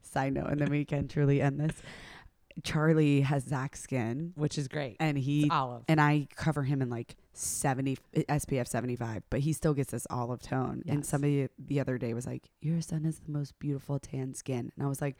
side 0.01 0.33
note, 0.33 0.47
and 0.49 0.59
then 0.59 0.69
we 0.69 0.85
can 0.85 1.07
truly 1.07 1.41
end 1.41 1.59
this. 1.59 1.75
Charlie 2.63 3.21
has 3.21 3.43
Zach's 3.43 3.81
skin, 3.81 4.33
Which 4.35 4.57
is 4.57 4.67
great. 4.67 4.97
and 4.99 5.17
he 5.17 5.43
It's 5.43 5.51
olive. 5.51 5.83
and 5.87 5.99
I 6.01 6.27
cover 6.35 6.63
him 6.63 6.81
in 6.81 6.89
like 6.89 7.15
70 7.33 7.97
SPF 8.29 8.67
75, 8.67 9.23
but 9.29 9.39
he 9.41 9.53
still 9.53 9.73
gets 9.73 9.91
this 9.91 10.05
olive 10.09 10.41
tone. 10.41 10.83
And 10.87 11.05
somebody 11.05 11.47
the 11.57 11.79
other 11.79 11.97
day 11.97 12.13
was 12.13 12.25
like, 12.27 12.49
"Your 12.61 12.81
son 12.81 13.03
has 13.05 13.19
the 13.19 13.31
most 13.31 13.57
beautiful 13.59 13.99
tan 13.99 14.33
skin," 14.33 14.71
and 14.75 14.85
I 14.85 14.87
was 14.89 15.01
like, 15.01 15.17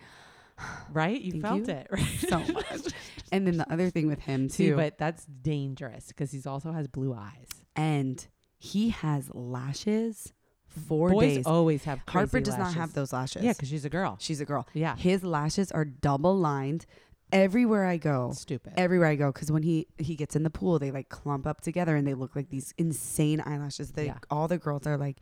right? 0.91 1.19
You 1.19 1.41
felt 1.41 1.67
you 1.67 1.73
it, 1.73 1.87
right? 1.91 2.05
"So 2.27 2.39
much." 2.39 2.93
and 3.31 3.47
then 3.47 3.57
the 3.57 3.71
other 3.71 3.89
thing 3.89 4.07
with 4.07 4.19
him 4.19 4.47
too, 4.47 4.53
See, 4.69 4.71
but 4.71 4.97
that's 4.97 5.25
dangerous 5.25 6.07
because 6.07 6.31
he 6.31 6.41
also 6.45 6.71
has 6.71 6.87
blue 6.87 7.13
eyes. 7.13 7.47
and 7.75 8.27
he 8.59 8.89
has 8.89 9.29
lashes 9.33 10.33
four 10.67 11.09
Boys 11.09 11.35
days. 11.37 11.45
always 11.45 11.83
have 11.85 11.99
Harper 12.07 12.39
does 12.39 12.57
not 12.57 12.73
have 12.75 12.93
those 12.93 13.11
lashes. 13.11 13.43
Yeah, 13.43 13.53
because 13.53 13.69
she's 13.69 13.85
a 13.85 13.89
girl. 13.89 14.17
she's 14.19 14.39
a 14.39 14.45
girl. 14.45 14.67
Yeah, 14.73 14.95
His 14.95 15.23
lashes 15.23 15.71
are 15.71 15.83
double 15.83 16.37
lined 16.37 16.85
everywhere 17.31 17.85
I 17.85 17.97
go. 17.97 18.31
stupid. 18.33 18.73
Everywhere 18.77 19.07
I 19.09 19.15
go, 19.15 19.31
because 19.31 19.51
when 19.51 19.63
he 19.63 19.87
he 19.97 20.15
gets 20.15 20.35
in 20.35 20.43
the 20.43 20.49
pool, 20.49 20.79
they 20.79 20.91
like 20.91 21.09
clump 21.09 21.45
up 21.47 21.61
together 21.61 21.95
and 21.95 22.07
they 22.07 22.13
look 22.13 22.35
like 22.35 22.49
these 22.49 22.73
insane 22.77 23.41
eyelashes. 23.45 23.91
They 23.91 24.07
Yeah. 24.07 24.17
all 24.29 24.47
the 24.47 24.57
girls 24.57 24.85
are 24.87 24.97
like, 24.97 25.17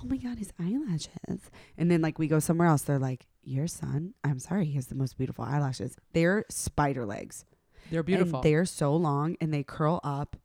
"Oh 0.00 0.06
my 0.06 0.16
god, 0.16 0.38
his 0.38 0.52
eyelashes!" 0.58 1.50
And 1.76 1.90
then 1.90 2.00
like 2.02 2.18
we 2.18 2.28
go 2.28 2.38
somewhere 2.40 2.68
else, 2.68 2.82
they're 2.82 2.98
like, 2.98 3.26
"Your 3.42 3.66
son, 3.66 4.14
I'm 4.24 4.38
sorry, 4.38 4.66
he 4.66 4.72
has 4.74 4.86
the 4.86 4.94
most 4.94 5.16
beautiful 5.18 5.44
eyelashes. 5.44 5.96
They're 6.12 6.44
spider 6.50 7.06
legs. 7.06 7.44
They're 7.90 8.02
beautiful. 8.02 8.40
And 8.40 8.44
they're 8.44 8.64
so 8.66 8.94
long 8.94 9.36
and 9.40 9.52
they 9.52 9.62
curl 9.62 10.00
up. 10.04 10.36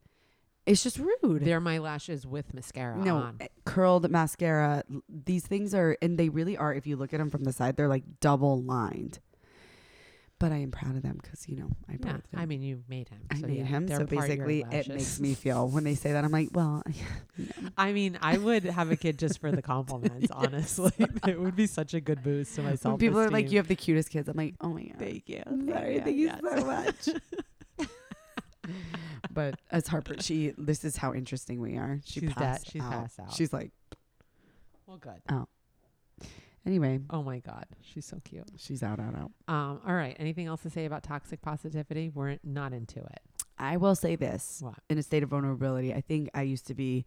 It's 0.64 0.82
just 0.82 0.98
rude. 0.98 1.44
They're 1.44 1.60
my 1.60 1.78
lashes 1.78 2.26
with 2.26 2.52
mascara 2.52 2.96
no 2.98 3.18
on. 3.18 3.36
eh, 3.38 3.46
curled 3.64 4.10
mascara. 4.10 4.82
l- 4.92 5.02
These 5.08 5.46
things 5.46 5.72
are, 5.74 5.96
and 6.02 6.18
they 6.18 6.28
really 6.28 6.56
are. 6.56 6.74
If 6.74 6.88
you 6.88 6.96
look 6.96 7.14
at 7.14 7.18
them 7.18 7.30
from 7.30 7.44
the 7.44 7.52
side, 7.52 7.76
they're 7.76 7.86
like 7.86 8.18
double 8.18 8.60
lined. 8.60 9.20
But 10.38 10.52
I 10.52 10.56
am 10.56 10.70
proud 10.70 10.96
of 10.96 11.02
them 11.02 11.18
because 11.22 11.48
you 11.48 11.56
know 11.56 11.70
I 11.88 11.92
Yeah, 11.92 11.98
birthed 12.12 12.28
him. 12.30 12.38
I 12.38 12.44
mean, 12.44 12.60
you 12.62 12.82
made 12.88 13.08
him. 13.08 13.20
I 13.30 13.40
so 13.40 13.46
made 13.46 13.56
yeah, 13.56 13.64
him. 13.64 13.88
So 13.88 13.94
part 14.06 14.28
of 14.30 14.36
your 14.36 14.46
basically, 14.46 14.64
it 14.70 14.88
makes 14.88 15.18
me 15.18 15.32
feel 15.32 15.66
when 15.68 15.84
they 15.84 15.94
say 15.94 16.12
that 16.12 16.24
I'm 16.24 16.30
like, 16.30 16.50
well, 16.52 16.82
I 17.78 17.92
mean, 17.92 18.18
I 18.20 18.36
would 18.36 18.64
have 18.64 18.90
a 18.90 18.96
kid 18.96 19.18
just 19.18 19.38
for 19.40 19.50
the 19.50 19.62
compliments. 19.62 20.30
Honestly, 20.34 20.92
it 21.26 21.40
would 21.40 21.56
be 21.56 21.66
such 21.66 21.94
a 21.94 22.00
good 22.02 22.22
boost 22.22 22.54
to 22.56 22.62
my 22.62 22.76
when 22.82 22.98
people 22.98 23.18
are 23.18 23.30
like, 23.30 23.50
you 23.50 23.56
have 23.56 23.68
the 23.68 23.76
cutest 23.76 24.10
kids, 24.10 24.28
I'm 24.28 24.36
like, 24.36 24.54
oh 24.60 24.68
my 24.74 24.82
god, 24.84 24.98
Thank 24.98 25.26
you. 25.26 25.42
I'm 25.46 25.66
Thank 25.66 25.78
sorry, 25.78 25.94
you. 25.94 26.00
thank 26.02 26.16
you 26.18 26.26
Yes. 26.26 26.40
so 26.42 26.64
much. 26.66 27.88
but 29.30 29.54
as 29.70 29.86
Harper, 29.86 30.16
she 30.20 30.52
this 30.58 30.84
is 30.84 30.98
how 30.98 31.14
interesting 31.14 31.60
we 31.62 31.78
are. 31.78 32.00
She 32.04 32.20
She's 32.20 32.34
passed 32.34 32.70
she's 32.70 32.82
out. 32.82 32.90
passed 32.92 33.20
out. 33.20 33.32
She's 33.32 33.52
like, 33.54 33.70
Well, 34.86 34.98
good. 34.98 35.22
Anyway, 36.66 36.98
Oh 37.10 37.22
my 37.22 37.38
god, 37.38 37.64
she's 37.80 38.04
so 38.04 38.20
cute. 38.24 38.48
she's 38.56 38.82
out, 38.82 38.98
out, 38.98 39.14
out. 39.14 39.30
Um, 39.46 39.80
all 39.86 39.94
right. 39.94 40.16
Anything 40.18 40.46
else 40.46 40.62
to 40.62 40.70
say 40.70 40.84
about 40.84 41.04
toxic 41.04 41.40
positivity? 41.40 42.10
We're 42.12 42.38
not 42.42 42.72
into 42.72 42.98
it. 42.98 43.20
I 43.58 43.76
will 43.76 43.94
say 43.94 44.16
this 44.16 44.58
What? 44.60 44.74
in 44.90 44.98
a 44.98 45.02
state 45.02 45.22
of 45.22 45.28
vulnerability. 45.30 45.94
I 45.94 46.00
think 46.00 46.28
I 46.34 46.42
used 46.42 46.66
to 46.66 46.74
be 46.74 47.04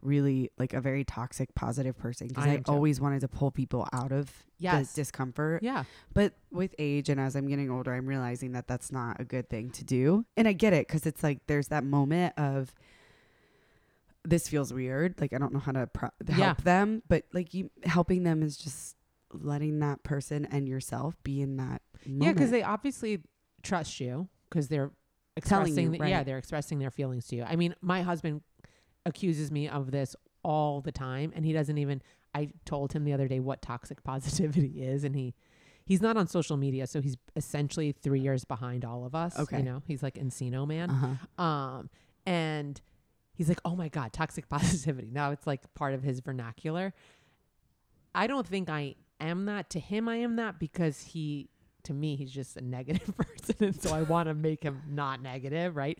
really 0.00 0.50
like 0.58 0.72
a 0.72 0.80
very 0.80 1.04
toxic 1.04 1.54
positive 1.54 1.96
person 1.96 2.26
because 2.26 2.44
I 2.44 2.50
I, 2.50 2.54
am 2.54 2.64
too. 2.64 2.72
always 2.72 3.00
wanted 3.00 3.20
to 3.20 3.28
pull 3.28 3.50
people 3.52 3.86
out 3.92 4.10
of 4.12 4.32
Yes. 4.58 4.92
the 4.94 5.02
discomfort. 5.02 5.62
Yeah. 5.62 5.84
But 6.14 6.32
with 6.50 6.74
age 6.78 7.08
and 7.08 7.20
as 7.20 7.36
I'm 7.36 7.46
getting 7.46 7.70
older, 7.70 7.92
I'm 7.92 8.06
realizing 8.06 8.52
that 8.52 8.66
that's 8.66 8.90
not 8.90 9.20
a 9.20 9.24
good 9.24 9.48
thing 9.48 9.70
to 9.70 9.84
do. 9.84 10.24
And 10.36 10.48
I 10.48 10.54
get 10.54 10.72
it 10.72 10.88
because 10.88 11.06
it's 11.06 11.22
like 11.22 11.46
there's 11.46 11.68
that 11.68 11.84
moment 11.84 12.32
of 12.36 12.74
this 14.24 14.48
feels 14.48 14.72
weird. 14.72 15.20
Like 15.20 15.32
I 15.32 15.38
don't 15.38 15.52
know 15.52 15.58
how 15.60 15.72
to 15.72 15.86
pro- 15.86 16.10
help 16.28 16.38
Yeah. 16.38 16.54
them, 16.64 17.02
but 17.08 17.24
like 17.32 17.54
you 17.54 17.70
helping 17.84 18.22
them 18.22 18.42
is 18.42 18.56
just 18.56 18.96
letting 19.32 19.80
that 19.80 20.02
person 20.02 20.46
and 20.50 20.68
yourself 20.68 21.16
be 21.22 21.40
in 21.40 21.56
that 21.56 21.82
moment. 22.06 22.22
Yeah, 22.24 22.32
because 22.32 22.50
they 22.50 22.62
obviously 22.62 23.20
trust 23.62 24.00
you 24.00 24.28
because 24.48 24.68
they're 24.68 24.90
expressing. 25.36 25.92
you, 25.94 25.98
the- 25.98 26.08
Yeah, 26.08 26.22
they're 26.22 26.38
expressing 26.38 26.78
their 26.78 26.90
feelings 26.90 27.26
to 27.28 27.36
you. 27.36 27.44
I 27.44 27.56
mean, 27.56 27.74
my 27.80 28.02
husband 28.02 28.42
accuses 29.06 29.50
me 29.50 29.68
of 29.68 29.90
this 29.90 30.14
all 30.44 30.80
the 30.80 30.92
time, 30.92 31.32
and 31.34 31.44
he 31.44 31.52
doesn't 31.52 31.78
even. 31.78 32.02
I 32.34 32.48
told 32.64 32.92
him 32.92 33.04
the 33.04 33.12
other 33.12 33.28
day 33.28 33.40
what 33.40 33.60
toxic 33.62 34.02
positivity 34.04 34.82
is, 34.82 35.04
and 35.04 35.14
he. 35.16 35.34
He's 35.84 36.00
not 36.00 36.16
on 36.16 36.28
social 36.28 36.56
media, 36.56 36.86
so 36.86 37.00
he's 37.00 37.16
essentially 37.34 37.90
three 37.90 38.20
years 38.20 38.44
behind 38.44 38.84
all 38.84 39.04
of 39.04 39.16
us. 39.16 39.36
Okay. 39.36 39.58
You 39.58 39.62
know, 39.64 39.82
he's 39.84 40.00
like 40.00 40.14
Encino 40.14 40.64
man. 40.64 40.90
uh-huh. 40.90 41.42
Um, 41.44 41.90
and 42.24 42.80
he's 43.34 43.48
like, 43.48 43.60
"Oh 43.64 43.74
my 43.74 43.88
god, 43.88 44.12
toxic 44.12 44.48
positivity." 44.48 45.10
Now 45.10 45.32
it's 45.32 45.44
like 45.44 45.62
part 45.74 45.94
of 45.94 46.04
his 46.04 46.20
vernacular. 46.20 46.94
I 48.14 48.28
don't 48.28 48.46
think 48.46 48.70
I 48.70 48.94
am 49.26 49.46
that. 49.46 49.70
To 49.70 49.80
him, 49.80 50.08
I 50.08 50.16
am 50.16 50.36
that 50.36 50.58
because 50.58 51.00
he, 51.02 51.48
to 51.84 51.92
me, 51.94 52.16
he's 52.16 52.30
just 52.30 52.56
a 52.56 52.60
negative 52.60 53.14
person, 53.16 53.56
and 53.60 53.80
so 53.80 53.94
I 53.94 54.02
want 54.02 54.28
to 54.28 54.34
make 54.34 54.62
him 54.62 54.82
not 54.88 55.20
negative, 55.22 55.76
right? 55.76 55.98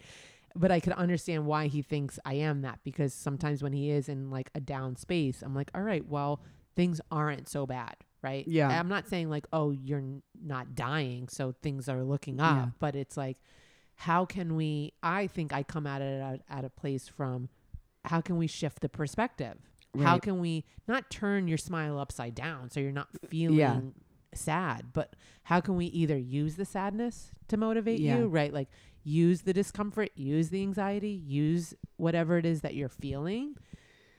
But 0.54 0.70
I 0.70 0.80
could 0.80 0.92
understand 0.92 1.46
why 1.46 1.66
he 1.68 1.80
thinks 1.82 2.18
I 2.24 2.34
am 2.34 2.62
that 2.62 2.80
because 2.84 3.14
sometimes 3.14 3.62
when 3.62 3.72
he 3.72 3.90
is 3.90 4.08
in 4.08 4.30
like 4.30 4.50
a 4.54 4.60
down 4.60 4.96
space, 4.96 5.42
I'm 5.42 5.54
like, 5.54 5.70
"All 5.74 5.82
right, 5.82 6.06
well, 6.06 6.40
things 6.76 7.00
aren't 7.10 7.48
so 7.48 7.66
bad." 7.66 7.94
Right. 8.22 8.46
Yeah. 8.46 8.68
I'm 8.68 8.86
not 8.86 9.08
saying 9.08 9.30
like, 9.30 9.46
oh, 9.52 9.72
you're 9.72 9.98
n- 9.98 10.22
not 10.40 10.76
dying, 10.76 11.26
so 11.28 11.52
things 11.60 11.88
are 11.88 12.04
looking 12.04 12.38
Yeah. 12.38 12.62
up, 12.64 12.68
but 12.78 12.94
it's 12.94 13.16
like, 13.16 13.38
how 13.96 14.24
can 14.24 14.56
we 14.56 14.92
i 15.02 15.26
think 15.26 15.52
i 15.52 15.62
come 15.62 15.86
at 15.86 16.00
it 16.00 16.20
at, 16.20 16.40
at 16.48 16.64
a 16.64 16.70
place 16.70 17.06
from 17.08 17.48
how 18.06 18.20
can 18.22 18.36
we 18.38 18.46
shift 18.46 18.80
the 18.80 18.88
perspective 18.88 19.56
how 20.00 20.18
can 20.18 20.38
we 20.40 20.64
not 20.88 21.10
turn 21.10 21.48
your 21.48 21.58
smile 21.58 21.98
upside 21.98 22.34
down 22.34 22.70
so 22.70 22.80
you're 22.80 22.92
not 22.92 23.08
feeling 23.28 23.94
sad 24.34 24.86
but 24.94 25.14
how 25.44 25.60
can 25.60 25.76
we 25.76 25.86
either 25.86 26.16
use 26.16 26.54
the 26.56 26.64
sadness 26.64 27.30
to 27.48 27.56
motivate 27.56 28.00
Yeah. 28.00 28.18
you 28.18 28.26
right? 28.28 28.52
Like 28.52 28.68
use 29.04 29.42
the 29.42 29.52
discomfort 29.52 30.10
use 30.14 30.48
the 30.48 30.62
anxiety 30.62 31.10
use 31.10 31.74
whatever 31.96 32.38
it 32.38 32.46
is 32.46 32.62
that 32.62 32.74
you're 32.74 32.88
feeling. 32.88 33.56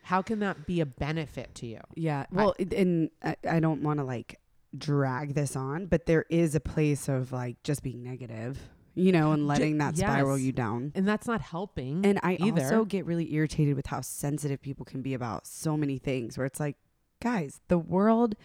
How 0.03 0.21
can 0.21 0.39
that 0.39 0.67
be 0.67 0.82
a 0.82 0.86
benefit 0.86 1.55
to 1.55 1.65
you? 1.65 1.80
Yeah. 1.95 2.26
Well, 2.32 2.53
it- 2.59 2.74
and 2.74 3.09
I, 3.24 3.36
I 3.49 3.59
don't 3.59 3.82
want 3.82 3.99
to 3.99 4.03
like 4.03 4.39
drag 4.78 5.34
this 5.34 5.55
on, 5.55 5.86
but 5.88 6.05
there 6.05 6.26
is 6.30 6.53
a 6.55 6.59
place 6.59 7.07
of 7.07 7.32
like 7.32 7.63
just 7.63 7.82
being 7.84 8.03
negative, 8.03 8.59
you 8.95 9.11
know, 9.11 9.31
and 9.31 9.47
letting 9.47 9.77
that 9.79 9.97
spiral 9.97 10.37
you 10.37 10.51
down. 10.51 10.91
and 10.95 11.07
that's 11.07 11.27
not 11.27 11.41
helping 11.41 12.05
And 12.05 12.19
I 12.23 12.37
either. 12.39 12.61
also 12.63 12.85
get 12.85 13.05
really 13.05 13.33
irritated 13.33 13.75
with 13.75 13.87
how 13.87 14.01
sensitive 14.01 14.61
people 14.61 14.85
can 14.85 15.01
be 15.01 15.13
about 15.13 15.47
so 15.47 15.75
many 15.77 15.97
things 15.97 16.37
where 16.37 16.45
it's 16.45 16.59
like, 16.59 16.77
guys, 17.21 17.59
the 17.69 17.77
world 17.77 18.35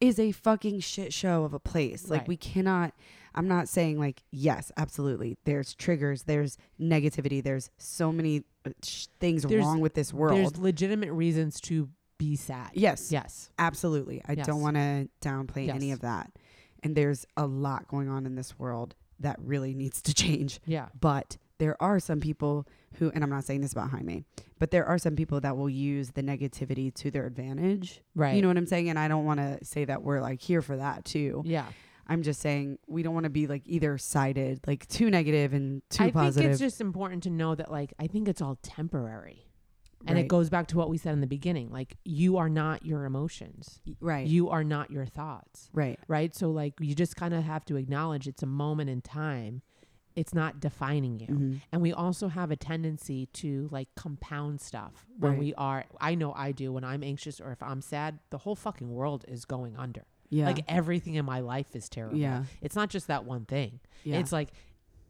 is 0.00 0.18
a 0.18 0.32
fucking 0.32 0.80
shit 0.80 1.12
show 1.12 1.44
of 1.44 1.52
a 1.54 1.58
place. 1.60 2.08
Like 2.08 2.20
Right. 2.22 2.28
we 2.28 2.36
cannot 2.36 2.92
I'm 3.34 3.46
not 3.46 3.68
saying 3.68 3.98
like 4.00 4.22
yes, 4.32 4.72
absolutely. 4.76 5.36
There's 5.44 5.74
triggers, 5.74 6.24
there's 6.24 6.56
negativity, 6.80 7.40
there's 7.42 7.70
so 7.78 8.10
many 8.10 8.42
uh, 8.66 8.70
sh- 8.82 9.06
things 9.20 9.42
There's- 9.44 9.64
wrong 9.64 9.80
with 9.80 9.94
this 9.94 10.12
world. 10.12 10.36
there's 10.38 10.56
legitimate 10.58 11.12
reasons 11.12 11.60
to 11.62 11.88
be 12.16 12.34
sad 12.34 12.70
Yes. 12.74 13.12
yes 13.12 13.50
Absolutely. 13.58 14.22
I 14.26 14.32
Yes. 14.32 14.46
don't 14.46 14.60
want 14.60 14.74
to 14.76 15.08
downplay 15.22 15.68
any 15.68 15.92
of 15.92 16.00
that. 16.00 16.32
And 16.82 16.96
there's 16.96 17.26
a 17.36 17.46
lot 17.46 17.86
going 17.86 18.08
on 18.08 18.26
in 18.26 18.34
this 18.34 18.58
world 18.58 18.96
that 19.20 19.36
really 19.40 19.74
needs 19.74 20.00
to 20.02 20.14
change. 20.14 20.60
yeah 20.66 20.88
But 20.98 21.36
there 21.58 21.80
are 21.82 21.98
some 21.98 22.20
people 22.20 22.66
who, 22.98 23.10
and 23.12 23.24
I'm 23.24 23.30
not 23.30 23.44
saying 23.44 23.62
this 23.62 23.72
about 23.72 23.90
Jaime, 23.90 24.24
but 24.60 24.70
there 24.70 24.86
are 24.86 24.96
some 24.98 25.16
people 25.16 25.40
that 25.40 25.56
will 25.56 25.68
use 25.70 26.10
the 26.12 26.22
negativity 26.22 26.94
to 26.94 27.10
their 27.10 27.26
advantage. 27.26 28.00
right 28.14 28.34
You 28.36 28.42
know 28.42 28.48
what 28.48 28.56
I'm 28.56 28.66
saying? 28.66 28.88
And 28.88 28.98
I 28.98 29.08
don't 29.08 29.24
want 29.24 29.40
to 29.40 29.64
say 29.64 29.84
that 29.84 30.02
we're 30.02 30.20
like 30.20 30.40
here 30.40 30.62
for 30.62 30.76
that 30.76 31.04
too. 31.04 31.42
yeah 31.44 31.66
I'm 32.10 32.22
just 32.22 32.40
saying 32.40 32.78
we 32.86 33.02
don't 33.02 33.12
want 33.12 33.24
to 33.24 33.30
be 33.30 33.46
like 33.46 33.62
either 33.66 33.98
sided, 33.98 34.60
like 34.66 34.86
too 34.88 35.10
negative 35.10 35.52
and 35.52 35.82
too 35.90 36.04
I 36.04 36.10
positive. 36.10 36.42
think 36.42 36.52
it's 36.52 36.60
just 36.60 36.80
important 36.80 37.24
to 37.24 37.30
know 37.30 37.54
that 37.54 37.70
like 37.70 37.92
I 37.98 38.06
think 38.06 38.28
it's 38.28 38.40
all 38.40 38.56
temporary. 38.62 39.44
And 40.06 40.18
it 40.18 40.28
goes 40.28 40.48
back 40.48 40.68
to 40.68 40.76
what 40.76 40.88
we 40.88 40.96
said 40.96 41.12
in 41.12 41.20
the 41.20 41.26
beginning. 41.26 41.70
Like 41.70 41.96
you 42.04 42.36
are 42.38 42.48
not 42.48 42.84
your 42.86 43.04
emotions. 43.04 43.80
right. 44.00 44.26
You 44.26 44.48
are 44.50 44.64
not 44.64 44.90
your 44.90 45.04
thoughts. 45.06 45.70
right. 45.72 45.98
Right? 46.08 46.34
So 46.34 46.50
like 46.50 46.74
you 46.80 46.94
just 46.94 47.16
kind 47.16 47.34
of 47.34 47.42
have 47.44 47.64
to 47.66 47.76
acknowledge 47.76 48.26
it's 48.28 48.42
a 48.42 48.46
moment 48.46 48.90
in 48.90 49.00
time. 49.02 49.62
It's 50.16 50.34
not 50.34 50.60
defining 50.60 51.20
you. 51.20 51.26
Mhm. 51.28 51.60
And 51.72 51.82
we 51.82 51.92
also 51.92 52.28
have 52.28 52.50
a 52.50 52.56
tendency 52.56 53.26
to 53.34 53.68
like 53.70 53.88
compound 53.96 54.60
stuff 54.60 55.06
when 55.18 55.32
Right. 55.32 55.40
we 55.40 55.54
are 55.54 55.84
I 56.00 56.14
know 56.14 56.32
I 56.32 56.52
do 56.52 56.72
when 56.72 56.84
I'm 56.84 57.02
anxious 57.04 57.40
or 57.40 57.52
if 57.52 57.62
I'm 57.62 57.80
sad, 57.82 58.18
the 58.30 58.38
whole 58.38 58.56
fucking 58.56 58.90
world 58.92 59.24
is 59.28 59.44
going 59.44 59.76
under. 59.76 60.04
Yeah. 60.30 60.46
Like 60.46 60.64
everything 60.68 61.14
in 61.14 61.24
my 61.24 61.40
life 61.40 61.74
is 61.76 61.88
terrible. 61.88 62.18
yeah. 62.18 62.44
It's 62.60 62.76
not 62.76 62.88
just 62.90 63.06
that 63.08 63.24
one 63.24 63.44
thing. 63.46 63.80
Yeah. 64.04 64.18
It's 64.18 64.32
like 64.32 64.50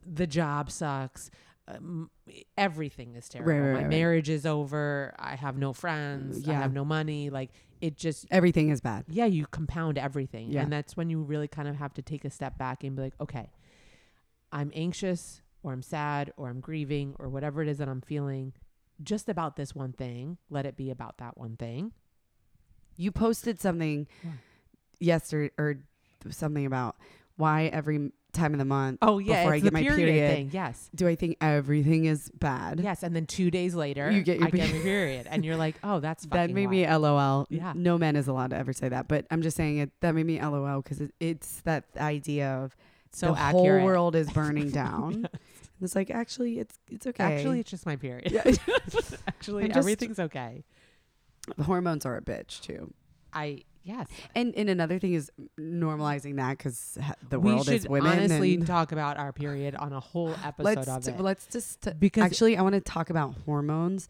the 0.05 0.27
job 0.27 0.71
sucks. 0.71 1.29
Um, 1.69 2.09
everything 2.57 3.15
is 3.15 3.29
terrible. 3.29 3.53
right, 3.53 3.59
My 3.61 3.67
right, 3.67 3.81
right. 3.81 3.89
marriage 3.89 4.29
is 4.29 4.45
over. 4.45 5.13
I 5.19 5.35
have 5.35 5.57
no 5.57 5.71
friends. 5.73 6.47
I 6.49 6.53
have 6.53 6.73
no 6.73 6.83
money. 6.83 7.29
Like 7.29 7.51
it 7.79 7.95
just, 7.95 8.25
Everything 8.31 8.69
is 8.69 8.81
bad. 8.81 9.05
yeah, 9.07 9.25
you 9.25 9.45
compound 9.45 9.97
everything. 9.97 10.51
Yeah. 10.51 10.63
And 10.63 10.73
that's 10.73 10.97
when 10.97 11.09
you 11.09 11.21
really 11.21 11.47
kind 11.47 11.67
of 11.67 11.75
have 11.75 11.93
to 11.93 12.01
take 12.01 12.25
a 12.25 12.29
step 12.29 12.57
back 12.57 12.83
and 12.83 12.95
be 12.95 13.01
like, 13.03 13.13
okay, 13.21 13.51
I'm 14.51 14.71
anxious 14.73 15.41
or 15.61 15.71
I'm 15.73 15.81
sad 15.83 16.33
or 16.37 16.49
I'm 16.49 16.59
grieving 16.59 17.15
or 17.19 17.29
whatever 17.29 17.61
it 17.61 17.67
is 17.67 17.77
that 17.77 17.87
I'm 17.87 18.01
feeling 18.01 18.53
just 19.03 19.29
about 19.29 19.55
this 19.55 19.75
one 19.75 19.93
thing. 19.93 20.37
Let 20.49 20.65
it 20.65 20.75
be 20.75 20.89
about 20.89 21.19
that 21.19 21.37
one 21.37 21.55
thing. 21.55 21.91
You 22.97 23.11
posted 23.11 23.59
something 23.61 24.07
What? 24.23 24.33
yesterday 24.99 25.51
or 25.57 25.77
something 26.31 26.65
about 26.65 26.97
why 27.37 27.65
every 27.67 28.11
time 28.31 28.53
of 28.53 28.59
the 28.59 28.65
month 28.65 28.99
Oh, 29.01 29.17
yeah. 29.19 29.41
Before 29.43 29.53
I 29.53 29.59
get 29.59 29.65
the 29.65 29.71
my 29.71 29.81
period, 29.81 29.97
period. 29.97 30.35
thing. 30.35 30.49
Yes. 30.53 30.89
do 30.93 31.07
I 31.07 31.15
think 31.15 31.37
everything 31.41 32.05
is 32.05 32.29
bad? 32.39 32.79
Yes. 32.79 33.01
And 33.03 33.15
then 33.15 33.25
two 33.25 33.49
days 33.51 33.73
later, 33.75 34.11
You 34.11 34.21
get 34.21 34.37
your 34.39 34.47
I 34.47 34.51
get 34.51 34.71
my 34.73 34.79
period. 34.83 35.27
And 35.29 35.43
you're 35.43 35.57
like, 35.57 35.75
oh, 35.83 35.99
that's 35.99 36.25
That 36.27 36.51
made 36.51 36.67
wild. 36.67 36.71
me 36.71 36.87
LOL. 36.87 37.47
Yeah. 37.49 37.73
No 37.75 37.97
man 37.97 38.15
is 38.15 38.27
allowed 38.27 38.51
to 38.51 38.57
ever 38.57 38.71
say 38.73 38.89
that, 38.89 39.07
but 39.07 39.25
I'm 39.31 39.41
just 39.41 39.57
saying 39.57 39.79
it. 39.79 39.91
That 40.01 40.13
made 40.13 40.25
me 40.25 40.39
LOL 40.41 40.81
because 40.81 41.01
it, 41.01 41.11
it's 41.19 41.61
that 41.61 41.85
idea 41.97 42.49
of 42.51 42.75
so 43.11 43.33
the 43.33 43.39
accurate. 43.39 43.79
whole 43.81 43.85
world 43.85 44.15
is 44.15 44.29
burning 44.33 44.69
down. 44.69 45.13
And 45.13 45.29
It's 45.81 45.95
like 45.95 46.11
actually, 46.11 46.59
it's 46.59 46.77
it's 46.91 47.07
okay. 47.07 47.23
Actually, 47.23 47.61
it's 47.61 47.71
just 47.71 47.85
my 47.85 47.95
period. 47.95 48.31
Yeah. 48.31 48.43
Actually, 49.27 49.63
I'm 49.63 49.69
just- 49.69 49.77
everything's 49.79 50.19
okay. 50.19 50.65
the 51.57 51.63
hormones 51.63 52.05
are 52.05 52.15
a 52.17 52.21
bitch 52.21 52.61
too. 52.61 52.93
I 53.33 53.63
yes. 53.83 54.07
And 54.35 54.53
and 54.55 54.69
another 54.69 54.99
thing 54.99 55.13
is 55.13 55.31
normalizing 55.59 56.35
that 56.37 56.57
because 56.57 56.97
the 57.29 57.39
we 57.39 57.53
world 57.53 57.69
is 57.69 57.87
women. 57.87 58.11
honestly 58.11 58.57
talk 58.57 58.91
about 58.91 59.17
our 59.17 59.31
period 59.33 59.75
on 59.75 59.93
a 59.93 59.99
whole 59.99 60.29
episode 60.43 60.63
let's 60.75 60.87
of 60.87 61.03
t- 61.03 61.11
it. 61.11 61.19
let's 61.19 61.45
just 61.47 61.81
t- 61.81 61.91
because 61.97 62.23
actually 62.23 62.57
I 62.57 62.61
want 62.61 62.75
to 62.75 62.81
talk 62.81 63.09
about 63.09 63.35
hormones, 63.45 64.09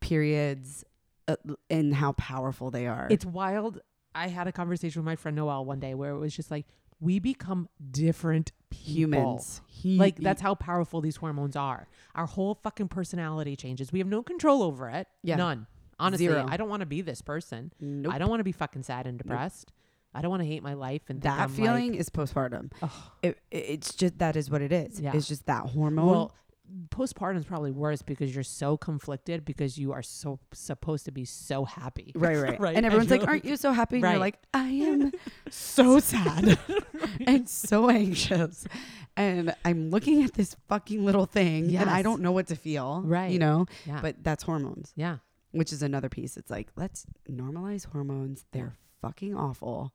periods, 0.00 0.84
uh, 1.26 1.36
and 1.70 1.94
how 1.94 2.12
powerful 2.12 2.70
they 2.70 2.86
are. 2.86 3.06
it's 3.10 3.24
wild. 3.24 3.80
I 4.14 4.28
had 4.28 4.48
a 4.48 4.52
conversation 4.52 5.00
with 5.02 5.06
my 5.06 5.16
friend 5.16 5.36
Noel 5.36 5.64
one 5.64 5.80
day 5.80 5.94
where 5.94 6.10
it 6.10 6.18
was 6.18 6.34
just 6.34 6.50
like 6.50 6.66
we 7.00 7.20
become 7.20 7.68
different 7.90 8.50
people. 8.70 9.12
humans. 9.36 9.60
He- 9.66 9.96
Like 9.98 10.16
that's 10.16 10.40
how 10.42 10.54
powerful 10.56 11.00
these 11.00 11.16
hormones 11.16 11.54
are. 11.56 11.86
Our 12.14 12.26
whole 12.26 12.54
fucking 12.62 12.88
personality 12.88 13.54
changes. 13.54 13.92
We 13.92 14.00
have 14.00 14.08
no 14.08 14.22
control 14.22 14.62
over 14.62 14.88
it. 14.88 15.06
Yeah. 15.22 15.36
None. 15.36 15.66
Honestly, 15.98 16.26
Zero. 16.26 16.46
I 16.48 16.56
don't 16.56 16.68
want 16.68 16.80
to 16.80 16.86
be 16.86 17.00
this 17.00 17.20
person. 17.22 17.72
Nope. 17.80 18.12
I 18.14 18.18
don't 18.18 18.28
want 18.28 18.40
to 18.40 18.44
be 18.44 18.52
fucking 18.52 18.82
sad 18.84 19.06
and 19.06 19.18
depressed. 19.18 19.72
I 20.14 20.22
don't 20.22 20.30
want 20.30 20.42
to 20.42 20.46
hate 20.48 20.62
my 20.62 20.74
life 20.74 21.02
and 21.08 21.20
that 21.22 21.38
I'm 21.38 21.48
feeling 21.50 21.90
Like, 21.92 22.00
is 22.00 22.08
postpartum. 22.08 22.70
It, 23.22 23.38
it's 23.50 23.94
just 23.94 24.18
that 24.18 24.36
is 24.36 24.50
what 24.50 24.62
it 24.62 24.72
is. 24.72 25.00
Yeah. 25.00 25.12
It's 25.14 25.28
just 25.28 25.46
that 25.46 25.66
hormone. 25.66 26.06
Well, 26.06 26.34
postpartum 26.90 27.36
is 27.38 27.44
probably 27.44 27.70
worse 27.70 28.02
because 28.02 28.34
you're 28.34 28.42
so 28.44 28.76
conflicted 28.76 29.44
because 29.44 29.76
you 29.78 29.92
are 29.92 30.02
so 30.02 30.38
supposed 30.52 31.04
to 31.06 31.10
be 31.12 31.24
so 31.24 31.64
happy. 31.64 32.12
right, 32.14 32.36
right, 32.36 32.60
right. 32.66 32.76
And 32.76 32.86
everyone's 32.86 33.10
like, 33.10 33.20
you're 33.20 33.30
"Aren't 33.30 33.44
you 33.44 33.56
so 33.56 33.72
happy?" 33.72 33.96
And 33.96 34.02
Right. 34.04 34.10
you're 34.12 34.20
like, 34.20 34.38
"I 34.54 34.68
am 34.68 35.12
so 35.50 35.98
sad 36.00 36.58
and 37.26 37.48
so 37.48 37.88
anxious." 37.90 38.66
And 39.16 39.54
I'm 39.64 39.90
looking 39.90 40.22
at 40.24 40.34
this 40.34 40.56
fucking 40.68 41.04
little 41.04 41.26
thing, 41.26 41.74
and 41.76 41.90
I 41.90 42.02
don't 42.02 42.22
know 42.22 42.32
what 42.32 42.46
to 42.48 42.56
feel. 42.56 43.02
Right. 43.04 43.30
You 43.30 43.38
know, 43.40 43.66
Yeah. 43.86 44.00
but 44.00 44.16
that's 44.22 44.42
hormones. 44.44 44.92
yeah. 44.96 45.18
Which 45.52 45.72
is 45.72 45.82
another 45.82 46.08
piece. 46.08 46.36
It's 46.36 46.50
like 46.50 46.68
let's 46.76 47.06
normalize 47.30 47.86
hormones. 47.86 48.44
They're 48.52 48.74
fucking 49.02 49.34
awful, 49.34 49.92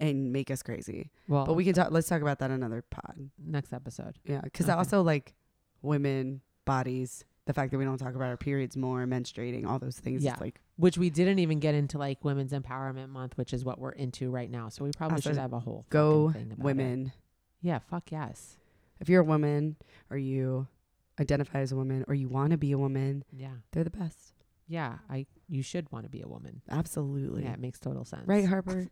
and 0.00 0.32
make 0.32 0.50
us 0.50 0.62
crazy. 0.62 1.10
Well, 1.28 1.46
But 1.46 1.54
we 1.54 1.64
can 1.64 1.74
talk. 1.74 1.90
Let's 1.90 2.08
talk 2.08 2.22
about 2.22 2.38
that 2.40 2.50
another 2.50 2.82
pod. 2.82 3.30
next 3.38 3.72
episode. 3.72 4.18
Yeah, 4.24 4.40
because 4.42 4.66
Okay. 4.68 4.76
also 4.76 5.02
like 5.02 5.34
women 5.82 6.40
bodies. 6.64 7.24
The 7.46 7.52
fact 7.52 7.70
that 7.70 7.78
we 7.78 7.84
don't 7.84 7.98
talk 7.98 8.16
about 8.16 8.26
our 8.26 8.36
periods 8.36 8.76
more, 8.76 9.04
menstruating, 9.06 9.66
all 9.68 9.78
those 9.78 9.96
things. 10.00 10.24
Yeah. 10.24 10.34
Like 10.40 10.60
Which 10.78 10.98
we 10.98 11.10
didn't 11.10 11.38
even 11.38 11.60
get 11.60 11.76
into 11.76 11.96
like 11.96 12.24
Women's 12.24 12.50
Empowerment 12.52 13.08
Month, 13.10 13.38
which 13.38 13.52
is 13.54 13.64
what 13.64 13.78
we're 13.78 13.92
into 13.92 14.30
right 14.32 14.50
now. 14.50 14.68
So 14.68 14.82
we 14.84 14.90
probably 14.90 15.20
should 15.22 15.36
have 15.36 15.52
a 15.52 15.60
whole 15.60 15.86
go 15.88 16.30
about 16.30 16.42
it. 16.42 16.58
women. 16.58 17.12
Yeah, 17.62 17.78
fuck 17.78 18.10
yes. 18.10 18.58
If 18.98 19.08
you're 19.08 19.20
a 19.20 19.24
woman 19.24 19.76
or 20.10 20.16
you 20.18 20.66
identify 21.20 21.60
as 21.60 21.70
a 21.70 21.76
woman 21.76 22.04
or 22.08 22.14
you 22.14 22.28
want 22.28 22.50
to 22.50 22.56
be 22.56 22.72
a 22.72 22.78
woman, 22.78 23.22
Yeah. 23.32 23.54
they're 23.70 23.84
the 23.84 23.90
best. 23.90 24.32
Yeah, 24.68 24.98
I 25.08 25.26
you 25.48 25.62
should 25.62 25.90
want 25.92 26.04
to 26.04 26.10
be 26.10 26.22
a 26.22 26.28
woman. 26.28 26.60
Absolutely. 26.70 27.44
Yeah, 27.44 27.52
it 27.52 27.60
makes 27.60 27.78
total 27.78 28.04
sense. 28.04 28.26
Right, 28.26 28.44
Harper? 28.46 28.88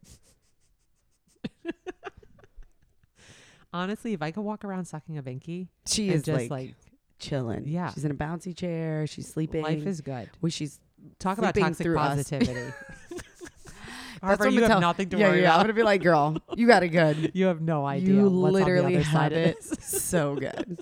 Honestly, 3.72 4.12
if 4.12 4.22
I 4.22 4.31
could 4.31 4.43
walk 4.43 4.64
around 4.64 4.85
sucking 4.85 5.18
a 5.18 5.22
binky 5.22 5.66
She 5.87 6.09
is 6.09 6.22
just 6.22 6.43
like, 6.43 6.51
like, 6.51 6.75
chilling. 7.18 7.64
Yeah. 7.66 7.93
She's 7.93 8.05
in 8.05 8.12
a 8.12 8.14
bouncy 8.14 8.57
chair. 8.57 9.07
She's 9.09 9.27
sleeping. 9.27 9.62
life 9.62 9.85
is 9.85 10.01
good. 10.01 10.31
well, 10.41 10.51
she's 10.51 10.79
Talk 11.18 11.39
about 11.39 11.55
toxic 11.55 11.95
positivity. 11.95 12.72
Harper, 14.22 14.49
you 14.49 14.61
have 14.61 14.70
tell- 14.70 14.81
nothing 14.81 15.11
to 15.11 15.18
yeah, 15.18 15.29
worry 15.29 15.43
yeah. 15.43 15.55
I'm 15.55 15.61
gonna 15.61 15.75
be 15.75 15.83
like, 15.83 16.03
girl, 16.03 16.39
you 16.57 16.66
got 16.66 16.83
it 16.83 16.89
good. 16.89 17.33
You 17.35 17.47
have 17.47 17.61
no 17.61 17.85
idea. 17.85 18.14
you 18.14 18.31
what's 18.31 18.55
literally 18.55 18.85
on 18.85 18.93
the 18.93 18.99
other 18.99 19.05
have 19.05 19.12
side 19.12 19.33
it 19.33 19.62
so 19.83 20.35
good. 20.37 20.79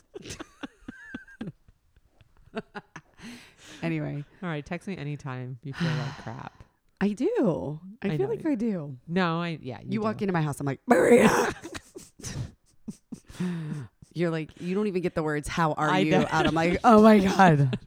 anyway, 3.86 4.24
All 4.42 4.48
right, 4.48 4.64
text 4.64 4.88
me 4.88 4.96
anytime 4.96 5.58
you 5.62 5.72
feel 5.74 5.88
like 5.88 6.16
crap. 6.22 6.64
I 7.00 7.08
do. 7.10 7.80
I, 8.02 8.08
I 8.10 8.16
feel 8.16 8.28
like 8.28 8.44
you- 8.44 8.50
I 8.50 8.54
do. 8.54 8.96
No, 9.08 9.40
I 9.42 9.58
yeah. 9.60 9.78
You, 9.82 9.98
do. 9.98 10.02
walk 10.02 10.22
into 10.22 10.32
my 10.32 10.42
house, 10.42 10.60
I'm 10.60 10.66
like, 10.66 10.80
Maria. 10.86 11.30
You're 14.14 14.30
like, 14.30 14.50
you 14.60 14.74
don't 14.74 14.86
even 14.88 15.00
get 15.02 15.14
the 15.14 15.22
words 15.22 15.48
"How 15.48 15.72
are 15.72 15.88
I 15.90 16.00
you?" 16.00 16.14
out. 16.16 16.46
I'm 16.46 16.54
like, 16.54 16.78
oh 16.84 17.02
my 17.02 17.18
god. 17.18 17.78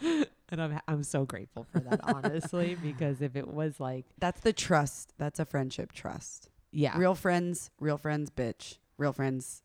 and 0.00 0.62
I'm 0.62 0.78
I'm 0.86 1.02
so 1.02 1.24
grateful 1.24 1.66
for 1.72 1.80
that, 1.80 2.00
honestly, 2.04 2.76
because 2.80 3.20
if 3.22 3.34
it 3.36 3.48
was 3.48 3.80
like 3.80 4.04
That's 4.18 4.40
the 4.40 4.52
trust. 4.52 5.12
That's 5.18 5.40
a 5.40 5.44
friendship 5.44 5.92
trust. 5.92 6.48
yeah, 6.70 6.96
Real 6.96 7.14
friends, 7.16 7.70
real 7.80 7.98
friends, 7.98 8.30
bitch. 8.30 8.78
Real 8.98 9.12
friends 9.12 9.62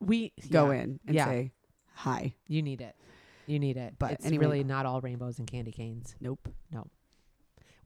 we 0.00 0.32
go 0.50 0.70
yeah, 0.70 0.80
in 0.82 1.00
and 1.06 1.14
Yeah. 1.16 1.24
say 1.26 1.52
hi. 1.94 2.34
You 2.46 2.62
need 2.62 2.80
it. 2.82 2.94
You 3.50 3.58
need 3.58 3.76
it. 3.76 3.94
But 3.98 4.12
it's 4.12 4.26
anyway. 4.26 4.46
really 4.46 4.64
not 4.64 4.86
all 4.86 5.00
rainbows 5.00 5.38
and 5.38 5.46
candy 5.50 5.72
canes. 5.72 6.14
Nope. 6.20 6.48
Nope. 6.72 6.90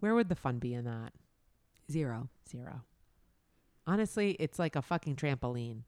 Where 0.01 0.15
would 0.15 0.29
the 0.29 0.35
fun 0.35 0.59
be 0.59 0.75
in 0.75 0.85
that? 0.85 1.12
Zero. 1.91 2.29
Zero. 2.49 2.83
Honestly, 3.87 4.33
it's 4.39 4.59
like 4.59 4.77
a 4.77 4.83
fucking 4.83 5.17
trampoline. 5.17 5.83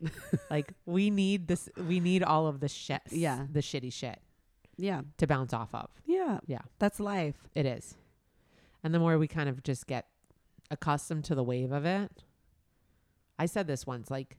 like 0.50 0.72
we 0.86 1.10
need 1.10 1.46
this. 1.46 1.68
We 1.76 2.00
need 2.00 2.22
all 2.24 2.46
of 2.48 2.58
the 2.60 2.68
shit. 2.68 3.02
Yeah. 3.10 3.46
the 3.50 3.60
shitty 3.60 3.92
shit 3.92 4.18
Yeah. 4.76 5.02
to 5.18 5.26
bounce 5.26 5.52
off 5.52 5.72
of. 5.74 5.88
Yeah. 6.04 6.40
Yeah. 6.46 6.62
That's 6.80 6.98
life. 6.98 7.48
It 7.54 7.66
is. 7.66 7.96
And 8.82 8.92
the 8.92 8.98
more 8.98 9.16
we 9.18 9.28
kind 9.28 9.48
of 9.48 9.62
just 9.62 9.86
get 9.86 10.06
accustomed 10.70 11.24
to 11.26 11.34
the 11.36 11.44
wave 11.44 11.70
of 11.70 11.84
it. 11.84 12.24
I 13.38 13.46
said 13.46 13.66
this 13.68 13.86
once 13.86 14.10
like 14.10 14.38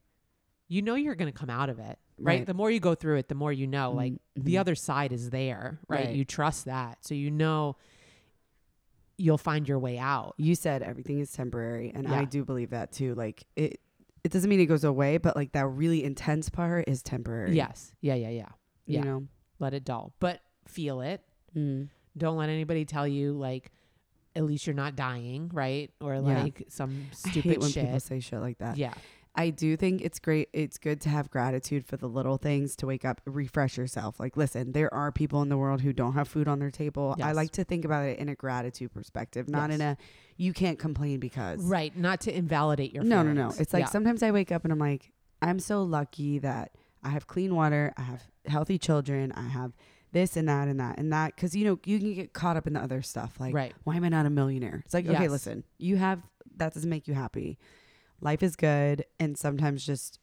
you 0.67 0.81
know 0.81 0.95
you're 0.95 1.15
going 1.15 1.31
to 1.31 1.37
come 1.37 1.49
out 1.49 1.69
of 1.69 1.79
it, 1.79 1.99
right? 2.17 2.39
Right. 2.39 2.45
The 2.45 2.53
more 2.53 2.69
you 2.71 2.79
go 2.79 2.95
through 2.95 3.17
it, 3.17 3.27
the 3.27 3.35
more 3.35 3.51
you 3.53 3.67
know 3.67 3.91
like 3.91 4.13
the 4.35 4.55
Mhm. 4.55 4.59
other 4.59 4.75
side 4.75 5.11
is 5.13 5.29
there, 5.29 5.79
right? 5.87 6.05
Right. 6.07 6.15
You 6.15 6.25
trust 6.25 6.65
that. 6.65 7.03
So 7.05 7.13
you 7.15 7.31
know 7.31 7.75
you'll 9.17 9.37
find 9.37 9.67
your 9.67 9.79
way 9.79 9.97
out. 9.97 10.33
you 10.37 10.55
said 10.55 10.81
everything 10.83 11.19
is 11.19 11.31
temporary 11.31 11.89
and 11.95 12.03
Yeah. 12.03 12.19
i 12.19 12.25
do 12.25 12.43
believe 12.43 12.71
that 12.71 12.91
too 12.91 13.15
like 13.15 13.45
it 13.55 13.79
it 14.25 14.31
doesn't 14.31 14.49
mean 14.49 14.59
it 14.59 14.65
goes 14.65 14.83
away 14.83 15.17
but 15.17 15.35
like 15.37 15.53
that 15.53 15.65
really 15.67 16.03
intense 16.03 16.49
part 16.49 16.89
is 16.89 17.01
temporary 17.01 17.55
Yes. 17.55 17.93
Yeah, 18.01 18.15
yeah, 18.15 18.29
yeah. 18.29 18.49
you 18.85 18.97
yeah. 18.97 19.03
know 19.03 19.27
Let 19.59 19.73
it 19.73 19.85
dull. 19.85 20.11
But 20.19 20.41
feel 20.67 20.99
it. 20.99 21.21
mm. 21.55 21.87
Don't 22.17 22.35
let 22.35 22.49
anybody 22.49 22.83
tell 22.83 23.07
you 23.07 23.31
like 23.33 23.71
at 24.35 24.43
least 24.43 24.67
you're 24.67 24.73
not 24.75 24.97
dying, 24.97 25.49
right? 25.53 25.91
Or 26.01 26.15
Yeah. 26.15 26.43
like 26.43 26.65
some 26.67 27.05
i 27.09 27.15
stupid 27.29 27.61
when 27.61 27.69
shit. 27.71 27.85
people 27.85 27.99
say 28.01 28.19
shit 28.19 28.41
like 28.41 28.57
that 28.57 28.75
yeah. 28.77 28.93
I 29.35 29.49
do 29.49 29.75
think 29.77 30.01
it's 30.01 30.19
great 30.19 30.49
it's 30.53 30.77
good 30.77 30.99
to 31.01 31.09
have 31.09 31.29
gratitude 31.29 31.85
for 31.85 31.97
the 31.97 32.07
little 32.07 32.37
things 32.37 32.75
to 32.75 32.85
wake 32.85 33.05
up 33.05 33.21
refresh 33.25 33.77
yourself 33.77 34.19
like 34.19 34.35
listen 34.37 34.71
there 34.71 34.93
are 34.93 35.11
people 35.11 35.41
in 35.41 35.49
the 35.49 35.57
world 35.57 35.81
who 35.81 35.91
don't 35.93 36.13
have 36.13 36.27
food 36.27 36.47
on 36.47 36.59
their 36.59 36.71
table 36.71 37.15
i 37.21 37.31
like 37.31 37.51
to 37.51 37.63
think 37.63 37.85
about 37.85 38.03
it 38.05 38.17
in 38.19 38.29
a 38.29 38.35
gratitude 38.35 38.91
perspective 38.93 39.47
not 39.49 39.69
Yes. 39.69 39.79
in 39.79 39.85
a 39.85 39.97
you 40.37 40.51
can't 40.53 40.77
complain 40.79 41.19
because 41.19 41.61
Right. 41.63 41.95
Not 41.95 42.19
to 42.21 42.35
invalidate 42.35 42.93
your 42.93 43.03
no 43.03 43.23
no 43.23 43.33
no 43.33 43.53
it's 43.59 43.73
like 43.73 43.81
Yeah. 43.85 43.89
sometimes 43.89 44.23
i 44.23 44.31
wake 44.31 44.51
up 44.51 44.63
and 44.63 44.71
i'm 44.73 44.79
like 44.79 45.11
i'm 45.41 45.59
so 45.59 45.83
lucky 45.83 46.39
that 46.39 46.71
i 47.03 47.09
have 47.09 47.27
clean 47.27 47.55
water 47.55 47.93
i 47.97 48.01
have 48.01 48.23
healthy 48.47 48.77
children 48.77 49.31
i 49.33 49.47
have 49.47 49.73
this 50.11 50.37
and 50.37 50.47
that 50.47 50.67
and 50.69 50.79
that 50.79 50.97
and 50.97 51.11
that 51.11 51.35
because 51.35 51.55
you 51.55 51.65
know 51.65 51.77
you 51.85 51.99
can 51.99 52.13
get 52.13 52.31
caught 52.33 52.55
up 52.55 52.67
in 52.67 52.73
the 52.73 52.79
other 52.79 53.01
stuff 53.01 53.37
like 53.39 53.53
right. 53.53 53.73
why 53.83 53.95
am 53.97 54.03
i 54.05 54.09
not 54.09 54.25
a 54.25 54.29
millionaire 54.29 54.81
it's 54.85 54.93
like 54.93 55.05
okay 55.07 55.27
listen 55.27 55.63
you 55.77 55.97
have 55.97 56.21
that 56.57 56.73
doesn't 56.73 56.89
make 56.89 57.05
you 57.07 57.13
happy 57.13 57.57
life 58.21 58.41
is 58.43 58.55
good 58.55 59.05
and 59.19 59.37
sometimes 59.37 59.85
just 59.85 60.19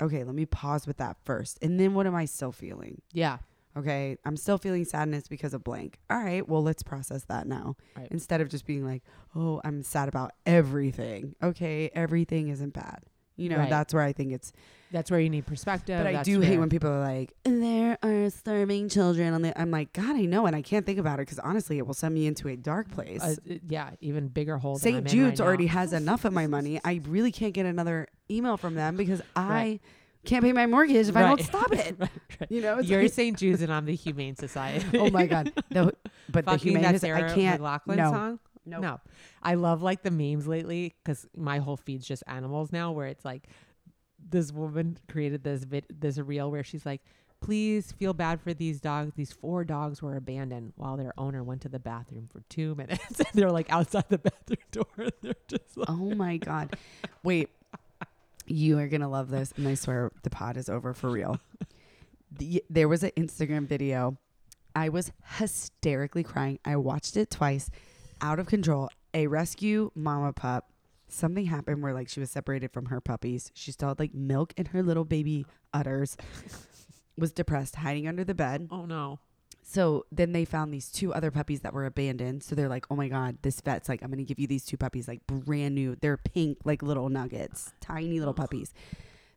okay 0.00 0.24
let 0.24 0.34
me 0.34 0.46
pause 0.46 0.86
with 0.86 0.96
that 0.98 1.16
first. 1.24 1.58
And 1.62 1.78
then 1.78 1.94
what 1.94 2.06
am 2.06 2.14
i 2.14 2.24
still 2.24 2.52
feeling? 2.52 3.02
Yeah. 3.12 3.38
okay 3.76 4.16
i'm 4.24 4.36
still 4.36 4.58
feeling 4.58 4.84
sadness 4.84 5.28
because 5.28 5.54
of 5.54 5.62
blank. 5.64 5.98
All 6.08 6.18
right 6.18 6.48
well 6.48 6.62
let's 6.62 6.82
process 6.82 7.24
that 7.24 7.46
now. 7.46 7.76
Right. 7.96 8.08
instead 8.10 8.40
of 8.40 8.48
just 8.48 8.66
being 8.66 8.84
like 8.84 9.02
oh 9.34 9.60
i'm 9.64 9.82
sad 9.82 10.08
about 10.08 10.32
everything. 10.46 11.34
Okay 11.42 11.90
everything 11.94 12.48
isn't 12.48 12.72
bad 12.74 13.04
you 13.40 13.48
know 13.48 13.56
Right. 13.58 13.70
that's 13.70 13.92
where 13.94 14.02
i 14.02 14.12
think 14.12 14.32
it's 14.32 14.52
That's 14.92 15.10
where 15.10 15.20
you 15.20 15.30
need 15.30 15.46
perspective. 15.46 15.98
but 15.98 16.06
i 16.06 16.12
That's 16.12 16.26
do 16.28 16.40
hate 16.40 16.50
where- 16.50 16.60
when 16.60 16.68
people 16.68 16.90
are 16.90 17.00
like 17.00 17.32
there 17.44 17.96
are 18.02 18.28
starving 18.30 18.88
children 18.88 19.32
on 19.34 19.42
the 19.42 19.58
i'm 19.60 19.70
like 19.70 19.92
god 19.92 20.14
i 20.16 20.24
know 20.26 20.46
and 20.46 20.54
i 20.56 20.62
can't 20.62 20.84
think 20.86 20.98
about 20.98 21.18
it 21.20 21.22
because 21.26 21.38
honestly 21.40 21.78
it 21.78 21.86
will 21.86 21.94
send 21.94 22.14
me 22.14 22.26
into 22.26 22.48
a 22.48 22.56
dark 22.56 22.90
place 22.90 23.22
uh, 23.22 23.34
uh, 23.50 23.54
yeah, 23.68 23.90
even 24.00 24.28
bigger 24.28 24.58
hole. 24.58 24.74
than 24.74 24.80
St. 24.82 24.96
I'm 24.96 25.06
in 25.06 25.10
Jude's 25.10 25.40
right 25.40 25.46
already 25.46 25.66
now. 25.66 25.72
has 25.72 25.92
enough 25.92 26.24
of 26.24 26.32
my 26.32 26.46
money. 26.46 26.80
I 26.84 27.00
really 27.08 27.32
can't 27.32 27.54
get 27.54 27.66
another 27.66 28.08
email 28.30 28.56
from 28.56 28.74
them 28.74 28.96
because 28.96 29.22
I 29.36 29.48
Right. 29.48 29.80
can't 30.24 30.44
pay 30.44 30.52
my 30.52 30.66
mortgage 30.66 31.08
if 31.08 31.16
I 31.16 31.22
don't 31.22 31.38
Right. 31.40 31.46
stop 31.46 31.72
it. 31.86 31.96
Right, 31.98 32.10
right. 32.40 32.50
You 32.50 32.60
know, 32.60 32.78
it's 32.78 32.88
You're 32.88 33.02
like- 33.02 33.12
St. 33.12 33.38
Jude's 33.38 33.62
and 33.62 33.72
I'm 33.72 33.86
the 33.86 33.94
Humane 33.94 34.36
Society. 34.36 34.84
oh 34.98 35.08
my 35.10 35.26
god. 35.26 35.52
No, 35.70 35.92
but 36.28 36.44
the 36.44 36.50
Fucking 36.52 36.72
humane 36.72 36.94
is, 36.94 37.00
Sarah 37.00 37.30
I 37.30 37.34
can't. 37.34 37.60
No. 37.62 38.10
song. 38.12 38.38
Nope. 38.66 38.82
No, 38.82 39.00
I 39.42 39.54
love 39.54 39.82
like 39.82 40.02
the 40.02 40.10
memes 40.10 40.46
lately 40.46 40.94
because 41.02 41.26
my 41.36 41.58
whole 41.58 41.76
feed's 41.76 42.06
just 42.06 42.22
animals 42.26 42.72
now. 42.72 42.92
Where 42.92 43.06
it's 43.06 43.24
like 43.24 43.48
this 44.28 44.52
woman 44.52 44.98
created 45.08 45.42
this 45.44 45.64
vid- 45.64 45.86
this 45.88 46.18
reel 46.18 46.50
where 46.50 46.62
she's 46.62 46.84
like, 46.84 47.00
"Please 47.40 47.92
feel 47.92 48.12
bad 48.12 48.40
for 48.40 48.52
these 48.52 48.80
dogs. 48.80 49.12
These 49.16 49.32
four 49.32 49.64
dogs 49.64 50.02
were 50.02 50.16
abandoned 50.16 50.74
while 50.76 50.96
their 50.96 51.14
owner 51.18 51.42
went 51.42 51.62
to 51.62 51.68
the 51.68 51.78
bathroom 51.78 52.28
for 52.30 52.42
two 52.48 52.74
minutes. 52.76 53.18
and 53.18 53.28
they're 53.34 53.50
like 53.50 53.70
outside 53.70 54.04
the 54.08 54.18
bathroom 54.18 54.58
door. 54.72 55.08
They're 55.22 55.34
just 55.48 55.76
like, 55.76 55.88
Oh 55.88 56.14
my 56.14 56.36
god. 56.36 56.76
Wait. 57.22 57.48
You 58.46 58.78
are 58.78 58.88
gonna 58.88 59.08
love 59.08 59.30
this, 59.30 59.52
and 59.56 59.68
I 59.68 59.74
swear 59.74 60.10
the 60.24 60.30
pod 60.30 60.56
is 60.56 60.68
over 60.68 60.92
for 60.92 61.08
real. 61.08 61.38
The, 62.32 62.64
there 62.68 62.88
was 62.88 63.02
an 63.04 63.10
Instagram 63.16 63.66
video. 63.66 64.18
I 64.74 64.88
was 64.88 65.12
hysterically 65.38 66.22
crying. 66.24 66.58
I 66.64 66.74
watched 66.76 67.16
it 67.16 67.30
twice, 67.30 67.70
out 68.20 68.38
of 68.38 68.46
control. 68.46 68.88
A 69.14 69.26
rescue 69.26 69.90
mama 69.94 70.32
pup. 70.32 70.70
Something 71.08 71.46
happened 71.46 71.82
where 71.82 71.92
like 71.92 72.08
she 72.08 72.20
was 72.20 72.30
separated 72.30 72.70
from 72.72 72.86
her 72.86 73.00
puppies. 73.00 73.50
She 73.54 73.72
still 73.72 73.88
had 73.88 73.98
like 73.98 74.14
milk 74.14 74.52
in 74.56 74.66
her 74.66 74.82
little 74.82 75.04
baby 75.04 75.46
udders. 75.74 76.16
Was 77.18 77.32
depressed, 77.32 77.76
hiding 77.76 78.08
under 78.08 78.24
the 78.24 78.34
bed. 78.34 78.68
"Oh 78.70 78.86
no, 78.86 79.18
So 79.62 80.06
then 80.10 80.32
they 80.32 80.46
found 80.46 80.72
these 80.72 80.90
two 80.90 81.12
other 81.12 81.30
puppies 81.30 81.60
that 81.60 81.74
were 81.74 81.84
abandoned. 81.84 82.42
So 82.42 82.54
they're 82.54 82.68
like, 82.68 82.86
oh 82.90 82.96
my 82.96 83.08
God, 83.08 83.36
this 83.42 83.60
vet's 83.60 83.90
like, 83.90 84.02
I'm 84.02 84.08
going 84.08 84.18
to 84.18 84.24
give 84.24 84.38
you 84.38 84.46
these 84.46 84.64
two 84.64 84.78
puppies, 84.78 85.06
like 85.06 85.26
brand 85.26 85.74
new. 85.74 85.96
They're 86.00 86.16
pink, 86.16 86.58
like 86.64 86.82
little 86.82 87.10
nuggets, 87.10 87.72
tiny 87.80 88.18
little 88.20 88.32
puppies. 88.32 88.72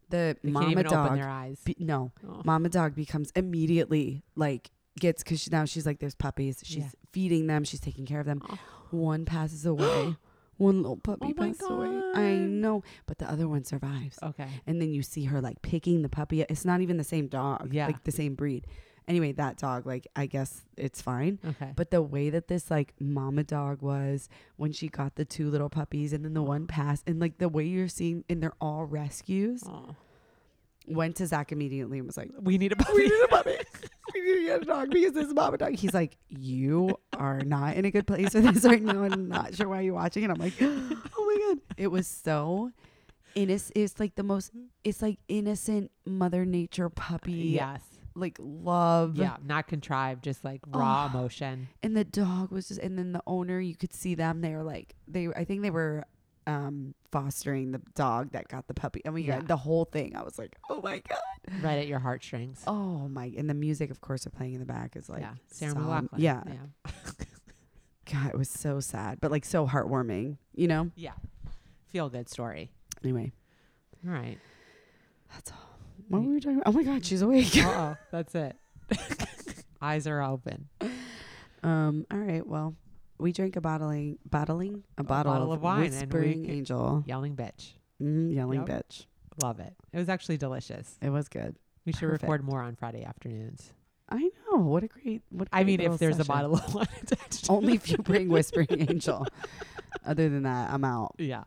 The 0.10 0.38
they 0.44 0.50
mama 0.52 0.84
dog, 0.84 1.08
open 1.08 1.20
their 1.20 1.28
eyes." 1.30 1.60
be- 1.66 1.76
no, 1.80 2.12
Oh. 2.26 2.42
mama 2.46 2.70
dog 2.70 2.96
becomes 2.96 3.32
immediately 3.36 4.24
like, 4.36 4.72
gets, 5.00 5.24
because 5.24 5.42
she, 5.42 5.50
now 5.52 5.66
she's 5.66 5.86
like, 5.86 6.00
there's 6.00 6.16
puppies. 6.16 6.60
She's 6.64 6.78
Yeah. 6.84 6.90
feeding 7.12 7.48
them, 7.48 7.64
she's 7.64 7.80
taking 7.80 8.06
care 8.06 8.20
of 8.20 8.26
them. 8.26 8.42
Oh. 8.50 8.58
One 8.92 9.26
passes 9.26 9.66
away. 9.74 10.16
One 10.58 10.82
little 10.84 10.98
puppy 10.98 11.28
Oh 11.30 11.34
passed 11.34 11.64
away. 11.64 12.02
I 12.16 12.36
know. 12.36 12.84
But 13.08 13.18
the 13.18 13.30
other 13.30 13.48
one 13.48 13.64
survives. 13.64 14.20
Okay. 14.22 14.48
And 14.68 14.80
then 14.80 14.94
you 14.94 15.02
see 15.02 15.24
her 15.26 15.42
like 15.42 15.62
picking 15.64 16.04
the 16.04 16.10
puppy. 16.10 16.42
It's 16.42 16.64
not 16.64 16.82
even 16.82 16.98
the 16.98 17.04
same 17.04 17.28
dog, 17.28 17.74
Yeah. 17.74 17.88
like 17.88 18.04
the 18.04 18.12
same 18.12 18.36
breed. 18.36 18.68
Anyway, 19.08 19.34
that 19.34 19.58
dog, 19.58 19.86
like, 19.86 20.08
I 20.16 20.28
guess 20.28 20.62
it's 20.78 21.02
fine. 21.02 21.40
Okay. 21.44 21.74
But 21.76 21.92
the 21.92 22.02
way 22.02 22.30
that 22.30 22.48
this 22.48 22.70
like 22.72 22.94
mama 23.02 23.44
dog 23.44 23.82
was 23.82 24.30
when 24.56 24.72
she 24.72 24.88
got 24.88 25.16
the 25.16 25.26
two 25.26 25.50
little 25.50 25.70
puppies 25.70 26.14
and 26.14 26.24
then 26.24 26.34
the 26.36 26.44
one 26.44 26.68
passed 26.68 27.04
and 27.08 27.20
like 27.20 27.38
the 27.40 27.50
way 27.50 27.66
you're 27.66 27.90
seeing 27.90 28.24
and 28.30 28.42
they're 28.42 28.54
all 28.62 28.86
rescues 28.86 29.64
went 30.88 31.16
to 31.18 31.26
Zach 31.28 31.52
immediately 31.52 31.98
and 31.98 32.08
was 32.08 32.16
like, 32.18 32.30
We 32.40 32.58
need 32.58 32.72
a 32.72 32.76
puppy. 32.76 32.94
We 32.98 33.04
need 33.10 33.24
a 33.24 33.28
puppy. 33.28 33.56
to 34.24 34.44
get 34.46 34.62
a 34.62 34.66
dog 34.66 34.90
because 34.92 35.14
this 35.14 35.28
is 35.28 35.34
mama 35.34 35.58
dog. 35.58 35.76
He's 35.76 35.94
like, 35.94 36.18
you 36.30 36.98
are 37.18 37.42
not 37.42 37.76
in 37.76 37.86
a 37.86 37.92
good 37.92 38.08
place 38.08 38.34
with 38.34 38.54
this 38.54 38.64
right 38.66 38.82
now. 38.82 39.04
I'm 39.04 39.28
not 39.28 39.56
sure 39.56 39.68
why 39.68 39.82
you're 39.82 39.94
watching 39.94 40.24
it. 40.24 40.30
I'm 40.30 40.40
like, 40.40 40.54
oh 40.62 40.66
my 41.18 41.38
god, 41.54 41.62
it 41.78 41.88
was 41.88 42.08
so 42.08 42.72
innocent. 43.36 43.78
It's 43.78 44.00
like 44.00 44.16
the 44.16 44.24
most. 44.24 44.52
It's 44.84 45.02
like 45.02 45.20
innocent 45.28 45.92
Mother 46.06 46.46
Nature 46.46 46.90
puppy. 46.90 47.32
Yes. 47.56 47.82
like 48.16 48.38
love. 48.40 49.18
Yeah. 49.18 49.38
Not 49.44 49.68
contrived, 49.68 50.24
just 50.24 50.44
like 50.44 50.62
raw 50.68 51.10
Oh. 51.12 51.18
emotion. 51.18 51.68
and 51.82 51.96
the 51.98 52.04
dog 52.04 52.52
was 52.52 52.68
just. 52.68 52.80
And 52.80 52.98
then 52.98 53.12
the 53.12 53.24
owner, 53.28 53.60
you 53.60 53.76
could 53.76 53.94
see 53.94 54.16
them. 54.16 54.42
They 54.42 54.54
were 54.56 54.64
like, 54.64 54.96
they. 55.08 55.28
I 55.36 55.44
think 55.46 55.62
they 55.64 55.72
were 55.72 56.06
um 56.48 56.94
fostering 57.12 57.72
the 57.72 57.82
dog 57.96 58.32
that 58.32 58.48
got 58.48 58.68
the 58.68 58.74
puppy. 58.74 59.02
And 59.06 59.14
we 59.14 59.24
Yeah. 59.24 59.38
got 59.40 59.48
the 59.48 59.58
whole 59.58 59.86
thing. 59.86 60.16
I 60.16 60.24
was 60.24 60.38
like, 60.40 60.58
oh 60.70 60.82
my 60.82 61.00
god. 61.08 61.20
Right 61.62 61.78
at 61.80 61.88
your 61.88 62.00
heartstrings. 62.00 62.64
Oh 62.68 63.08
my! 63.10 63.32
And 63.38 63.50
the 63.50 63.54
music, 63.54 63.92
of 63.92 64.00
course, 64.02 64.26
are 64.26 64.30
playing 64.30 64.54
in 64.54 64.60
the 64.60 64.66
back 64.66 64.96
is 64.96 65.10
like 65.10 65.22
yeah. 65.22 65.34
Sarah 65.52 65.74
McLachlan. 65.76 66.10
Yeah, 66.18 66.42
Yeah. 66.48 66.92
God, 68.12 68.28
it 68.34 68.38
was 68.38 68.50
so 68.50 68.80
sad, 68.80 69.20
but 69.22 69.32
like 69.32 69.46
so 69.46 69.66
heartwarming. 69.68 70.38
You 70.54 70.68
know. 70.68 70.92
Yeah. 70.96 71.14
Feel 71.88 72.10
good 72.10 72.28
story. 72.30 72.72
Anyway, 73.04 73.32
All 74.08 74.14
right. 74.14 74.38
that's 75.34 75.52
all. 75.52 75.58
What 76.10 76.24
were 76.24 76.34
we 76.34 76.40
talking 76.40 76.60
about? 76.60 76.68
Oh 76.68 76.72
my 76.78 76.84
God, 76.84 77.06
she's 77.06 77.22
awake. 77.22 77.52
oh, 77.58 77.96
that's 78.12 78.34
it. 78.36 78.56
Eyes 79.82 80.08
are 80.08 80.22
open. 80.22 80.70
um. 81.64 82.06
All 82.12 82.18
right. 82.20 82.46
Well, 82.46 82.76
we 83.20 83.32
drank 83.32 83.56
a 83.56 83.62
bottling, 83.62 84.18
bottling 84.30 84.84
a 84.98 85.04
bottle, 85.04 85.32
bottle 85.34 85.52
of, 85.54 85.62
wine 85.62 85.82
Whispering 85.92 86.50
Angel. 86.50 87.04
Yelling 87.06 87.36
bitch. 87.36 87.74
Mm, 88.02 88.34
yelling 88.34 88.66
Yep. 88.68 88.70
bitch. 88.70 89.06
Love 89.42 89.60
it. 89.60 89.74
It 89.92 89.98
was 89.98 90.10
actually 90.10 90.38
delicious. 90.38 90.98
It 91.02 91.10
was 91.10 91.28
good. 91.30 91.56
We 91.86 91.92
should 91.92 92.02
Perfect. 92.10 92.24
record 92.24 92.44
more 92.44 92.62
on 92.62 92.76
Friday 92.76 93.04
afternoons. 93.04 93.74
I 94.10 94.30
know. 94.52 94.58
What 94.58 94.84
a 94.84 94.88
great. 94.88 95.22
What. 95.30 95.48
a 95.48 95.56
I 95.56 95.64
great 95.64 95.80
mean, 95.80 95.92
if 95.92 95.98
there's 96.00 96.20
a 96.20 96.26
bottle 96.26 96.56
of 96.56 96.74
wine 96.76 96.88
attached. 97.02 97.50
Only 97.50 97.74
if 97.74 97.90
you 97.90 97.98
bring 97.98 98.30
Whispering 98.30 98.68
Angel. 98.90 99.26
Other 100.06 100.30
than 100.30 100.44
that, 100.44 100.72
I'm 100.72 100.84
out. 100.84 101.16
Yeah. 101.18 101.44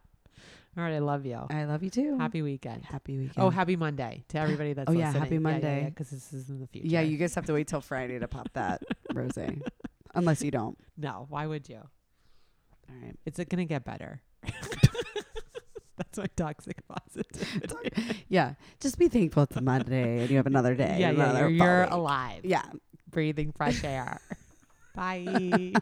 All 0.77 0.83
right. 0.85 0.95
I 0.95 0.99
love 0.99 1.25
you. 1.27 1.39
I 1.49 1.65
love 1.65 1.83
you 1.83 1.91
too. 1.91 2.19
Happy 2.19 2.43
weekend. 2.43 2.85
Happy 2.85 3.17
weekend. 3.19 3.35
Oh, 3.39 3.51
happy 3.51 3.77
Monday 3.77 4.25
to 4.29 4.39
everybody 4.39 4.73
that's 4.73 4.91
Oh, 4.91 4.93
yeah, 4.93 5.07
listening. 5.09 5.23
happy 5.23 5.39
Monday. 5.39 5.85
Because 5.89 6.11
this 6.11 6.33
is 6.33 6.49
in 6.51 6.61
the 6.61 6.67
future. 6.67 6.89
Yeah, 6.89 7.03
you 7.03 7.17
guys 7.19 7.35
have 7.35 7.47
to 7.47 7.53
wait 7.53 7.69
till 7.69 7.81
Friday 7.81 8.19
to 8.19 8.27
pop 8.29 8.49
that 8.55 8.83
rose. 9.15 9.33
Unless 10.17 10.43
you 10.43 10.51
don't. 10.51 10.79
No, 10.97 11.27
why 11.29 11.47
would 11.47 11.69
you? 11.69 11.77
All 12.89 12.97
right. 13.03 13.15
It's 13.27 13.37
going 13.37 13.59
to 13.59 13.65
get 13.67 13.85
better. 13.85 14.23
that's 15.97 16.19
my 16.19 16.27
toxic 16.37 16.81
positivity. 16.89 18.25
Yeah. 18.29 18.55
Just 18.81 18.99
be 18.99 19.09
thankful 19.09 19.45
it's 19.45 19.61
Monday 19.61 20.21
and 20.23 20.31
you 20.31 20.37
have 20.39 20.47
another 20.47 20.75
day. 20.75 20.97
yeah, 20.99 21.11
yeah. 21.11 21.39
You're, 21.39 21.49
you're 21.51 21.83
alive. 21.85 22.45
Yeah. 22.45 22.65
Breathing 23.11 23.53
fresh 23.53 23.85
air. 23.85 24.21
Bye. 24.97 25.75